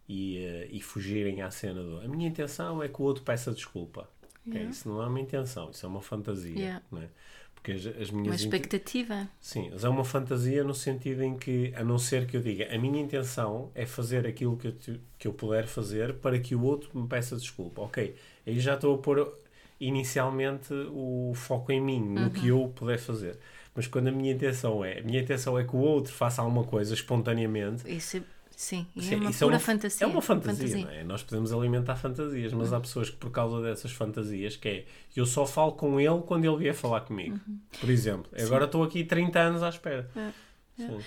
e, 0.07 0.37
eh, 0.39 0.67
e 0.71 0.81
fugirem 0.81 1.41
à 1.41 1.49
cena 1.49 1.81
do 1.83 2.01
a 2.01 2.07
minha 2.07 2.27
intenção 2.27 2.83
é 2.83 2.87
que 2.89 3.01
o 3.01 3.05
outro 3.05 3.23
peça 3.23 3.51
desculpa. 3.51 4.09
Ok, 4.45 4.53
Yeah. 4.53 4.69
Isso 4.69 4.87
não 4.89 5.01
é 5.01 5.07
uma 5.07 5.19
intenção, 5.19 5.71
isso 5.71 5.85
é 5.85 5.89
uma 5.89 6.01
fantasia. 6.01 6.53
Yeah. 6.55 6.81
Não 6.91 7.01
é? 7.01 7.07
Porque 7.55 7.71
as, 7.71 7.83
as 7.87 8.09
Uma 8.11 8.21
minhas 8.21 8.35
inten- 8.43 8.57
expectativa. 8.57 9.27
Sim, 9.41 9.69
mas 9.71 9.83
é 9.83 9.89
uma 9.89 10.03
fantasia 10.05 10.63
no 10.63 10.75
sentido 10.75 11.23
em 11.23 11.35
que, 11.35 11.73
a 11.75 11.83
não 11.83 11.97
ser 11.97 12.27
que 12.27 12.37
eu 12.37 12.41
diga, 12.41 12.67
a 12.71 12.77
minha 12.77 13.01
intenção 13.01 13.71
é 13.73 13.87
fazer 13.87 14.27
aquilo 14.27 14.55
que 14.55 14.67
eu, 14.67 14.71
te- 14.73 15.01
que 15.17 15.27
eu 15.27 15.33
puder 15.33 15.65
fazer 15.65 16.13
para 16.15 16.37
que 16.39 16.53
o 16.53 16.61
outro 16.61 16.91
me 16.99 17.07
peça 17.07 17.35
desculpa. 17.35 17.81
Ok, 17.81 18.15
aí 18.45 18.59
já 18.59 18.75
estou 18.75 18.93
a 18.93 18.97
pôr 18.99 19.35
inicialmente 19.79 20.73
o 20.91 21.33
foco 21.35 21.71
em 21.71 21.81
mim, 21.81 21.99
no 22.01 22.29
que 22.29 22.47
eu 22.47 22.71
puder 22.75 22.97
fazer. 22.97 23.37
Mas 23.75 23.87
quando 23.87 24.07
a 24.07 24.11
minha 24.11 24.31
intenção 24.33 24.83
é, 24.85 24.99
a 24.99 25.03
minha 25.03 25.21
intenção 25.21 25.57
é 25.59 25.63
que 25.63 25.75
o 25.75 25.79
outro 25.79 26.13
faça 26.13 26.41
alguma 26.41 26.63
coisa 26.63 26.93
espontaneamente, 26.93 27.83
Isso 27.93 28.17
é, 28.17 28.21
sim, 28.51 28.87
Sim, 28.97 29.15
é 29.15 29.17
uma 29.17 29.29
isso 29.31 29.39
pura 29.39 29.51
é 29.55 29.57
uma, 29.57 29.59
fantasia. 29.59 30.05
É 30.05 30.09
uma 30.09 30.21
fantasia, 30.21 30.77
não 30.77 30.89
é? 30.89 31.03
Nós 31.03 31.23
podemos 31.23 31.51
alimentar 31.51 31.97
fantasias, 31.97 32.53
mas 32.53 32.71
Uhum. 32.71 32.77
há 32.77 32.81
pessoas 32.81 33.09
que, 33.09 33.17
por 33.17 33.31
causa 33.31 33.61
dessas 33.61 33.91
fantasias, 33.91 34.55
que 34.55 34.67
é 34.69 34.85
eu 35.15 35.25
só 35.25 35.45
falo 35.45 35.73
com 35.73 35.99
ele 35.99 36.21
quando 36.25 36.45
ele 36.45 36.55
vier 36.57 36.73
falar 36.73 37.01
comigo. 37.01 37.37
Por 37.81 37.89
exemplo, 37.89 38.31
agora 38.41 38.63
estou 38.63 38.81
aqui 38.83 39.03
30 39.03 39.39
anos 39.39 39.61
à 39.61 39.67
espera. 39.69 40.09
Uhum. 40.15 40.21
É, 40.21 40.83
é. 40.83 40.87
Sim. 40.87 41.03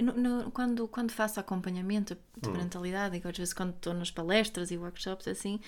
No- 0.00 0.12
no- 0.44 0.50
quando, 0.52 0.86
quando 0.88 1.10
faço 1.12 1.38
acompanhamento 1.40 2.16
de 2.40 2.48
Hum. 2.48 2.52
parentalidade, 2.52 3.16
e 3.16 3.28
às 3.28 3.36
vezes 3.36 3.52
quando 3.54 3.70
estou 3.74 3.94
nas 3.94 4.10
palestras 4.12 4.70
e 4.70 4.76
workshops 4.76 5.26
assim, 5.28 5.58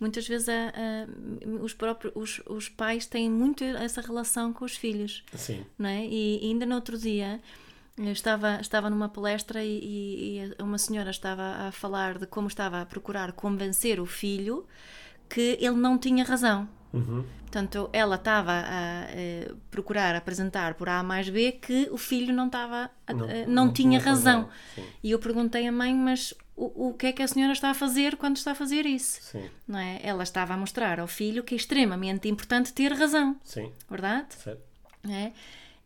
muitas 0.00 0.26
vezes 0.28 0.48
a- 0.48 0.52
a- 0.74 1.62
os, 1.62 1.74
próprios, 1.74 2.12
os, 2.16 2.40
os 2.46 2.68
pais 2.68 3.06
têm 3.06 3.30
muito 3.30 3.64
essa 3.64 4.00
relação 4.00 4.52
com 4.52 4.64
os 4.64 4.76
filhos, 4.76 5.24
Sim. 5.34 5.64
não 5.78 5.88
é? 5.88 6.04
E, 6.06 6.40
ainda 6.42 6.64
no 6.66 6.74
outro 6.74 6.96
dia 6.98 7.40
eu 7.96 8.12
estava, 8.12 8.60
estava 8.60 8.88
numa 8.88 9.08
palestra 9.08 9.62
e, 9.64 9.78
e- 9.78 10.54
e 10.58 10.62
uma 10.62 10.78
senhora 10.78 11.10
estava 11.10 11.66
a 11.68 11.72
falar 11.72 12.16
de 12.18 12.26
como 12.26 12.46
estava 12.46 12.80
a 12.80 12.86
procurar 12.86 13.32
convencer 13.32 13.98
o 14.00 14.06
filho 14.06 14.64
que 15.28 15.58
ele 15.60 15.76
não 15.76 15.98
tinha 15.98 16.24
razão. 16.24 16.68
Uhum. 16.92 17.24
Portanto, 17.42 17.88
ela 17.92 18.16
estava 18.16 18.52
a 18.52 19.54
procurar 19.70 20.14
apresentar 20.14 20.74
por 20.74 20.88
A 20.88 21.02
mais 21.02 21.28
B 21.28 21.52
que 21.52 21.88
o 21.90 21.96
filho 21.98 22.32
não, 22.34 22.46
estava 22.46 22.90
a- 23.06 23.12
Não- 23.12 23.26
não 23.26 23.66
não, 23.66 23.72
tinha, 23.72 23.98
razão. 24.00 24.48
razão. 24.76 24.84
E 25.02 25.10
eu 25.10 25.18
perguntei 25.18 25.66
à 25.66 25.72
mãe, 25.72 25.94
mas 25.94 26.34
o, 26.56 26.88
o 26.88 26.94
que 26.94 27.06
é 27.06 27.12
que 27.12 27.22
a 27.22 27.28
senhora 27.28 27.52
está 27.52 27.70
a 27.70 27.74
fazer 27.74 28.16
quando 28.16 28.36
está 28.36 28.52
a 28.52 28.54
fazer 28.54 28.84
isso? 28.86 29.20
Sim. 29.22 29.48
Não 29.66 29.78
é? 29.78 30.00
Ela 30.02 30.22
estava 30.22 30.54
a 30.54 30.56
mostrar 30.56 30.98
ao 31.00 31.06
filho 31.06 31.42
que 31.42 31.54
é 31.54 31.56
extremamente 31.56 32.28
importante 32.28 32.72
ter 32.72 32.92
razão, 32.92 33.36
Sim. 33.44 33.72
verdade? 33.88 34.34
Certo. 34.34 34.62
É? 35.08 35.32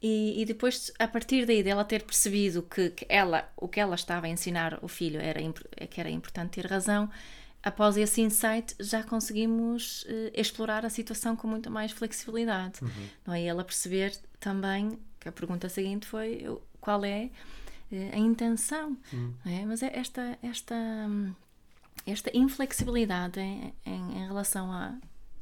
E, 0.00 0.42
e 0.42 0.44
depois, 0.44 0.92
a 0.98 1.06
partir 1.06 1.46
daí 1.46 1.62
dela 1.62 1.84
ter 1.84 2.02
percebido 2.02 2.62
que, 2.62 2.90
que 2.90 3.06
ela, 3.08 3.48
o 3.56 3.68
que 3.68 3.78
ela 3.78 3.94
estava 3.94 4.26
a 4.26 4.28
ensinar 4.28 4.78
o 4.82 4.88
filho 4.88 5.20
era, 5.20 5.40
é 5.76 5.86
que 5.86 6.00
era 6.00 6.10
importante 6.10 6.50
ter 6.60 6.66
razão, 6.66 7.08
após 7.62 7.96
esse 7.96 8.20
insight 8.20 8.74
já 8.80 9.02
conseguimos 9.02 10.04
eh, 10.08 10.32
explorar 10.34 10.84
a 10.84 10.90
situação 10.90 11.36
com 11.36 11.46
muito 11.46 11.70
mais 11.70 11.92
flexibilidade. 11.92 12.80
Não 13.26 13.34
é? 13.34 13.42
E 13.42 13.46
ela 13.46 13.62
perceber 13.64 14.12
também 14.40 14.98
que 15.20 15.28
a 15.28 15.32
pergunta 15.32 15.68
seguinte 15.68 16.06
foi 16.06 16.46
qual 16.80 17.04
é 17.04 17.30
eh, 17.92 18.10
a 18.12 18.18
intenção. 18.18 18.96
não 19.12 19.52
é? 19.52 19.64
Mas 19.64 19.82
é 19.82 19.90
esta, 19.96 20.38
esta, 20.42 20.74
esta 22.06 22.30
inflexibilidade 22.36 23.38
em, 23.40 23.72
em, 23.86 24.18
em 24.18 24.26
relação 24.26 24.72
a 24.72 24.94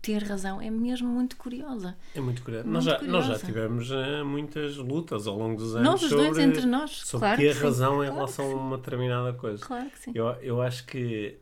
ter 0.02 0.22
razão 0.22 0.60
é 0.62 0.70
mesmo 0.70 1.08
muito 1.08 1.36
curiosa. 1.36 1.94
É 2.14 2.20
muito 2.20 2.42
curioso. 2.42 2.66
Muito 2.66 2.74
Nós 2.74 2.84
já, 2.84 3.02
nós 3.02 3.24
já 3.26 3.38
curiosa. 3.38 3.46
tivemos 3.46 3.90
eh, 3.90 4.22
muitas 4.22 4.76
lutas 4.76 5.26
ao 5.26 5.36
longo 5.36 5.56
dos 5.56 5.74
anos 5.74 5.86
Nós 5.86 6.02
os 6.02 6.08
sobre, 6.08 6.24
dois 6.26 6.38
entre 6.38 6.66
nós, 6.66 6.90
sobre 6.90 7.26
claro 7.26 7.40
ter 7.40 7.48
que 7.48 7.54
sim, 7.58 7.64
razão 7.64 7.92
em 7.94 7.96
claro 8.06 8.14
relação 8.14 8.50
a 8.50 8.54
uma 8.54 8.76
determinada 8.78 9.32
coisa. 9.34 9.62
Claro 9.64 9.90
que 9.90 9.98
sim. 9.98 10.12
Eu, 10.14 10.26
eu 10.40 10.62
acho 10.62 10.86
que 10.86 11.36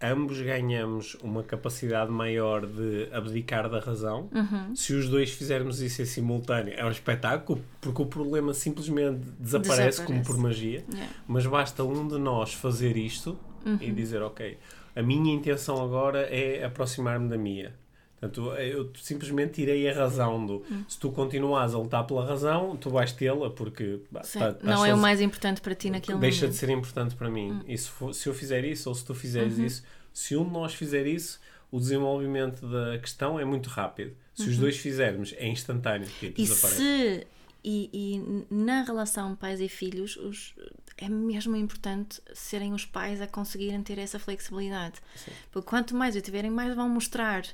ambos 0.00 0.40
ganhamos 0.40 1.16
uma 1.22 1.42
capacidade 1.42 2.10
maior 2.10 2.64
de 2.66 3.08
abdicar 3.12 3.68
da 3.68 3.80
razão 3.80 4.28
Uhum. 4.32 4.74
se 4.76 4.92
os 4.94 5.08
dois 5.08 5.30
fizermos 5.32 5.80
isso 5.80 6.00
em 6.02 6.04
simultâneo. 6.04 6.72
É 6.76 6.84
um 6.84 6.90
espetáculo, 6.90 7.60
porque 7.80 8.00
o 8.02 8.06
problema 8.06 8.54
simplesmente 8.54 9.20
desaparece, 9.38 10.02
como 10.04 10.18
Desaparece. 10.20 10.24
por 10.26 10.38
magia. 10.38 10.84
Yeah. 10.92 11.12
Mas 11.26 11.46
basta 11.46 11.82
um 11.84 12.06
de 12.06 12.18
nós 12.18 12.54
fazer 12.54 12.96
isto 12.96 13.38
Uhum. 13.66 13.78
e 13.80 13.90
dizer: 13.90 14.22
Ok, 14.22 14.56
a 14.94 15.02
minha 15.02 15.34
intenção 15.34 15.82
agora 15.84 16.20
é 16.20 16.64
aproximar-me 16.64 17.28
da 17.28 17.36
minha. 17.36 17.74
Portanto, 18.20 18.52
eu 18.54 18.90
simplesmente 19.00 19.52
tirei 19.54 19.88
a 19.88 19.94
razão 19.94 20.44
do. 20.44 20.64
Hum. 20.70 20.84
Se 20.88 20.98
tu 20.98 21.10
continuas 21.12 21.74
a 21.74 21.78
lutar 21.78 22.04
pela 22.06 22.24
razão, 22.26 22.76
tu 22.76 22.90
vais 22.90 23.12
tê-la 23.12 23.48
porque. 23.50 24.00
Sim, 24.22 24.38
tá- 24.40 24.50
estás 24.50 24.64
não 24.64 24.84
é 24.84 24.92
o 24.92 24.98
mais 24.98 25.20
importante 25.20 25.60
para 25.60 25.74
ti 25.74 25.88
naquele 25.90 26.18
deixa 26.18 26.42
momento. 26.42 26.52
de 26.54 26.58
ser 26.58 26.70
importante 26.70 27.14
para 27.14 27.30
mim. 27.30 27.52
Hum. 27.52 27.62
E 27.66 27.78
se, 27.78 27.88
for- 27.88 28.12
se 28.12 28.28
eu 28.28 28.34
fizer 28.34 28.64
isso, 28.64 28.88
ou 28.88 28.94
se 28.94 29.04
tu 29.04 29.14
fizeres 29.14 29.58
Uhum. 29.58 29.64
isso, 29.66 29.82
se 30.12 30.36
um 30.36 30.44
de 30.44 30.50
nós 30.50 30.74
fizer 30.74 31.06
isso, 31.06 31.38
o 31.70 31.78
desenvolvimento 31.78 32.66
da 32.66 32.98
questão 32.98 33.38
é 33.38 33.44
muito 33.44 33.68
rápido. 33.68 34.16
Se 34.34 34.48
os 34.48 34.56
dois 34.56 34.76
fizermos, 34.76 35.34
é 35.36 35.46
instantâneo. 35.48 36.06
Tipo, 36.08 36.26
Uhum. 36.26 36.32
E 36.44 36.48
desaparece. 36.48 36.76
se 36.80 37.26
e, 37.64 37.90
e 37.92 38.54
na 38.54 38.82
relação 38.82 39.34
pais 39.34 39.60
e 39.60 39.68
filhos 39.68 40.16
os- 40.16 40.54
é 40.96 41.08
mesmo 41.08 41.54
importante 41.56 42.20
serem 42.32 42.72
os 42.72 42.84
pais 42.84 43.20
a 43.20 43.26
conseguirem 43.26 43.82
ter 43.82 43.98
essa 43.98 44.18
flexibilidade. 44.18 45.00
Porque 45.50 45.68
quanto 45.68 45.94
mais 45.94 46.14
o 46.16 46.20
tiverem, 46.20 46.50
mais 46.50 46.74
vão 46.74 46.88
mostrar 46.88 47.44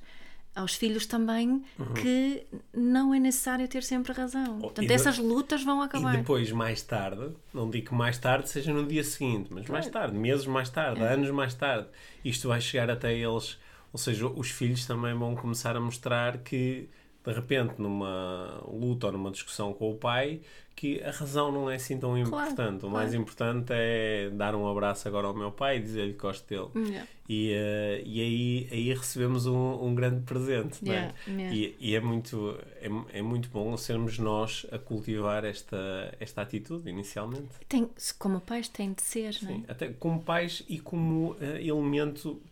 aos 0.55 0.75
filhos 0.75 1.05
também 1.07 1.64
que 2.01 2.47
não 2.73 3.12
é 3.12 3.19
necessário 3.19 3.67
ter 3.67 3.83
sempre 3.83 4.12
razão. 4.12 4.59
Portanto, 4.61 4.79
Uhum. 4.79 4.88
Oh, 4.88 4.93
e 4.93 4.95
essas 4.95 5.19
lutas 5.19 5.62
vão 5.64 5.83
E 5.83 5.87
acabar. 5.87 6.17
depois, 6.17 6.51
mais 6.53 6.81
tarde, 6.83 7.31
não 7.53 7.69
digo 7.69 7.88
que 7.88 7.95
mais 7.95 8.19
tarde 8.19 8.49
seja 8.49 8.73
no 8.73 8.87
dia 8.87 9.03
seguinte, 9.03 9.49
mas 9.53 9.67
mais 9.69 9.88
tarde, 9.88 10.17
meses 10.17 10.47
mais 10.47 10.71
tarde, 10.71 11.01
É. 11.03 11.12
anos 11.12 11.31
mais 11.31 11.55
tarde, 11.55 11.88
isto 12.25 12.49
vai 12.49 12.61
chegar 12.61 12.88
até 12.90 13.12
eles. 13.17 13.59
Ou 13.93 13.99
seja, 13.99 14.27
os 14.27 14.51
filhos 14.51 14.85
também 14.87 15.14
vão 15.14 15.37
começar 15.37 15.77
a 15.77 15.81
mostrar 15.81 16.38
que, 16.38 16.88
de 17.24 17.32
repente, 17.32 17.74
numa 17.78 18.62
luta 18.66 19.06
ou 19.06 19.12
numa 19.12 19.30
discussão 19.30 19.72
com 19.72 19.90
o 19.90 19.94
pai, 19.94 20.40
que 20.76 21.02
a 21.02 21.10
razão 21.10 21.52
não 21.52 21.70
é 21.70 21.76
assim 21.76 21.98
tão 21.98 22.18
importante. 22.18 22.84
O 22.84 22.90
mais 22.90 23.10
claro. 23.10 23.22
importante 23.22 23.72
é 23.72 24.28
dar 24.30 24.54
um 24.54 24.68
abraço 24.68 25.06
agora 25.08 25.28
ao 25.28 25.34
meu 25.34 25.50
pai 25.50 25.78
e 25.78 25.80
dizer-lhe 25.80 26.12
que 26.12 26.18
gosto 26.18 26.46
dele. 26.46 26.68
Yeah. 26.88 27.08
E, 27.28 27.52
eh, 27.52 28.02
e 28.04 28.20
aí, 28.20 28.68
aí 28.70 28.94
recebemos 28.94 29.46
um, 29.46 29.84
um 29.84 29.94
grande 29.94 30.22
presente. 30.22 30.84
não 30.84 30.92
é? 30.92 30.96
Yeah, 30.96 31.14
yeah. 31.28 31.56
E, 31.56 31.76
e 31.80 31.94
é, 31.94 32.00
muito, 32.00 32.58
é, 32.80 33.18
é 33.18 33.22
muito 33.22 33.48
bom 33.48 33.74
sermos 33.76 34.18
nós 34.18 34.66
a 34.70 34.78
cultivar 34.78 35.44
esta, 35.44 36.14
esta 36.20 36.42
atitude 36.42 36.90
inicialmente. 36.90 37.48
Tem, 37.68 37.88
como 38.18 38.40
pais 38.40 38.68
tem 38.68 38.92
de 38.92 39.00
ser, 39.00 39.38
não 39.42 39.50
é? 39.50 39.54
Sim, 39.54 39.64
até 39.68 39.88
como 39.88 40.20
pais 40.20 40.62
e 40.68 40.78
como 40.78 41.37
eh, 41.40 41.64
elemento, 41.64 42.42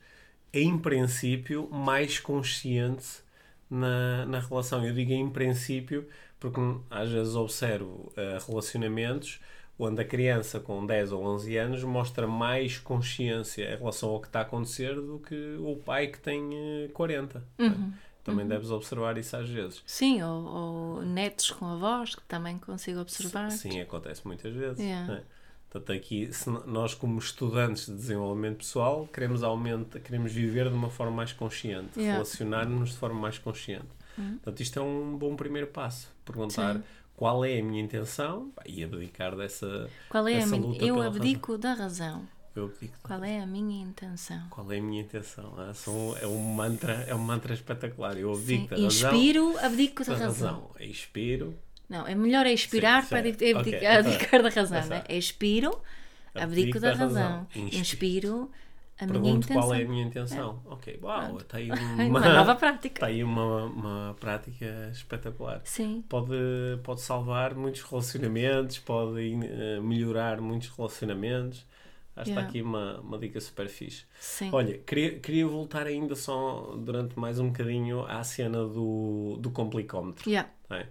em 0.55 0.79
princípio, 0.79 1.69
mais 1.71 2.19
consciente 2.21 3.23
na, 3.73 4.27
na 4.27 4.39
relação. 4.39 4.85
Eu 4.85 4.93
digo 4.93 5.13
em 5.13 5.31
princípio 5.31 6.07
porque 6.39 6.61
às 6.91 7.11
vezes 7.11 7.35
observo 7.35 8.13
eh, 8.17 8.39
relacionamentos 8.47 9.41
onde 9.79 10.03
a 10.03 10.05
criança 10.05 10.61
com 10.61 10.85
10 10.85 11.13
ou 11.13 11.25
11 11.25 11.57
anos 11.57 11.85
mostra 11.85 12.27
mais 12.27 12.79
consciência 12.79 13.73
em 13.73 13.77
relação 13.77 14.11
ao 14.11 14.21
que 14.21 14.27
está 14.27 14.41
a 14.41 14.43
acontecer 14.43 14.95
do 14.95 15.19
que 15.19 15.57
o 15.59 15.77
pai 15.77 16.09
que 16.09 16.21
tem 16.21 16.51
eh, 16.53 16.89
40. 16.93 17.43
não 17.59 17.67
é? 17.67 17.73
Também 18.23 18.47
deves 18.47 18.71
observar 18.71 19.19
isso 19.19 19.37
às 19.37 19.49
vezes. 19.49 19.83
Sim, 19.85 20.23
ou, 20.23 20.45
ou 20.45 21.03
netos 21.03 21.51
com 21.51 21.67
avós, 21.67 22.15
que 22.15 22.23
também 22.23 22.57
consigo 22.57 23.01
observar. 23.01 23.51
Sim, 23.51 23.81
acontece 23.81 24.25
muitas 24.25 24.55
vezes. 24.55 24.79
Yeah. 24.79 25.15
né? 25.15 25.23
Portanto, 25.73 25.97
aqui, 25.97 26.29
nós, 26.67 26.93
como 26.95 27.19
estudantes 27.19 27.87
de 27.87 27.95
desenvolvimento 27.95 28.59
pessoal, 28.59 29.09
queremos, 29.11 29.43
aumenta, 29.43 29.99
queremos 29.99 30.31
viver 30.31 30.69
de 30.69 30.75
uma 30.75 30.91
forma 30.91 31.17
mais 31.17 31.33
consciente, 31.33 31.99
Yeah. 31.99 32.13
relacionar-nos 32.15 32.91
de 32.91 32.97
forma 32.97 33.19
mais 33.19 33.39
consciente. 33.39 33.87
Portanto, 34.15 34.61
isto 34.61 34.79
é 34.79 34.83
um 34.83 35.17
bom 35.17 35.35
primeiro 35.35 35.69
passo. 35.69 36.13
Perguntar 36.27 36.75
Sim. 36.77 36.83
qual 37.17 37.43
é 37.43 37.59
a 37.59 37.63
minha 37.65 37.83
intenção 37.83 38.53
e 38.67 38.85
abdicar 38.85 39.35
dessa. 39.35 39.89
Qual 40.11 40.29
é 40.29 40.35
a 40.35 40.39
dessa 40.41 40.57
minha... 40.59 40.69
luta 40.69 40.85
Eu 40.85 41.01
abdico 41.01 41.57
da 41.57 41.73
razão. 41.73 42.29
Eu 42.55 42.67
abdico. 42.67 42.99
Qual 43.03 43.25
é 43.25 43.41
a 43.41 43.47
minha 43.47 43.83
intenção? 43.83 44.43
Qual 44.51 44.71
é 44.71 44.79
a 44.79 44.83
minha 44.83 45.01
intenção? 45.01 45.55
Ah, 45.57 45.73
são- 45.73 46.15
é, 46.21 46.27
um 46.27 46.39
mantra, 46.53 46.93
é 47.09 47.15
um 47.15 47.19
mantra 47.19 47.55
espetacular. 47.55 48.19
Eu 48.19 48.31
abdico 48.35 48.65
Sim. 48.65 48.67
da 48.69 48.77
razão. 48.83 49.15
Inspiro, 49.15 49.59
abdico 49.59 50.05
da 50.05 50.13
da 50.15 50.25
razão. 50.27 50.53
razão. 50.55 50.71
Expiro. 50.79 51.55
Não, 51.93 52.07
é 52.07 52.15
melhor 52.15 52.47
é 52.47 52.53
expirar 52.53 53.03
Sim, 53.03 53.09
para 53.11 53.19
abdicar, 53.21 53.61
Ok, 53.61 53.87
abdicar, 53.87 54.43
da 54.43 54.49
razão. 54.49 54.87
Né? 54.87 55.05
Expiro, 55.11 55.71
abdico 56.35 56.81
da, 56.81 56.93
razão. 56.95 57.47
Inspiro, 57.55 58.51
a 58.99 59.07
minha 59.07 59.21
Pergunto 59.21 59.47
intenção. 59.47 59.63
qual 59.63 59.75
é 59.75 59.83
a 59.83 59.89
minha 59.89 60.05
intenção. 60.05 60.63
Ok, 60.67 60.99
uau, 61.03 61.39
está 61.39 61.59
aí 61.59 61.71
uma, 62.07 62.21
uma 62.21 62.21
nova 62.21 62.55
prática. 62.55 62.95
Está 62.95 63.07
aí 63.07 63.23
uma, 63.23 63.65
uma 63.65 64.17
prática 64.21 64.89
espetacular. 64.93 65.61
Sim, 65.65 66.05
Pode, 66.09 66.35
pode 66.83 67.01
salvar 67.01 67.55
muitos 67.55 67.83
relacionamentos, 67.83 68.79
pode 68.79 69.21
eh, 69.45 69.81
melhorar 69.81 70.41
muitos 70.41 70.69
relacionamentos. 70.71 71.67
Acho 72.15 72.25
que 72.27 72.31
está 72.33 72.41
Yeah. 72.43 72.49
aqui 72.49 72.63
uma, 72.63 73.01
uma 73.01 73.19
dica 73.19 73.41
super 73.41 73.69
fixe. 73.69 74.05
sim. 74.21 74.51
Olha, 74.53 74.77
queria, 74.79 75.19
queria 75.19 75.47
voltar 75.47 75.87
ainda 75.87 76.15
só 76.15 76.75
durante 76.77 77.19
mais 77.19 77.39
um 77.39 77.49
bocadinho 77.49 78.05
à 78.07 78.23
cena 78.23 78.67
do, 78.67 79.39
do 79.41 79.51
complicómetro. 79.51 80.29
Yeah. 80.29 80.51
é? 80.71 80.87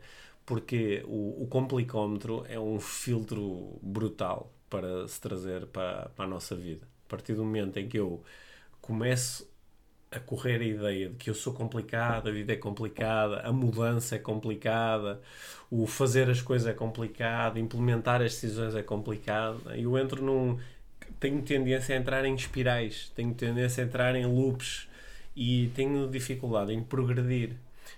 Porque 0.46 1.04
o, 1.08 1.44
o 1.44 1.48
complicómetro 1.48 2.46
é 2.48 2.60
um 2.60 2.80
filtro 2.80 3.80
brutal 3.82 4.52
para 4.70 5.08
se 5.08 5.20
trazer 5.22 5.66
para, 5.68 6.10
para 6.16 6.26
a 6.26 6.28
nossa 6.28 6.56
vida. 6.56 6.88
A 7.06 7.10
partir 7.10 7.34
do 7.36 7.44
momento 7.44 7.78
em 7.78 7.88
que 7.88 7.98
eu 8.00 8.24
começo 8.82 9.50
a 10.12 10.20
correr 10.20 10.62
a 10.62 10.66
ideia 10.66 11.10
de 11.10 11.16
que 11.16 11.30
eu 11.30 11.34
sou 11.36 11.54
complicado, 11.54 12.28
a 12.30 12.32
vida 12.32 12.54
é 12.54 12.58
complicada, 12.58 13.42
a 13.42 13.52
mudança 13.54 14.16
é 14.16 14.20
complicada, 14.20 15.22
o 15.70 15.88
fazer 15.88 16.30
as 16.30 16.42
coisas 16.42 16.68
é 16.68 16.74
complicado, 16.74 17.58
implementar 17.60 18.22
as 18.22 18.34
decisões 18.34 18.76
é 18.76 18.84
complicado, 18.84 19.62
eu 19.76 19.98
entro 19.98 20.22
num. 20.24 20.60
Tenho 21.20 21.42
tendência 21.44 21.96
a 21.96 22.00
entrar 22.00 22.26
em 22.26 22.36
espirais, 22.36 23.12
tenho 23.16 23.34
tendência 23.34 23.84
a 23.84 23.88
entrar 23.88 24.16
em 24.16 24.26
loops 24.26 24.88
e 25.36 25.70
tenho 25.76 26.10
dificuldade 26.10 26.74
em 26.74 26.84
progredir. 26.84 27.56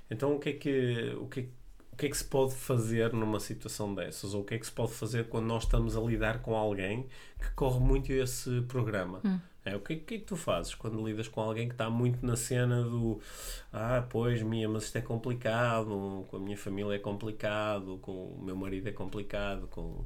Então, 0.10 0.36
o 0.36 0.40
que 0.40 0.50
é 0.50 0.54
que, 0.54 1.16
o 1.20 1.28
que, 1.28 1.40
é 1.42 1.44
que- 1.44 1.50
o 1.94 1.96
que 1.96 2.08
é 2.08 2.10
que 2.10 2.18
se 2.18 2.26
pode 2.26 2.54
fazer 2.56 3.14
numa 3.14 3.40
situação 3.40 3.94
dessas? 3.94 4.34
Ou 4.34 4.42
o 4.42 4.44
que 4.44 4.56
é 4.56 4.60
que 4.60 4.66
se 4.66 4.72
pode 4.72 4.92
fazer 4.92 5.30
quando 5.30 5.46
nós 5.46 5.64
estamos 5.64 5.96
a 5.96 6.02
lidar 6.02 6.42
com 6.42 6.56
alguém 6.56 7.08
que 7.40 7.52
corre 7.56 7.80
muito 7.80 8.12
esse 8.12 8.62
programa? 8.64 9.22
É, 9.66 9.76
o 9.76 9.80
que, 9.80 9.94
é- 9.94 9.96
que 9.96 10.16
é 10.16 10.18
que 10.18 10.26
tu 10.26 10.36
fazes 10.36 10.76
quando 10.76 11.06
lidas 11.06 11.28
com 11.30 11.40
alguém 11.40 11.68
que 11.70 11.74
está 11.76 11.90
muito 11.90 12.26
na 12.26 12.36
cena 12.36 12.84
do 12.84 13.22
ah, 13.72 14.06
pois, 14.10 14.42
minha, 14.42 14.68
mas 14.68 14.84
isto 14.84 14.98
é 14.98 15.02
complicado, 15.02 16.26
com 16.30 16.36
a 16.36 16.40
minha 16.40 16.58
família 16.58 16.96
é 16.96 17.00
complicado, 17.00 17.98
com 18.02 18.12
o 18.28 18.42
meu 18.44 18.56
marido 18.56 18.90
é 18.90 18.92
complicado, 18.92 19.68
com... 19.68 19.82
O 19.82 20.06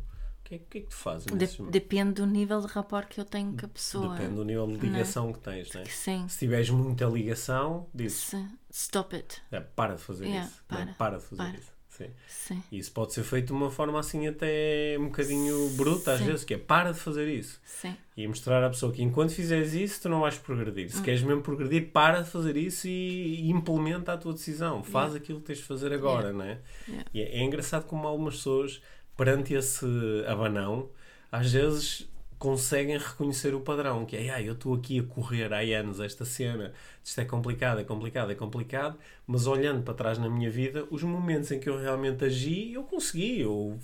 que 0.49 0.55
é, 0.55 0.59
que, 0.59 0.77
é 0.77 0.81
que 0.81 0.88
tu 0.88 0.95
fazes 0.95 1.25
De- 1.25 1.71
depende 1.71 2.13
do 2.13 2.25
nível 2.25 2.61
de 2.61 2.67
rapport 2.67 3.05
que 3.09 3.19
eu 3.19 3.25
tenho 3.25 3.51
com 3.57 3.65
a 3.65 3.69
pessoa. 3.69 4.15
Depende 4.15 4.35
do 4.35 4.45
nível 4.45 4.67
de 4.67 4.77
ligação 4.77 5.33
que 5.33 5.39
tens, 5.39 5.73
não 5.73 5.81
é? 5.81 5.85
Sim. 5.85 6.25
Se 6.29 6.39
tiveres 6.39 6.69
muita 6.69 7.03
ligação, 7.05 7.88
dizes, 7.93 8.33
Stop 8.71 9.13
it. 9.15 9.41
é, 9.51 9.59
para 9.59 9.95
de 9.95 10.01
fazer 10.01 10.25
Yeah, 10.25 10.47
isso. 10.47 10.63
é? 10.69 10.73
para, 10.75 10.93
para 10.93 11.17
de 11.17 11.23
fazer 11.25 11.43
para. 11.43 11.57
isso. 11.57 11.76
Sim. 11.98 12.10
Sim. 12.28 12.64
Isso 12.72 12.91
pode 12.91 13.14
ser 13.14 13.24
feito 13.24 13.48
de 13.48 13.54
uma 13.54 13.72
forma 13.72 14.00
assim 14.00 14.28
até 14.28 14.95
um 15.00 15.06
bocadinho 15.06 15.70
bruta 15.72 16.14
às 16.14 16.20
Sim. 16.20 16.26
vezes, 16.26 16.43
que 16.43 16.54
é 16.54 16.58
para 16.58 16.91
de 16.91 17.00
fazer 17.00 17.28
isso. 17.28 17.60
Sim. 17.66 17.95
E 18.16 18.28
mostrar 18.28 18.64
à 18.64 18.70
pessoa 18.70 18.91
que 18.91 19.02
enquanto 19.02 19.32
fizeres 19.32 19.74
isso, 19.74 20.02
tu 20.02 20.10
não 20.10 20.22
vais 20.22 20.38
progredir. 20.38 20.86
Hum. 20.86 20.89
Se 20.89 21.02
queres 21.02 21.22
mesmo 21.24 21.41
progredir, 21.41 21.89
para 21.91 22.22
de 22.22 22.30
fazer 22.30 22.56
isso 22.56 22.88
e, 22.88 23.41
e 23.41 23.50
implementa 23.50 24.14
a 24.14 24.18
tua 24.18 24.34
decisão. 24.34 24.84
Faz 24.84 25.16
aquilo 25.16 25.39
que 25.39 25.48
tens 25.48 25.60
de 25.60 25.64
fazer 25.64 25.91
agora, 25.91 26.32
não 26.32 26.45
é? 26.45 26.60
Yeah. 26.88 27.10
E 27.14 27.22
é, 27.22 27.39
é 27.39 27.43
engraçado 27.43 27.86
como 27.86 28.08
algumas 28.08 28.36
pessoas, 28.36 28.82
perante 29.16 29.54
esse 29.54 29.86
abanão, 30.28 30.89
às 31.32 31.52
vezes 31.52 32.08
conseguem 32.38 32.97
reconhecer 32.97 33.55
o 33.55 33.61
padrão, 33.61 34.05
que 34.05 34.15
é, 34.15 34.29
ah, 34.29 34.41
eu 34.41 34.53
estou 34.53 34.73
aqui 34.75 34.99
a 34.99 35.03
correr 35.03 35.51
há 35.53 35.59
anos 35.79 35.99
esta 35.99 36.23
cena, 36.25 36.73
isto 37.03 37.19
é 37.19 37.25
complicado, 37.25 37.79
é 37.79 37.83
complicado, 37.83 38.31
é 38.31 38.35
complicado, 38.35 38.97
mas 39.25 39.47
olhando 39.47 39.83
para 39.83 39.93
trás 39.93 40.17
na 40.17 40.29
minha 40.29 40.49
vida, 40.49 40.85
os 40.91 41.01
momentos 41.03 41.51
em 41.51 41.59
que 41.59 41.69
eu 41.69 41.79
realmente 41.79 42.23
agi, 42.25 42.73
eu 42.73 42.83
consegui, 42.83 43.41
eu, 43.41 43.79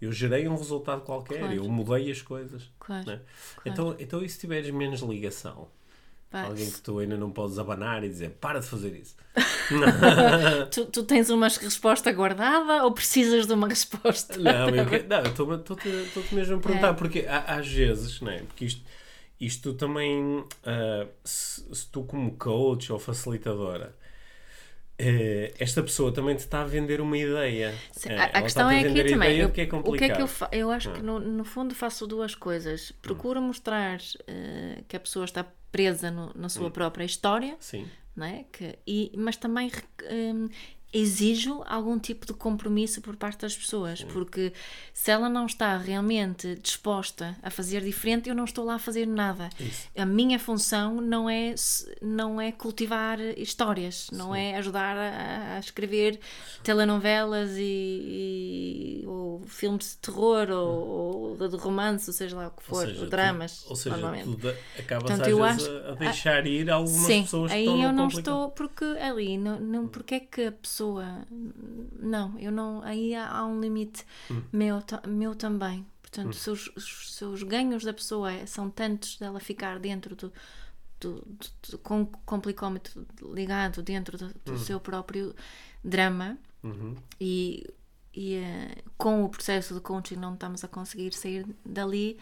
eu 0.00 0.10
gerei 0.12 0.48
um 0.48 0.56
resultado 0.56 1.02
qualquer, 1.02 1.40
Claro. 1.40 1.54
eu 1.54 1.64
mudei 1.68 2.10
as 2.10 2.22
coisas. 2.22 2.70
Claro. 2.78 3.06
né? 3.06 3.20
Então, 3.66 3.94
então, 3.98 4.22
e 4.22 4.28
se 4.28 4.38
tiveres 4.38 4.70
menos 4.70 5.00
ligação? 5.02 5.68
Pá, 6.30 6.42
Alguém 6.42 6.70
que 6.70 6.80
tu 6.80 6.98
ainda 6.98 7.16
não 7.16 7.30
podes 7.30 7.58
abanar 7.58 8.04
e 8.04 8.08
dizer, 8.08 8.30
para 8.40 8.60
de 8.60 8.66
fazer 8.66 8.94
isso. 8.96 9.16
tu, 10.70 10.86
tu 10.86 11.02
tens 11.04 11.30
uma 11.30 11.48
resposta 11.48 12.12
guardada 12.12 12.84
ou 12.84 12.92
precisas 12.92 13.46
de 13.46 13.52
uma 13.52 13.68
resposta? 13.68 14.36
Não, 14.38 14.68
eu 14.74 15.56
estou-te 15.56 16.34
mesmo 16.34 16.54
a 16.54 16.58
É. 16.58 16.60
perguntar, 16.60 16.94
porque 16.94 17.26
há- 17.28 17.56
às 17.56 17.68
vezes, 17.68 18.20
não 18.20 18.30
é? 18.30 18.38
Porque 18.40 18.64
isto, 18.64 18.82
isto 19.40 19.74
também, 19.74 20.44
ah, 20.64 21.06
se, 21.24 21.62
se 21.74 21.86
tu 21.90 22.04
como 22.04 22.32
coach 22.36 22.92
ou 22.92 22.98
facilitadora, 22.98 23.94
eh, 24.98 25.54
esta 25.58 25.82
pessoa 25.82 26.12
também 26.12 26.36
te 26.36 26.40
está 26.40 26.60
a 26.60 26.64
vender 26.64 27.00
uma 27.00 27.16
ideia. 27.16 27.74
Sim, 27.92 28.10
Eh, 28.10 28.18
a, 28.18 28.24
a 28.24 28.42
questão 28.42 28.70
é 28.70 28.80
aqui 28.80 29.04
também. 29.04 29.38
Eu, 29.38 29.48
de 29.48 29.54
que 29.54 29.60
é 29.62 29.64
o 29.64 29.92
que 29.92 30.04
é 30.04 30.10
que 30.10 30.22
eu 30.22 30.26
faço? 30.28 30.54
Eu 30.54 30.70
acho 30.70 30.92
que 30.92 31.02
no, 31.02 31.18
no 31.18 31.44
fundo 31.44 31.74
faço 31.74 32.06
duas 32.06 32.34
coisas. 32.34 32.92
Procuro 33.00 33.40
mostrar 33.40 33.98
eh, 34.26 34.82
que 34.86 34.96
a 34.96 35.00
pessoa 35.00 35.24
está 35.24 35.46
presa 35.70 36.10
no- 36.10 36.32
na 36.34 36.46
Hum. 36.46 36.48
sua 36.48 36.70
própria 36.70 37.04
história, 37.04 37.56
Sim, 37.60 37.86
não 38.16 38.26
é? 38.26 38.44
que, 38.52 38.78
e, 38.86 39.12
mas 39.16 39.36
também 39.36 39.70
hum, 40.10 40.48
exijo 40.92 41.62
algum 41.66 41.98
tipo 41.98 42.26
de 42.26 42.32
compromisso 42.34 43.00
por 43.00 43.16
parte 43.16 43.40
das 43.42 43.56
pessoas, 43.56 44.02
porque 44.02 44.52
se 44.92 45.10
ela 45.10 45.28
não 45.28 45.46
está 45.46 45.76
realmente 45.76 46.56
disposta 46.56 47.36
a 47.42 47.50
fazer 47.50 47.80
diferente, 47.82 48.28
eu 48.28 48.34
não 48.34 48.44
estou 48.44 48.64
lá 48.64 48.74
a 48.74 48.78
fazer 48.78 49.06
nada. 49.06 49.48
Isso. 49.60 49.88
A 49.96 50.04
minha 50.04 50.38
função 50.38 51.00
não 51.00 51.30
é, 51.30 51.54
não 52.02 52.40
é 52.40 52.50
cultivar 52.52 53.20
histórias, 53.20 54.08
não 54.12 54.34
é 54.34 54.56
ajudar 54.56 54.96
a, 54.96 55.56
a 55.56 55.58
escrever 55.60 56.18
telenovelas 56.64 57.50
e, 57.56 59.02
e- 59.02 59.06
ou 59.06 59.40
filmes 59.46 59.92
de 59.92 59.96
terror 59.98 60.50
ou, 60.50 61.36
ou 61.40 61.48
de 61.48 61.56
romance, 61.56 62.08
ou 62.10 62.14
seja 62.14 62.36
lá 62.36 62.48
o 62.48 62.50
que 62.50 62.60
Hum. 62.62 62.64
ou 62.68 62.74
for, 62.76 62.86
seja, 62.86 63.00
ou 63.00 63.06
tu- 63.06 63.10
dramas, 63.10 63.64
ou 63.68 63.76
seja, 63.76 63.96
normalmente. 63.96 64.24
tu 64.24 64.36
da- 64.36 64.54
acabas 64.78 65.04
Portanto, 65.04 65.20
às 65.22 65.26
vezes 65.56 65.68
acho- 65.68 65.86
a, 65.88 65.94
deixar 65.94 66.46
ir 66.46 66.70
algumas 66.70 67.06
Sim, 67.06 67.22
pessoas 67.22 67.50
que 67.52 67.56
aí 67.58 67.64
estão 67.64 67.82
eu 67.82 67.92
não 67.92 68.08
complicado. 68.08 68.34
estou, 68.34 68.50
porque 68.50 68.84
ali, 68.84 69.38
não, 69.38 69.60
não, 69.60 69.86
porque 69.88 70.14
é 70.16 70.20
que 70.20 70.42
a 70.46 70.52
pessoa. 70.52 70.79
Não, 71.98 72.38
eu 72.38 72.50
não. 72.52 72.82
Aí 72.82 73.14
há, 73.14 73.28
há 73.30 73.44
um 73.46 73.60
limite 73.60 74.04
Hum. 74.30 74.42
meu, 74.52 74.82
meu 75.08 75.34
também. 75.34 75.86
Portanto, 76.02 76.34
se, 76.34 76.50
os, 76.50 76.68
os- 76.76 77.14
se 77.16 77.24
os 77.24 77.42
ganhos 77.42 77.84
da 77.84 77.92
pessoa 77.92 78.32
é- 78.32 78.46
são 78.46 78.68
tantos 78.70 79.16
dela 79.18 79.38
ficar 79.40 79.78
dentro 79.78 80.14
do. 80.16 80.32
do, 81.00 81.14
do- 81.14 81.70
do- 81.70 81.78
com 81.78 82.02
o 82.02 82.06
complicómetro 82.26 83.06
ligado 83.32 83.82
dentro 83.82 84.18
do, 84.18 84.34
do 84.44 84.58
seu 84.58 84.78
próprio 84.80 85.34
drama 85.82 86.36
Uhum. 86.62 86.94
e, 87.18 87.66
e 88.14 88.34
eh, 88.34 88.76
com 88.98 89.24
o 89.24 89.28
processo 89.30 89.72
de 89.74 89.80
coaching 89.80 90.16
não 90.16 90.34
estamos 90.34 90.62
a 90.62 90.68
conseguir 90.68 91.12
sair 91.14 91.46
dali. 91.64 92.18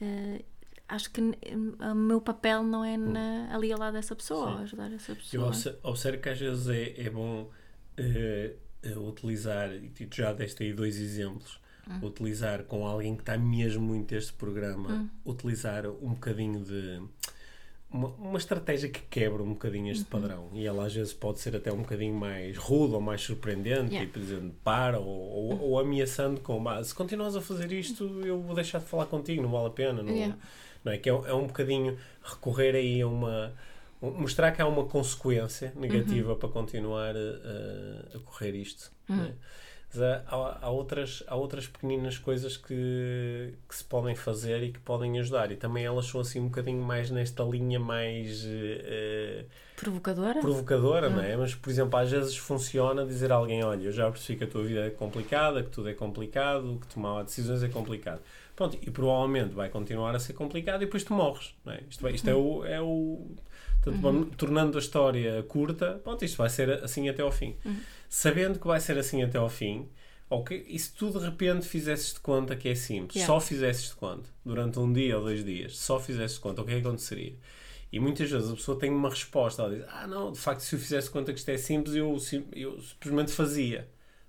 eh, 0.00 0.42
acho 0.88 1.10
que 1.10 1.20
n- 1.20 1.36
o 1.80 1.94
meu 1.94 2.18
papel 2.20 2.62
não 2.62 2.82
é 2.84 2.96
na, 2.96 3.54
ali 3.54 3.70
ao 3.72 3.78
lado 3.78 3.92
dessa 3.94 4.14
pessoa, 4.16 4.56
Sim. 4.58 4.62
ajudar 4.62 4.92
essa 4.92 5.12
Eu 5.12 5.16
pessoa. 5.16 5.46
obse- 5.48 5.78
observo 5.82 6.22
que 6.22 6.28
às 6.30 6.38
vezes 6.38 6.66
é, 6.68 7.00
é 7.06 7.10
bom 7.10 7.50
eh, 7.96 8.52
eh, 8.82 8.98
utilizar, 8.98 9.72
e 9.74 9.88
tu 10.06 10.16
já 10.16 10.32
deste 10.32 10.62
aí 10.62 10.72
dois 10.72 10.96
exemplos, 10.98 11.58
Hum. 11.88 12.06
utilizar 12.06 12.64
com 12.64 12.86
alguém 12.86 13.14
que 13.14 13.20
está 13.22 13.36
mesmo 13.36 13.82
muito 13.82 14.14
este 14.14 14.32
programa, 14.32 14.90
Hum. 14.90 15.08
utilizar 15.26 15.86
um 15.86 16.10
bocadinho 16.14 16.60
de. 16.64 17.02
Uma, 17.90 18.08
uma 18.08 18.38
estratégia 18.38 18.88
que 18.88 19.02
quebra 19.02 19.40
um 19.42 19.50
bocadinho 19.50 19.84
Uhum. 19.84 19.90
este 19.92 20.04
padrão 20.06 20.48
e 20.52 20.66
ela 20.66 20.84
às 20.86 20.92
vezes 20.92 21.12
pode 21.12 21.38
ser 21.38 21.54
até 21.54 21.72
um 21.72 21.82
bocadinho 21.82 22.14
mais 22.14 22.56
rude 22.56 22.92
ou 22.94 23.00
mais 23.00 23.20
surpreendente, 23.20 23.92
Yeah. 23.92 24.00
tipo 24.06 24.18
dizendo 24.18 24.52
para 24.64 24.98
ou, 24.98 25.06
ou, 25.06 25.60
ou 25.60 25.78
ameaçando 25.78 26.40
com 26.40 26.66
"Ah, 26.68 26.82
se 26.82 26.92
continuas 26.92 27.36
a 27.36 27.40
fazer 27.40 27.70
isto 27.70 28.02
eu 28.26 28.40
vou 28.40 28.52
deixar 28.54 28.78
de 28.80 28.86
falar 28.86 29.06
contigo, 29.06 29.42
não 29.42 29.50
vale 29.50 29.66
a 29.68 29.70
pena 29.70 30.02
não, 30.02 30.12
Yeah. 30.12 30.36
não 30.84 30.90
é? 30.92 30.98
Que 30.98 31.08
é, 31.08 31.12
é 31.12 31.34
um 31.34 31.46
bocadinho 31.46 31.96
recorrer 32.24 32.74
aí 32.74 33.00
a 33.00 33.06
uma. 33.06 33.52
Mostrar 34.12 34.52
que 34.52 34.60
há 34.62 34.66
uma 34.66 34.84
consequência 34.84 35.72
negativa 35.76 36.32
Uhum. 36.32 36.38
para 36.38 36.48
continuar 36.48 37.14
a, 37.16 37.18
a- 37.18 38.16
a 38.16 38.18
correr 38.24 38.54
isto. 38.54 38.90
não 39.08 39.24
é? 39.24 39.32
Mas 39.96 40.02
há, 40.02 40.58
há, 40.62 40.70
outras, 40.70 41.22
há 41.28 41.36
outras 41.36 41.68
pequeninas 41.68 42.18
coisas 42.18 42.56
que, 42.56 43.54
que 43.68 43.76
se 43.76 43.84
podem 43.84 44.16
fazer 44.16 44.60
e 44.64 44.72
que 44.72 44.80
podem 44.80 45.20
ajudar. 45.20 45.52
E 45.52 45.56
também 45.56 45.84
elas 45.84 46.06
são 46.06 46.20
assim 46.20 46.40
um 46.40 46.46
bocadinho 46.46 46.82
mais 46.82 47.12
nesta 47.12 47.44
linha 47.44 47.78
mais 47.78 48.44
eh, 48.44 49.44
Provocadora? 49.76 50.40
provocadora, 50.40 51.08
não 51.10 51.20
é? 51.22 51.36
Mas, 51.36 51.54
por 51.54 51.70
exemplo, 51.70 51.96
às 51.96 52.10
vezes 52.10 52.36
funciona 52.36 53.04
dizer 53.06 53.30
a 53.30 53.36
alguém: 53.36 53.62
Olha, 53.62 53.84
eu 53.84 53.92
já 53.92 54.10
percebi 54.10 54.38
que 54.38 54.44
a 54.44 54.48
tua 54.48 54.64
vida 54.64 54.84
é 54.86 54.90
complicada, 54.90 55.62
que 55.62 55.70
tudo 55.70 55.88
é 55.88 55.94
complicado, 55.94 56.78
que 56.80 56.92
tomar 56.92 57.22
decisões 57.22 57.62
é 57.62 57.68
complicado. 57.68 58.20
Pronto, 58.56 58.76
e 58.82 58.90
provavelmente 58.90 59.54
vai 59.54 59.68
continuar 59.68 60.14
a 60.16 60.18
ser 60.18 60.32
complicado 60.32 60.82
e 60.82 60.86
depois 60.86 61.04
tu 61.04 61.12
morres, 61.14 61.54
não 61.64 61.72
é? 61.72 61.80
Isto, 61.88 62.08
isto 62.08 62.28
é 62.30 62.34
o. 62.34 62.64
É 62.64 62.80
o 62.80 63.26
portanto, 63.84 64.02
vamos- 64.02 64.36
tornando 64.36 64.76
a 64.78 64.80
história 64.80 65.42
curta, 65.44 66.00
pronto, 66.02 66.24
isto 66.24 66.36
vai 66.38 66.48
ser 66.50 66.82
assim 66.82 67.08
até 67.08 67.22
ao 67.22 67.30
fim. 67.30 67.56
Sabendo 68.08 68.58
que 68.58 68.66
vai 68.66 68.80
ser 68.80 68.98
assim 68.98 69.22
até 69.22 69.38
ao 69.38 69.48
fim. 69.48 69.88
Ok, 70.30 70.64
e 70.68 70.78
se 70.78 70.92
tu 70.94 71.10
de 71.10 71.18
repente 71.18 71.66
fizesses 71.68 72.14
de 72.14 72.20
conta 72.20 72.56
que 72.56 72.68
é 72.68 72.74
simples, 72.74 73.16
Yeah. 73.16 73.32
só 73.32 73.38
fizesses 73.46 73.90
de 73.90 73.94
conta, 73.94 74.28
durante 74.44 74.78
um 74.78 74.90
dia 74.92 75.18
ou 75.18 75.24
dois 75.24 75.44
dias, 75.44 75.76
só 75.76 76.00
fizesses 76.00 76.36
de 76.36 76.42
conta, 76.42 76.62
o 76.62 76.64
que 76.64 76.72
é 76.72 76.80
que 76.80 76.86
aconteceria? 76.86 77.34
E 77.92 78.00
muitas 78.00 78.28
vezes 78.30 78.50
a 78.50 78.54
pessoa 78.54 78.78
tem 78.78 78.90
uma 78.90 79.10
resposta, 79.10 79.62
ela 79.62 79.76
diz, 79.76 79.84
ah 79.88 80.06
não, 80.06 80.32
de 80.32 80.38
facto 80.40 80.60
se 80.60 80.74
eu 80.74 80.78
fizesse 80.80 81.06
de 81.08 81.12
conta 81.12 81.32
que 81.32 81.38
isto 81.38 81.48
é 81.50 81.58
simples, 81.58 81.94
eu, 81.94 82.16
eu 82.54 82.80
simplesmente 82.80 83.30
fazia. 83.32 83.86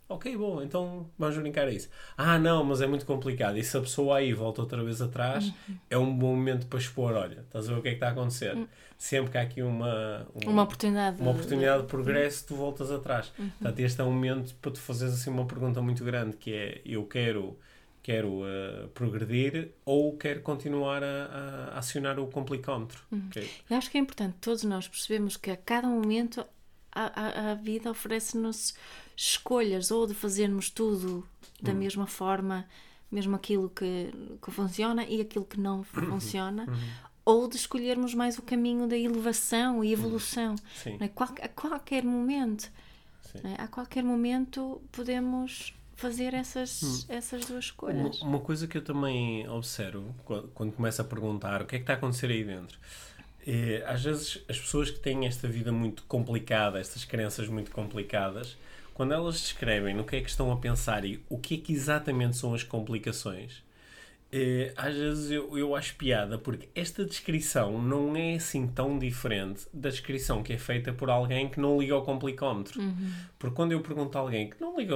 Ok, 0.08 0.38
bom, 0.38 0.62
então 0.62 1.10
vamos 1.18 1.36
brincar 1.38 1.68
a 1.68 1.72
isso. 1.72 1.89
Ah 2.16 2.38
não, 2.38 2.64
mas 2.64 2.80
é 2.80 2.86
muito 2.86 3.08
complicado. 3.08 3.58
E 3.58 3.64
se 3.64 3.76
a 3.76 3.82
pessoa 3.82 4.18
aí 4.18 4.34
volta 4.34 4.62
outra 4.62 4.84
vez 4.84 5.01
atrás, 5.01 5.51
é 5.89 5.97
um 5.97 6.16
bom 6.16 6.36
momento 6.36 6.68
para 6.68 6.78
expor, 6.78 7.14
olha, 7.14 7.39
estás 7.41 7.68
a 7.68 7.74
ver 7.74 7.80
o 7.80 7.82
que 7.82 7.88
é 7.88 7.91
que 7.91 7.95
está 7.97 8.10
a 8.10 8.12
acontecer? 8.12 8.56
Sempre 8.99 9.32
que 9.32 9.38
há 9.39 9.41
aqui 9.41 9.62
uma, 9.64 10.28
um- 10.36 10.51
Uma 10.51 10.62
oportunidade. 10.64 11.20
uma 11.20 11.32
oportunidade 11.32 11.82
de 11.84 11.88
progresso, 11.88 12.45
tu 12.45 12.56
voltas 12.56 12.91
atrás. 12.91 13.34
Uhum. 13.39 13.49
Portanto, 13.49 13.80
este 13.80 13.99
é 13.99 14.03
um 14.03 14.12
momento 14.12 14.53
para 14.62 14.72
tu 14.72 14.80
fazeres 14.80 15.16
assim 15.16 15.32
uma 15.32 15.45
pergunta 15.45 15.82
muito 15.82 16.03
grande, 16.03 16.38
que 16.38 16.53
é, 16.53 16.82
eu 16.86 17.03
quero, 17.08 17.58
quero 18.03 18.43
eh, 18.45 18.88
progredir 18.93 19.72
ou 19.84 20.16
quero 20.16 20.41
continuar 20.41 21.03
a, 21.03 21.72
a 21.74 21.80
acionar 21.80 22.20
o 22.20 22.28
complicómetro? 22.28 22.99
Uhum. 23.12 23.24
Ok? 23.30 23.49
Eu 23.72 23.76
acho 23.78 23.89
que 23.89 23.97
é 23.97 24.01
importante 24.01 24.36
todos 24.39 24.64
nós 24.64 24.88
percebemos 24.88 25.36
que 25.36 25.49
a 25.49 25.58
cada 25.58 25.88
momento 25.88 26.45
a, 26.91 27.49
a, 27.49 27.51
a 27.51 27.56
vida 27.56 27.89
oferece-nos 27.89 28.76
escolhas 29.16 29.91
ou 29.91 30.05
de 30.07 30.13
fazermos 30.13 30.70
tudo 30.70 31.28
da 31.61 31.74
mesma 31.74 32.05
forma, 32.05 32.66
mesmo 33.11 33.36
aquilo 33.36 33.70
que, 33.70 34.11
que 34.43 34.51
funciona 34.51 35.03
e 35.05 35.22
aquilo 35.22 35.45
que 35.45 35.59
não 35.59 35.84
funciona, 35.84 36.66
ou 37.24 37.47
de 37.47 37.55
escolhermos 37.55 38.13
mais 38.13 38.38
o 38.38 38.41
caminho 38.41 38.88
da 38.88 38.97
elevação 38.97 39.84
e 39.84 39.91
evolução. 39.93 40.55
Sim. 40.76 40.97
não 40.99 41.05
é? 41.05 41.09
Qual- 41.09 41.34
a 41.41 41.47
qualquer 41.47 42.03
momento, 42.03 42.70
é? 43.43 43.61
a 43.61 43.68
qualquer 43.68 44.03
momento 44.03 44.82
podemos 44.91 45.74
fazer 45.95 46.34
essas, 46.34 47.05
essas 47.09 47.41
duas 47.45 47.49
Uma, 47.51 47.59
escolhas. 47.59 48.22
uma 48.22 48.39
coisa 48.41 48.68
que 48.68 48.78
eu 48.78 48.84
também 48.84 49.47
observo 49.47 50.13
quando, 50.26 50.47
quando 50.49 50.72
começo 50.74 51.01
a 51.01 51.05
perguntar 51.05 51.61
o 51.61 51.66
que 51.66 51.76
é 51.76 51.80
que 51.80 51.84
está 51.84 51.93
a 51.93 51.95
acontecer 51.95 52.30
aí 52.30 52.43
dentro. 52.43 52.78
É, 53.47 53.84
às 53.88 54.03
vezes 54.03 54.43
as 54.49 54.59
pessoas 54.59 54.91
que 54.91 54.99
têm 54.99 55.26
esta 55.26 55.47
vida 55.47 55.72
muito 55.72 56.03
complicada, 56.03 56.80
estas 56.80 57.05
crenças 57.05 57.47
muito 57.47 57.72
complicadas, 57.72 58.57
quando 58.95 59.13
elas 59.13 59.41
descrevem 59.41 59.93
no 59.93 60.05
que 60.05 60.15
é 60.15 60.21
que 60.21 60.29
estão 60.29 60.49
a 60.53 60.55
pensar 60.55 61.03
e 61.03 61.21
o 61.27 61.37
que 61.37 61.55
é 61.55 61.57
que 61.57 61.73
exatamente 61.73 62.37
são 62.37 62.53
as 62.53 62.63
complicações, 62.63 63.61
eh, 64.38 64.73
às 64.75 64.93
vezes 64.93 65.31
eu, 65.31 65.57
eu 65.57 65.73
acho 65.73 65.95
piada 65.95 66.38
porque 66.38 66.67
esta 66.75 67.05
descrição 67.05 67.81
não 67.81 68.17
é 68.17 68.36
assim 68.36 68.67
tão 68.67 68.99
diferente 68.99 69.65
da 69.73 69.89
descrição 69.89 70.43
que 70.43 70.51
é 70.51 70.57
feita 70.57 70.91
por 70.91 71.09
alguém 71.09 71.47
que 71.47 71.57
não 71.57 71.79
liga 71.79 71.93
ao 71.93 72.03
complicómetro. 72.03 72.81
Porque 73.39 73.55
quando 73.55 73.71
eu 73.71 73.79
pergunto 73.79 74.17
a 74.17 74.21
alguém 74.21 74.49
que 74.49 74.59
não 74.59 74.77
liga, 74.77 74.95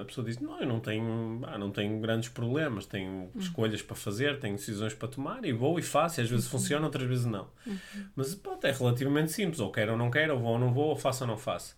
a 0.00 0.04
pessoa 0.04 0.26
diz: 0.26 0.40
Não, 0.40 0.58
eu 0.60 0.66
não 0.66 0.80
tenho, 0.80 1.40
ah, 1.44 1.56
não 1.56 1.70
tenho 1.70 2.00
grandes 2.00 2.30
problemas, 2.30 2.84
tenho 2.84 3.30
escolhas 3.36 3.80
para 3.80 3.94
fazer, 3.94 4.40
tenho 4.40 4.56
decisões 4.56 4.92
para 4.92 5.06
tomar 5.06 5.44
e 5.44 5.52
vou 5.52 5.78
e 5.78 5.82
faço. 5.82 6.20
E 6.20 6.24
às 6.24 6.30
vezes 6.30 6.48
funciona, 6.48 6.84
outras 6.84 7.06
vezes 7.06 7.26
não. 7.26 7.46
Mas 8.16 8.34
pronto, 8.34 8.64
é 8.64 8.72
relativamente 8.72 9.30
simples: 9.30 9.60
ou 9.60 9.70
quero 9.70 9.92
ou 9.92 9.98
não 9.98 10.10
quero, 10.10 10.34
ou 10.34 10.40
vou 10.40 10.52
ou 10.52 10.58
não 10.58 10.72
vou, 10.72 10.88
ou 10.88 10.96
faço 10.96 11.22
ou 11.22 11.28
não 11.28 11.36
faço. 11.36 11.76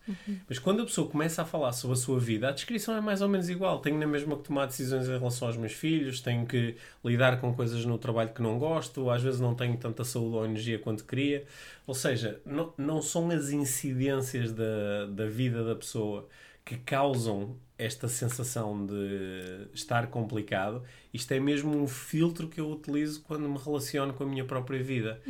Mas 0.48 0.58
quando 0.58 0.80
a 0.80 0.86
pessoa 0.86 1.06
começa 1.06 1.42
a 1.42 1.44
falar 1.44 1.72
sobre 1.72 1.94
a 1.94 2.00
sua 2.00 2.18
vida, 2.18 2.48
a 2.48 2.52
descrição 2.52 2.96
é 2.96 3.02
mais 3.02 3.20
ou 3.20 3.28
menos 3.28 3.50
igual. 3.50 3.80
Tenho 3.80 3.98
na 3.98 4.06
mesma 4.06 4.34
que 4.36 4.44
tomar 4.44 4.64
decisões 4.64 5.06
em 5.06 5.18
relação 5.18 5.48
aos 5.48 5.58
meus 5.58 5.72
filhos, 5.72 6.20
tenho 6.22 6.46
que 6.46 6.76
lidar 7.04 7.40
com 7.40 7.52
coisas 7.54 7.84
no 7.84 7.98
trabalho 7.98 8.30
que 8.30 8.42
não 8.42 8.58
gosto, 8.58 9.10
às 9.10 9.22
vezes 9.22 9.40
não 9.40 9.54
tenho 9.54 9.76
tanta 9.76 10.04
saúde 10.04 10.36
ou 10.36 10.44
energia 10.44 10.78
quanto 10.78 11.04
queria. 11.04 11.44
Ou 11.86 11.94
seja, 11.94 12.40
não, 12.46 12.72
não 12.78 13.02
são 13.02 13.30
as 13.30 13.50
incidências 13.50 14.52
da, 14.52 15.06
da 15.10 15.26
vida 15.26 15.64
da 15.64 15.74
pessoa 15.74 16.28
que 16.64 16.76
causam 16.76 17.56
esta 17.76 18.06
sensação 18.06 18.86
de 18.86 19.66
estar 19.74 20.06
complicado. 20.06 20.82
Isto 21.12 21.32
é 21.32 21.40
mesmo 21.40 21.76
um 21.76 21.88
filtro 21.88 22.46
que 22.46 22.60
eu 22.60 22.70
utilizo 22.70 23.22
quando 23.22 23.48
me 23.48 23.58
relaciono 23.58 24.12
com 24.12 24.22
a 24.22 24.26
minha 24.26 24.44
própria 24.44 24.80
vida. 24.80 25.20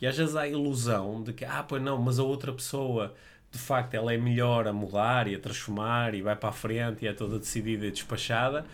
E 0.00 0.06
às 0.06 0.16
vezes 0.16 0.36
há 0.36 0.42
a 0.42 0.48
ilusão 0.48 1.22
de 1.22 1.32
que, 1.32 1.44
ah, 1.46 1.64
pois 1.66 1.82
não, 1.82 1.96
mas 1.96 2.18
a 2.18 2.22
outra 2.22 2.52
pessoa 2.52 3.14
de 3.50 3.58
facto 3.58 3.94
ela 3.94 4.12
é 4.12 4.16
melhor 4.16 4.66
a 4.66 4.72
mudar 4.72 5.28
e 5.28 5.34
a 5.34 5.38
transformar 5.38 6.14
e 6.14 6.22
vai 6.22 6.34
para 6.34 6.48
a 6.48 6.52
frente 6.52 7.04
e 7.04 7.08
é 7.08 7.12
toda 7.12 7.38
decidida 7.38 7.86
e 7.86 7.90
despachada 7.90 8.64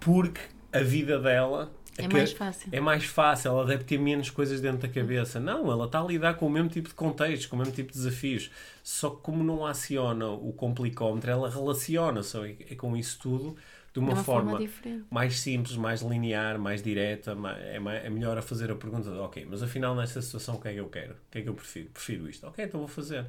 porque 0.00 0.40
a 0.72 0.80
vida 0.80 1.18
dela 1.18 1.70
É 1.96 2.06
mais 2.08 2.32
fácil. 2.32 2.72
é 2.72 2.80
mais 2.80 3.04
fácil, 3.04 3.50
ela 3.50 3.64
deve 3.66 3.84
ter 3.84 3.98
menos 3.98 4.30
coisas 4.30 4.60
dentro 4.60 4.78
da 4.78 4.88
cabeça. 4.88 5.38
Não, 5.40 5.70
ela 5.70 5.86
está 5.86 6.00
a 6.00 6.04
lidar 6.04 6.34
com 6.34 6.46
o 6.46 6.50
mesmo 6.50 6.68
tipo 6.68 6.88
de 6.88 6.94
contextos, 6.94 7.46
com 7.46 7.56
o 7.56 7.58
mesmo 7.58 7.72
tipo 7.74 7.92
de 7.92 7.98
desafios. 7.98 8.50
Só 8.82 9.10
que 9.10 9.22
como 9.22 9.44
não 9.44 9.64
aciona 9.66 10.28
o 10.28 10.52
complicómetro, 10.52 11.30
ela 11.30 11.48
relaciona 11.50 12.22
só 12.22 12.44
é, 12.44 12.56
é 12.70 12.74
com 12.74 12.96
isso 12.96 13.18
tudo 13.20 13.56
de 13.92 14.00
uma, 14.00 14.12
De 14.12 14.14
uma 14.14 14.24
forma 14.24 14.52
forma, 14.52 14.68
mais 15.10 15.38
simples, 15.38 15.76
mais 15.76 16.00
linear, 16.02 16.58
mais 16.58 16.82
direta. 16.82 17.32
É, 17.60 17.78
ma- 17.78 17.94
é 17.94 18.10
melhor 18.10 18.36
a 18.36 18.42
fazer 18.42 18.70
a 18.70 18.74
pergunta 18.74 19.10
de, 19.10 19.16
ok, 19.18 19.46
mas 19.48 19.62
afinal 19.62 19.94
nesta 19.94 20.20
situação 20.20 20.56
o 20.56 20.60
que 20.60 20.68
é 20.68 20.72
que 20.74 20.80
eu 20.80 20.88
quero? 20.88 21.12
O 21.14 21.16
que 21.30 21.38
é 21.38 21.42
que 21.42 21.48
eu 21.48 21.54
prefiro? 21.54 21.90
Prefiro 21.90 22.28
isto. 22.28 22.46
Ok, 22.46 22.64
então 22.64 22.80
vou 22.80 22.88
fazer. 22.88 23.26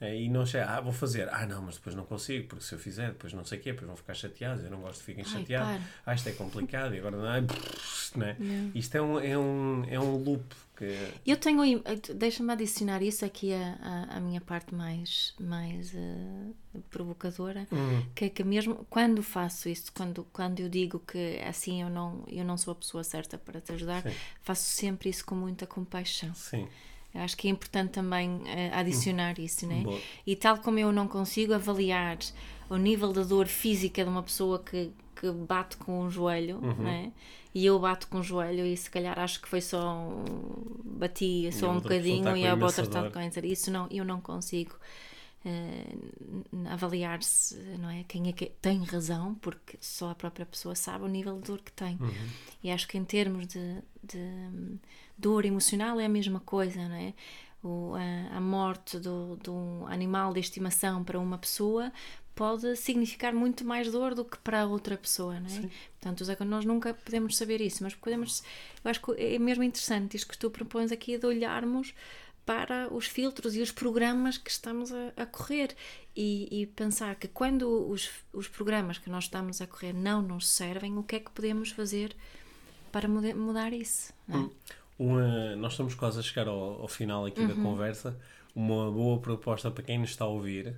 É, 0.00 0.14
E 0.16 0.28
não 0.28 0.46
sei, 0.46 0.60
ah, 0.60 0.80
vou 0.80 0.92
fazer. 0.92 1.28
Ah, 1.32 1.44
não, 1.46 1.62
mas 1.62 1.74
depois 1.76 1.94
não 1.96 2.04
consigo, 2.04 2.46
porque 2.48 2.64
se 2.64 2.72
eu 2.74 2.78
fizer, 2.78 3.08
depois 3.08 3.32
não 3.32 3.44
sei 3.44 3.58
o 3.58 3.62
quê, 3.62 3.70
depois 3.72 3.86
vão 3.88 3.96
ficar 3.96 4.14
chateados. 4.14 4.62
Eu 4.64 4.70
não 4.70 4.80
gosto 4.80 4.98
de 5.00 5.04
ficarem 5.06 5.26
Ai, 5.28 5.40
chateados. 5.40 5.76
para. 5.76 6.12
Ah, 6.12 6.14
isto 6.14 6.28
é 6.28 6.32
complicado 6.32 6.94
e 6.94 6.98
agora 6.98 7.16
não. 7.16 7.24
Ai, 7.26 7.42
pff, 7.42 8.16
né? 8.18 8.36
Isto 8.74 8.94
é 8.96 9.02
um, 9.02 9.18
é, 9.18 9.36
um, 9.36 9.84
é 9.88 9.98
um 9.98 10.16
loop 10.16 10.44
que. 10.76 10.96
Eu 11.26 11.36
tenho, 11.36 11.64
im- 11.64 11.82
deixa-me 12.14 12.52
adicionar 12.52 13.02
isso 13.02 13.24
aqui 13.24 13.52
a, 13.52 13.78
a, 13.82 14.16
a 14.18 14.20
minha 14.20 14.40
parte 14.40 14.72
mais, 14.72 15.34
mais 15.40 15.92
eh, 15.94 16.78
provocadora, 16.90 17.66
Hum. 17.72 18.04
que 18.14 18.26
é 18.26 18.28
que 18.30 18.44
mesmo 18.44 18.86
quando 18.88 19.20
faço 19.22 19.68
isso, 19.68 19.92
quando, 19.92 20.24
quando 20.32 20.60
eu 20.60 20.68
digo 20.68 21.00
que 21.00 21.40
assim 21.46 21.82
eu 21.82 21.90
não, 21.90 22.24
eu 22.28 22.44
não 22.44 22.56
sou 22.56 22.70
a 22.72 22.74
pessoa 22.76 23.02
certa 23.02 23.36
para 23.36 23.60
te 23.60 23.72
ajudar, 23.72 24.02
Sim. 24.02 24.14
faço 24.42 24.62
sempre 24.62 25.08
isso 25.10 25.24
com 25.26 25.34
muita 25.34 25.66
compaixão. 25.66 26.32
Sim. 26.34 26.68
Acho 27.22 27.36
que 27.36 27.48
é 27.48 27.50
importante 27.50 27.90
também 27.90 28.40
eh, 28.46 28.70
adicionar 28.74 29.38
isso, 29.38 29.66
né? 29.66 29.82
Boa. 29.82 30.00
E 30.26 30.34
tal 30.36 30.58
como 30.58 30.78
eu 30.78 30.92
não 30.92 31.06
consigo 31.08 31.52
avaliar 31.54 32.18
o 32.70 32.76
nível 32.76 33.12
de 33.12 33.24
dor 33.24 33.46
física 33.46 34.02
de 34.04 34.10
uma 34.10 34.22
pessoa 34.22 34.58
que, 34.58 34.90
que 35.16 35.30
bate 35.30 35.76
com 35.78 36.00
um 36.02 36.10
joelho, 36.10 36.58
Uhum. 36.58 36.74
né? 36.84 37.12
E 37.54 37.64
eu 37.66 37.78
bato 37.78 38.06
com 38.08 38.18
o 38.18 38.22
joelho 38.22 38.64
e 38.66 38.76
se 38.76 38.90
calhar 38.90 39.18
acho 39.18 39.40
que 39.40 39.48
foi 39.48 39.60
só 39.60 39.98
um, 39.98 40.24
bati 40.84 41.48
só 41.50 41.70
um 41.70 41.80
pessoa 41.80 41.80
bocadinho 41.80 42.36
e 42.36 42.46
a 42.46 42.54
outra 42.54 42.82
está 42.84 43.02
com 43.04 43.10
câncer. 43.10 43.44
Isso 43.44 43.70
não, 43.70 43.88
eu 43.90 44.04
não 44.04 44.20
consigo 44.20 44.76
eh, 45.44 45.96
n- 46.52 46.68
avaliar 46.68 47.22
se 47.22 47.56
não 47.78 47.88
é 47.90 48.04
quem 48.06 48.28
é 48.28 48.32
que 48.32 48.46
tem 48.60 48.84
razão, 48.84 49.34
porque 49.36 49.76
só 49.80 50.10
a 50.10 50.14
própria 50.14 50.44
pessoa 50.46 50.74
sabe 50.74 51.04
o 51.04 51.08
nível 51.08 51.36
de 51.36 51.46
dor 51.46 51.60
que 51.62 51.72
tem. 51.72 51.96
Uhum. 52.00 52.10
E 52.62 52.70
acho 52.70 52.86
que 52.86 52.98
em 52.98 53.04
termos 53.04 53.46
de, 53.46 53.82
de 54.04 54.18
hum, 54.18 54.78
dor 55.18 55.44
emocional 55.44 55.98
é 56.00 56.04
a 56.06 56.08
mesma 56.08 56.40
coisa, 56.40 56.88
não 56.88 56.94
é? 56.96 57.12
O, 57.62 57.94
a, 57.96 58.36
a 58.36 58.40
morte 58.40 58.98
do, 59.00 59.36
de 59.42 59.50
um 59.50 59.86
animal 59.88 60.32
de 60.32 60.38
estimação 60.40 61.02
para 61.02 61.18
uma 61.18 61.36
pessoa 61.36 61.92
pode 62.34 62.76
significar 62.76 63.32
muito 63.34 63.64
mais 63.64 63.90
dor 63.90 64.14
do 64.14 64.24
que 64.24 64.38
para 64.38 64.62
a 64.62 64.66
outra 64.66 64.96
pessoa, 64.96 65.40
não 65.40 65.48
é? 65.48 65.68
Portanto, 66.00 66.24
Zé, 66.24 66.36
nós 66.44 66.64
nunca 66.64 66.94
podemos 66.94 67.36
saber 67.36 67.60
isso, 67.60 67.82
mas 67.82 67.96
podemos. 67.96 68.44
Eu 68.84 68.88
acho 68.90 69.02
que 69.02 69.10
é 69.20 69.38
mesmo 69.40 69.64
interessante 69.64 70.16
isto 70.16 70.28
que 70.28 70.38
tu 70.38 70.48
propões 70.50 70.92
aqui 70.92 71.18
de 71.18 71.26
olharmos 71.26 71.92
para 72.46 72.88
os 72.94 73.06
filtros 73.06 73.56
e 73.56 73.60
os 73.60 73.72
programas 73.72 74.38
que 74.38 74.50
estamos 74.50 74.92
a, 74.92 75.12
a 75.16 75.26
correr 75.26 75.74
e, 76.16 76.48
e 76.62 76.66
pensar 76.66 77.16
que 77.16 77.26
quando 77.28 77.90
os, 77.90 78.08
os 78.32 78.46
programas 78.48 78.98
que 78.98 79.10
nós 79.10 79.24
estamos 79.24 79.60
a 79.60 79.66
correr 79.66 79.92
não 79.92 80.22
nos 80.22 80.48
servem, 80.48 80.96
o 80.96 81.02
que 81.02 81.16
é 81.16 81.20
que 81.20 81.30
podemos 81.32 81.70
fazer 81.72 82.14
para 82.92 83.06
muda- 83.08 83.34
mudar 83.34 83.72
isso? 83.72 84.12
não 84.28 84.44
é? 84.44 84.50
Uma, 84.98 85.54
nós 85.56 85.72
estamos 85.72 85.94
quase 85.94 86.18
a 86.18 86.22
chegar 86.22 86.48
ao, 86.48 86.82
ao 86.82 86.88
final 86.88 87.24
aqui 87.24 87.46
da 87.46 87.54
conversa. 87.54 88.18
Uma 88.54 88.90
boa 88.90 89.20
proposta 89.20 89.70
para 89.70 89.84
quem 89.84 89.98
nos 89.98 90.10
está 90.10 90.24
a 90.24 90.28
ouvir 90.28 90.76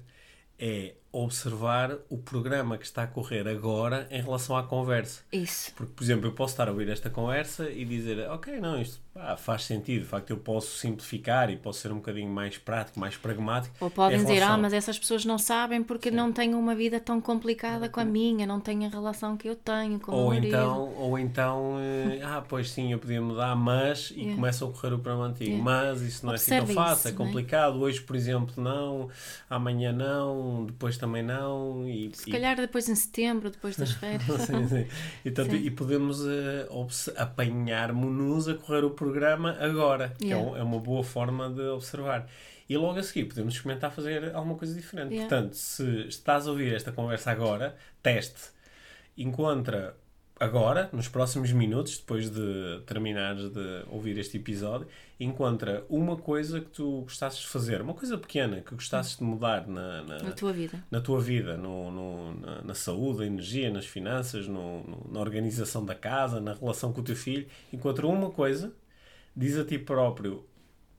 é 0.59 0.95
observar 1.13 1.97
o 2.09 2.17
programa 2.17 2.79
que 2.79 2.85
está 2.85 3.03
a 3.03 3.07
correr 3.07 3.47
agora 3.49 4.07
em 4.11 4.21
relação 4.21 4.57
à 4.57 4.63
conversa. 4.63 5.23
Isso. 5.33 5.73
Porque, 5.75 5.93
por 5.95 6.05
exemplo, 6.05 6.27
eu 6.27 6.33
posso 6.33 6.53
estar 6.55 6.69
a 6.69 6.71
ouvir 6.71 6.89
esta 6.89 7.11
conversa 7.11 7.69
e 7.71 7.85
dizer, 7.85 8.29
ok, 8.31 8.61
não, 8.61 8.81
isto, 8.81 9.01
pá, 9.13 9.37
faz 9.37 9.65
sentido. 9.65 10.03
De 10.03 10.07
facto, 10.07 10.31
eu 10.31 10.37
posso 10.37 10.77
simplificar 10.79 11.51
e 11.51 11.57
posso 11.57 11.81
ser 11.81 11.91
um 11.93 11.97
bocadinho 11.97 12.31
mais 12.31 12.59
prático, 12.59 13.01
mais 13.01 13.17
pragmático. 13.17 13.75
Ou 13.81 13.91
podem 13.91 14.19
em 14.19 14.23
dizer, 14.23 14.35
ah, 14.35 14.47
relação- 14.47 14.63
mas 14.63 14.73
essas 14.73 14.99
pessoas 14.99 15.25
não 15.25 15.39
sabem 15.39 15.83
porque 15.83 16.11
não 16.11 16.33
têm 16.33 16.55
uma 16.55 16.75
vida 16.75 17.01
tão 17.01 17.21
complicada 17.21 17.89
com 17.89 17.99
a 18.01 18.05
minha, 18.05 18.47
não 18.47 18.61
têm 18.61 18.87
a 18.87 18.89
relação 18.89 19.37
que 19.37 19.49
eu 19.49 19.57
tenho 19.57 19.99
com 19.99 20.13
o 20.13 20.15
Ou 20.17 20.29
marido. 20.29 20.47
então, 20.47 20.95
ou 20.97 21.19
então 21.19 21.77
eh, 21.81 22.21
ah, 22.23 22.43
pois 22.49 22.71
sim, 22.71 22.93
eu 22.93 22.99
podia 22.99 23.21
mudar, 23.21 23.57
mas, 23.57 24.11
e 24.13 24.21
Yeah. 24.21 24.35
começa 24.37 24.65
a 24.65 24.69
ocorrer 24.69 24.93
o 24.95 24.99
programa 24.99 25.27
antigo. 25.27 25.51
Yeah. 25.51 25.65
Mas 25.65 26.03
isso 26.03 26.25
não 26.25 26.33
é 26.33 26.37
assim 26.37 26.51
tão 26.51 26.59
Observe 26.61 26.75
fácil, 26.75 27.09
é 27.09 27.11
isso, 27.13 27.23
é? 27.23 27.27
complicado. 27.27 27.81
Hoje, 27.81 28.01
por 28.01 28.15
exemplo, 28.15 28.63
não, 28.63 29.09
amanhã 29.49 29.93
não, 29.93 30.67
depois 30.67 30.97
também 31.01 31.23
não. 31.23 31.89
E, 31.89 32.11
Se 32.15 32.29
e- 32.29 32.33
calhar 32.33 32.57
depois 32.57 32.89
em 32.89 32.95
setembro, 32.95 33.51
depois 33.51 33.77
das 33.77 33.93
férias. 33.93 34.23
Sim, 34.47 34.69
sim. 34.69 34.87
E, 35.25 35.31
tanto- 35.31 35.51
Sim. 35.53 35.65
e 35.65 35.71
podemos 35.71 36.21
obs- 36.69 37.09
apanhar-nos 37.17 38.49
a 38.49 38.55
correr 38.55 38.85
o 38.85 38.91
programa 38.91 39.57
agora, 39.61 40.15
que 40.19 40.31
é 40.31 40.37
um- 40.37 40.57
é, 40.57 40.63
uma 40.63 40.79
boa 40.79 41.03
forma 41.03 41.51
de 41.51 41.63
observar. 41.63 42.29
E 42.69 42.77
logo 42.77 42.99
a 43.01 43.03
seguir 43.03 43.25
podemos 43.25 43.55
experimentar 43.55 43.91
fazer 43.91 44.33
alguma 44.35 44.55
coisa 44.57 44.73
diferente. 44.75 45.13
Yeah. 45.15 45.29
Portanto, 45.29 45.55
se 45.55 46.07
estás 46.07 46.47
a 46.47 46.51
ouvir 46.51 46.73
esta 46.73 46.93
conversa 46.93 47.31
agora, 47.33 47.75
teste. 48.03 48.51
Encontra 49.17 49.97
agora, 50.41 50.89
nos 50.93 51.07
próximos 51.07 51.53
minutos, 51.53 51.99
depois 51.99 52.31
de 52.31 52.81
terminares 52.87 53.51
de 53.51 53.85
ouvir 53.91 54.17
este 54.19 54.39
episódio, 54.39 54.87
encontra 55.21 55.85
uma 55.89 56.17
coisa 56.17 56.61
que 56.61 56.71
tu 56.71 57.03
gostasses 57.03 57.41
de 57.41 57.47
fazer, 57.49 57.83
uma 57.83 57.93
coisa 57.95 58.17
pequena 58.17 58.61
que 58.63 58.75
gostasses 58.75 59.19
de 59.19 59.23
mudar 59.23 59.69
na, 59.69 60.03
na- 60.03 60.19
Na 60.23 60.33
tua 60.33 60.53
vida. 60.53 60.83
na 60.91 61.01
tua 61.01 61.21
vida, 61.21 61.57
no, 61.57 61.91
no- 61.91 62.41
na, 62.41 62.63
na 62.63 62.75
saúde, 62.75 63.19
na 63.21 63.27
energia, 63.27 63.71
nas 63.71 63.85
finanças, 63.87 64.49
no- 64.49 64.83
no- 64.83 65.07
na 65.13 65.21
organização 65.21 65.85
da 65.85 65.95
casa, 65.95 66.41
na 66.41 66.55
relação 66.55 66.93
com 66.93 67.01
o 67.03 67.05
teu 67.05 67.15
filho, 67.17 67.47
encontra 67.73 68.07
uma 68.07 68.31
coisa, 68.31 68.73
diz 69.37 69.57
a 69.59 69.65
ti 69.65 69.79
próprio 69.79 70.45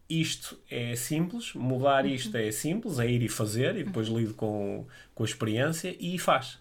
isto 0.07 0.59
é 0.69 0.93
simples, 0.95 1.53
mudar 1.55 2.05
isto 2.05 2.35
é 2.35 2.51
simples, 2.51 2.99
é 2.99 3.09
ir 3.09 3.23
e 3.23 3.29
fazer, 3.29 3.77
e 3.77 3.83
depois 3.85 4.07
lido 4.09 4.33
com, 4.33 4.85
com 5.15 5.23
a 5.23 5.25
experiência 5.25 5.95
e 5.99 6.19
faz. 6.19 6.59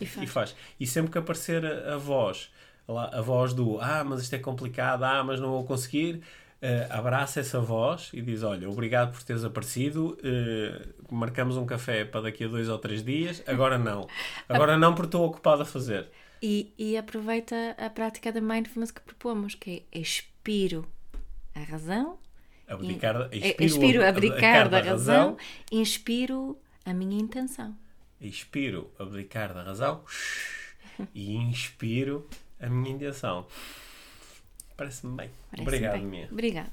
E 0.00 0.06
faz. 0.06 0.28
E 0.28 0.32
faz. 0.32 0.56
E 0.80 0.86
sempre 0.86 1.12
que 1.12 1.18
aparecer 1.18 1.64
a, 1.64 1.94
a 1.94 1.96
voz, 1.96 2.50
lá, 2.88 3.10
a 3.12 3.20
voz 3.20 3.52
do 3.54 3.80
ah, 3.80 4.02
mas 4.04 4.22
isto 4.22 4.34
é 4.34 4.38
complicado, 4.38 5.04
ah, 5.04 5.22
mas 5.24 5.40
não 5.40 5.50
vou 5.50 5.64
conseguir, 5.64 6.22
eh, 6.60 6.86
abraça 6.90 7.40
essa 7.40 7.60
voz 7.60 8.10
e 8.12 8.20
diz: 8.22 8.42
Olha, 8.42 8.68
obrigado 8.68 9.12
por 9.12 9.22
teres 9.22 9.44
aparecido. 9.44 10.18
eh, 10.24 10.88
marcamos 11.10 11.56
um 11.56 11.64
café 11.66 12.04
para 12.04 12.22
daqui 12.22 12.44
a 12.44 12.48
dois 12.48 12.68
ou 12.68 12.78
três 12.78 13.04
dias. 13.04 13.42
Agora 13.46 13.78
não. 13.78 14.08
Agora 14.48 14.76
não, 14.76 14.94
porque 14.94 15.08
estou 15.08 15.26
ocupado 15.26 15.62
a 15.62 15.66
fazer. 15.66 16.08
E, 16.42 16.72
e 16.78 16.96
aproveita 16.98 17.74
a 17.78 17.88
prática 17.88 18.30
da 18.32 18.40
mindfulness 18.40 18.90
que 18.90 19.00
propomos, 19.00 19.54
que 19.54 19.84
é 19.92 19.98
expiro 19.98 20.86
a 21.54 21.60
razão, 21.60 22.18
Abdicar, 22.68 23.28
in- 23.32 23.38
expiro, 23.38 23.64
expiro 23.64 24.02
ab- 24.04 24.16
abdicar 24.18 24.68
da 24.68 24.80
razão, 24.80 25.36
inspiro 25.72 26.58
a 26.84 26.92
minha 26.92 27.18
intenção. 27.20 27.74
Expiro 28.20 28.90
abdicar 28.98 29.52
da 29.54 29.62
razão 29.62 30.02
e 31.14 31.36
inspiro 31.36 32.26
a 32.60 32.68
minha 32.68 32.94
intenção. 32.94 33.46
Parece-me 34.76 35.16
bem. 35.16 35.30
Parece 35.50 35.62
Obrigado, 35.62 35.92
bem. 35.94 36.06
minha. 36.06 36.28
Obrigada. 36.30 36.72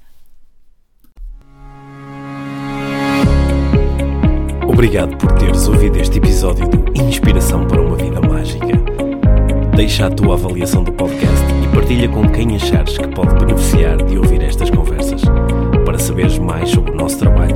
Obrigado 4.68 5.18
por 5.18 5.32
teres 5.34 5.68
ouvido 5.68 6.00
este 6.00 6.18
episódio 6.18 6.68
do 6.68 7.02
Inspiração 7.02 7.68
para 7.68 7.82
uma 7.82 7.96
Vida 7.96 8.20
Mágica. 8.22 8.68
Deixa 9.76 10.08
a 10.08 10.10
tua 10.10 10.36
avaliação 10.36 10.84
do 10.84 10.92
podcast 10.94 11.46
e 11.64 11.76
partilha 11.76 12.10
com 12.10 12.30
quem 12.32 12.56
achares 12.56 12.98
que 12.98 13.08
pode 13.08 13.34
beneficiar 13.36 13.98
de 14.04 14.18
ouvir 14.18 14.42
estas 14.42 14.70
conversas. 14.70 15.22
Para 15.86 16.00
saberes 16.00 16.38
mais 16.38 16.70
sobre 16.70 16.92
o 16.92 16.96
nosso 16.96 17.20
trabalho, 17.20 17.56